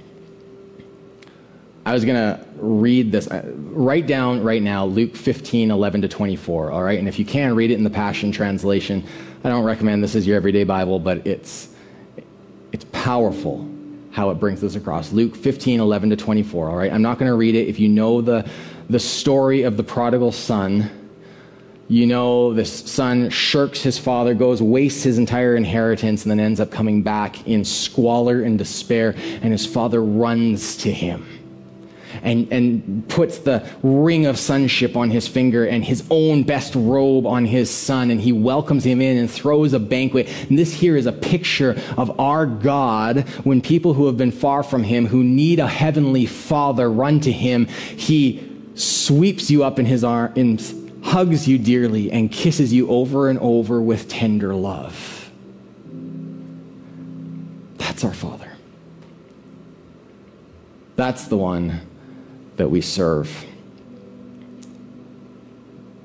I 1.86 1.94
was 1.94 2.04
going 2.04 2.16
to 2.16 2.44
read 2.56 3.10
this. 3.10 3.26
Uh, 3.26 3.42
write 3.54 4.06
down 4.06 4.42
right 4.42 4.62
now 4.62 4.84
Luke 4.84 5.16
15, 5.16 5.70
11 5.70 6.02
to 6.02 6.08
24, 6.08 6.72
all 6.72 6.82
right? 6.82 6.98
And 6.98 7.08
if 7.08 7.18
you 7.18 7.24
can, 7.24 7.54
read 7.54 7.70
it 7.70 7.74
in 7.74 7.84
the 7.84 7.90
Passion 7.90 8.32
Translation. 8.32 9.02
I 9.44 9.48
don't 9.48 9.64
recommend 9.64 10.04
this 10.04 10.14
as 10.14 10.26
your 10.26 10.36
everyday 10.36 10.64
Bible, 10.64 10.98
but 10.98 11.26
it's, 11.26 11.68
it's 12.72 12.84
powerful 12.92 13.68
how 14.10 14.30
it 14.30 14.34
brings 14.34 14.60
this 14.60 14.74
across. 14.74 15.12
Luke 15.12 15.36
15, 15.36 15.80
11 15.80 16.10
to 16.10 16.16
24, 16.16 16.70
all 16.70 16.76
right? 16.76 16.92
I'm 16.92 17.02
not 17.02 17.18
going 17.18 17.30
to 17.30 17.36
read 17.36 17.54
it. 17.54 17.68
If 17.68 17.78
you 17.78 17.88
know 17.88 18.20
the, 18.20 18.48
the 18.90 18.98
story 18.98 19.62
of 19.62 19.76
the 19.76 19.84
prodigal 19.84 20.32
son, 20.32 20.90
you 21.88 22.06
know 22.06 22.52
this 22.52 22.72
son 22.90 23.30
shirks 23.30 23.82
his 23.82 23.98
father, 23.98 24.34
goes, 24.34 24.60
wastes 24.60 25.02
his 25.02 25.18
entire 25.18 25.56
inheritance, 25.56 26.24
and 26.24 26.30
then 26.30 26.40
ends 26.40 26.60
up 26.60 26.70
coming 26.70 27.02
back 27.02 27.46
in 27.46 27.64
squalor 27.64 28.42
and 28.42 28.58
despair, 28.58 29.14
and 29.16 29.52
his 29.52 29.64
father 29.64 30.02
runs 30.02 30.76
to 30.78 30.92
him 30.92 31.37
and, 32.22 32.50
and 32.52 33.08
puts 33.08 33.38
the 33.38 33.68
ring 33.82 34.26
of 34.26 34.38
sonship 34.38 34.96
on 34.96 35.10
his 35.10 35.28
finger 35.28 35.66
and 35.66 35.84
his 35.84 36.04
own 36.10 36.42
best 36.42 36.74
robe 36.74 37.26
on 37.26 37.44
his 37.44 37.70
son, 37.70 38.10
and 38.10 38.20
he 38.20 38.32
welcomes 38.32 38.84
him 38.84 39.00
in 39.00 39.16
and 39.16 39.30
throws 39.30 39.72
a 39.72 39.78
banquet. 39.78 40.28
And 40.48 40.58
this 40.58 40.72
here 40.72 40.96
is 40.96 41.06
a 41.06 41.12
picture 41.12 41.80
of 41.96 42.18
our 42.20 42.46
God 42.46 43.28
when 43.44 43.60
people 43.60 43.94
who 43.94 44.06
have 44.06 44.16
been 44.16 44.32
far 44.32 44.62
from 44.62 44.84
him, 44.84 45.06
who 45.06 45.22
need 45.22 45.58
a 45.58 45.68
heavenly 45.68 46.26
father, 46.26 46.90
run 46.90 47.20
to 47.20 47.32
him. 47.32 47.66
He 47.66 48.44
sweeps 48.74 49.50
you 49.50 49.64
up 49.64 49.78
in 49.78 49.86
his 49.86 50.04
arms, 50.04 50.74
hugs 51.02 51.48
you 51.48 51.58
dearly, 51.58 52.10
and 52.12 52.30
kisses 52.30 52.72
you 52.72 52.88
over 52.88 53.28
and 53.28 53.38
over 53.40 53.80
with 53.80 54.08
tender 54.08 54.54
love. 54.54 55.30
That's 57.76 58.04
our 58.04 58.14
Father. 58.14 58.52
That's 60.94 61.26
the 61.26 61.36
one 61.36 61.80
that 62.58 62.68
we 62.68 62.80
serve. 62.80 63.46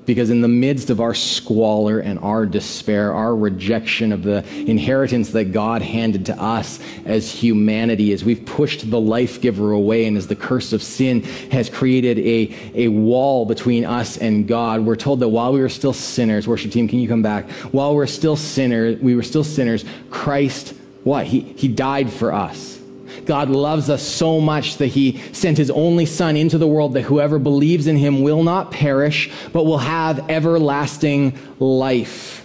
Because 0.06 0.28
in 0.28 0.42
the 0.42 0.48
midst 0.48 0.90
of 0.90 1.00
our 1.00 1.14
squalor 1.14 1.98
and 1.98 2.18
our 2.18 2.44
despair, 2.44 3.14
our 3.14 3.34
rejection 3.34 4.12
of 4.12 4.22
the 4.22 4.46
inheritance 4.68 5.30
that 5.30 5.46
God 5.46 5.80
handed 5.80 6.26
to 6.26 6.40
us 6.40 6.78
as 7.06 7.30
humanity, 7.30 8.12
as 8.12 8.22
we've 8.22 8.44
pushed 8.44 8.90
the 8.90 9.00
life 9.00 9.40
giver 9.40 9.72
away 9.72 10.04
and 10.04 10.18
as 10.18 10.26
the 10.26 10.36
curse 10.36 10.74
of 10.74 10.82
sin 10.82 11.22
has 11.50 11.70
created 11.70 12.18
a, 12.18 12.54
a 12.74 12.88
wall 12.88 13.46
between 13.46 13.86
us 13.86 14.18
and 14.18 14.46
God, 14.46 14.82
we're 14.82 14.94
told 14.94 15.20
that 15.20 15.28
while 15.28 15.54
we 15.54 15.60
were 15.60 15.70
still 15.70 15.94
sinners, 15.94 16.46
worship 16.46 16.70
team, 16.70 16.86
can 16.86 16.98
you 16.98 17.08
come 17.08 17.22
back? 17.22 17.50
While 17.72 17.94
we're 17.94 18.06
still 18.06 18.36
sinners, 18.36 19.00
we 19.00 19.16
were 19.16 19.22
still 19.22 19.44
sinners, 19.44 19.86
Christ, 20.10 20.74
what? 21.02 21.26
He, 21.26 21.40
he 21.40 21.68
died 21.68 22.12
for 22.12 22.32
us. 22.32 22.73
God 23.26 23.50
loves 23.50 23.90
us 23.90 24.02
so 24.02 24.40
much 24.40 24.76
that 24.78 24.88
he 24.88 25.18
sent 25.32 25.58
his 25.58 25.70
only 25.70 26.06
son 26.06 26.36
into 26.36 26.58
the 26.58 26.66
world 26.66 26.94
that 26.94 27.02
whoever 27.02 27.38
believes 27.38 27.86
in 27.86 27.96
him 27.96 28.22
will 28.22 28.42
not 28.42 28.70
perish, 28.70 29.30
but 29.52 29.64
will 29.64 29.78
have 29.78 30.30
everlasting 30.30 31.38
life. 31.58 32.44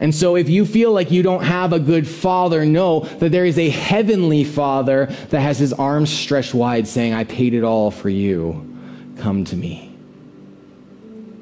And 0.00 0.14
so, 0.14 0.36
if 0.36 0.50
you 0.50 0.66
feel 0.66 0.92
like 0.92 1.10
you 1.10 1.22
don't 1.22 1.44
have 1.44 1.72
a 1.72 1.78
good 1.78 2.06
father, 2.06 2.64
know 2.66 3.00
that 3.00 3.30
there 3.30 3.46
is 3.46 3.58
a 3.58 3.70
heavenly 3.70 4.44
father 4.44 5.06
that 5.30 5.40
has 5.40 5.58
his 5.58 5.72
arms 5.72 6.10
stretched 6.12 6.52
wide, 6.52 6.88
saying, 6.88 7.14
I 7.14 7.24
paid 7.24 7.54
it 7.54 7.62
all 7.62 7.90
for 7.90 8.10
you. 8.10 8.70
Come 9.18 9.44
to 9.44 9.56
me. 9.56 9.96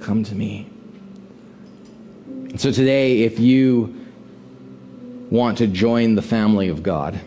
Come 0.00 0.22
to 0.24 0.34
me. 0.34 0.68
And 2.26 2.60
so, 2.60 2.70
today, 2.70 3.22
if 3.22 3.40
you 3.40 4.01
want 5.32 5.58
to 5.58 5.66
join 5.66 6.14
the 6.14 6.20
family 6.20 6.68
of 6.68 6.82
God, 6.82 7.18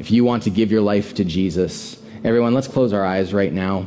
if 0.00 0.10
you 0.10 0.24
want 0.24 0.42
to 0.42 0.50
give 0.50 0.72
your 0.72 0.80
life 0.80 1.14
to 1.14 1.24
Jesus, 1.24 2.02
everyone, 2.24 2.54
let's 2.54 2.66
close 2.66 2.92
our 2.92 3.06
eyes 3.06 3.32
right 3.32 3.52
now. 3.52 3.86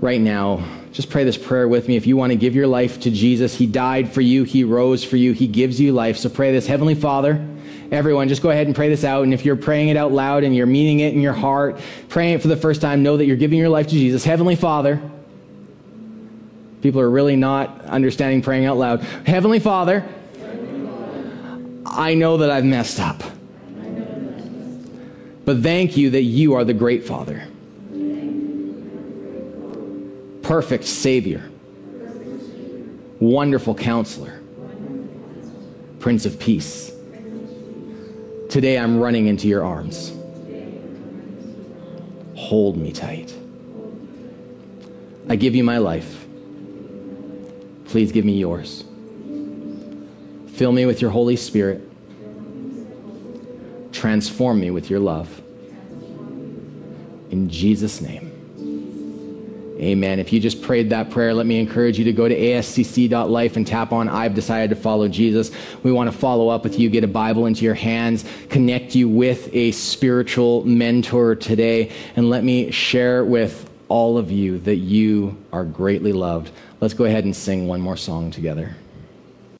Right 0.00 0.20
now, 0.20 0.62
just 0.92 1.08
pray 1.08 1.24
this 1.24 1.38
prayer 1.38 1.66
with 1.66 1.88
me. 1.88 1.96
If 1.96 2.06
you 2.06 2.14
want 2.14 2.30
to 2.30 2.36
give 2.36 2.54
your 2.54 2.66
life 2.66 3.00
to 3.00 3.10
Jesus, 3.10 3.54
He 3.54 3.64
died 3.64 4.12
for 4.12 4.20
you, 4.20 4.44
He 4.44 4.64
rose 4.64 5.02
for 5.02 5.16
you, 5.16 5.32
He 5.32 5.46
gives 5.46 5.80
you 5.80 5.92
life. 5.92 6.18
So 6.18 6.28
pray 6.28 6.52
this 6.52 6.66
Heavenly 6.66 6.94
Father, 6.94 7.42
everyone, 7.90 8.28
just 8.28 8.42
go 8.42 8.50
ahead 8.50 8.66
and 8.66 8.76
pray 8.76 8.90
this 8.90 9.02
out. 9.02 9.24
And 9.24 9.32
if 9.32 9.46
you're 9.46 9.56
praying 9.56 9.88
it 9.88 9.96
out 9.96 10.12
loud 10.12 10.44
and 10.44 10.54
you're 10.54 10.66
meaning 10.66 11.00
it 11.00 11.14
in 11.14 11.22
your 11.22 11.32
heart, 11.32 11.80
praying 12.10 12.34
it 12.34 12.42
for 12.42 12.48
the 12.48 12.56
first 12.58 12.82
time, 12.82 13.02
know 13.02 13.16
that 13.16 13.24
you're 13.24 13.38
giving 13.38 13.58
your 13.58 13.70
life 13.70 13.86
to 13.86 13.94
Jesus. 13.94 14.24
Heavenly 14.24 14.56
Father, 14.56 15.00
People 16.84 17.00
are 17.00 17.08
really 17.08 17.34
not 17.34 17.80
understanding 17.86 18.42
praying 18.42 18.66
out 18.66 18.76
loud. 18.76 19.00
Heavenly 19.24 19.58
Father, 19.58 20.06
I 21.86 22.12
know 22.12 22.36
that 22.36 22.50
I've 22.50 22.66
messed 22.66 23.00
up. 23.00 23.22
But 25.46 25.62
thank 25.62 25.96
you 25.96 26.10
that 26.10 26.24
you 26.24 26.52
are 26.52 26.62
the 26.62 26.74
great 26.74 27.06
Father, 27.06 27.48
perfect 30.42 30.84
Savior, 30.84 31.48
wonderful 33.18 33.74
Counselor, 33.74 34.42
Prince 36.00 36.26
of 36.26 36.38
Peace. 36.38 36.92
Today 38.50 38.78
I'm 38.78 39.00
running 39.00 39.26
into 39.26 39.48
your 39.48 39.64
arms. 39.64 40.12
Hold 42.34 42.76
me 42.76 42.92
tight. 42.92 43.34
I 45.30 45.36
give 45.36 45.54
you 45.54 45.64
my 45.64 45.78
life. 45.78 46.23
Please 47.94 48.10
give 48.10 48.24
me 48.24 48.32
yours. 48.32 48.82
Fill 50.48 50.72
me 50.72 50.84
with 50.84 51.00
your 51.00 51.12
Holy 51.12 51.36
Spirit. 51.36 51.80
Transform 53.92 54.58
me 54.58 54.72
with 54.72 54.90
your 54.90 54.98
love. 54.98 55.40
In 57.30 57.48
Jesus' 57.48 58.00
name. 58.00 59.76
Amen. 59.78 60.18
If 60.18 60.32
you 60.32 60.40
just 60.40 60.60
prayed 60.60 60.90
that 60.90 61.10
prayer, 61.10 61.32
let 61.34 61.46
me 61.46 61.60
encourage 61.60 61.96
you 61.96 62.04
to 62.06 62.12
go 62.12 62.26
to 62.26 62.36
ascc.life 62.36 63.56
and 63.56 63.64
tap 63.64 63.92
on 63.92 64.08
I've 64.08 64.34
decided 64.34 64.74
to 64.74 64.82
follow 64.82 65.06
Jesus. 65.06 65.52
We 65.84 65.92
want 65.92 66.10
to 66.10 66.18
follow 66.18 66.48
up 66.48 66.64
with 66.64 66.80
you, 66.80 66.90
get 66.90 67.04
a 67.04 67.06
Bible 67.06 67.46
into 67.46 67.64
your 67.64 67.74
hands, 67.74 68.24
connect 68.48 68.96
you 68.96 69.08
with 69.08 69.54
a 69.54 69.70
spiritual 69.70 70.64
mentor 70.64 71.36
today, 71.36 71.92
and 72.16 72.28
let 72.28 72.42
me 72.42 72.72
share 72.72 73.24
with 73.24 73.70
all 73.94 74.18
of 74.18 74.28
you 74.28 74.58
that 74.58 74.78
you 74.78 75.36
are 75.52 75.64
greatly 75.64 76.12
loved. 76.12 76.50
Let's 76.80 76.94
go 76.94 77.04
ahead 77.04 77.26
and 77.26 77.36
sing 77.36 77.68
one 77.68 77.80
more 77.80 77.96
song 77.96 78.32
together. 78.32 78.74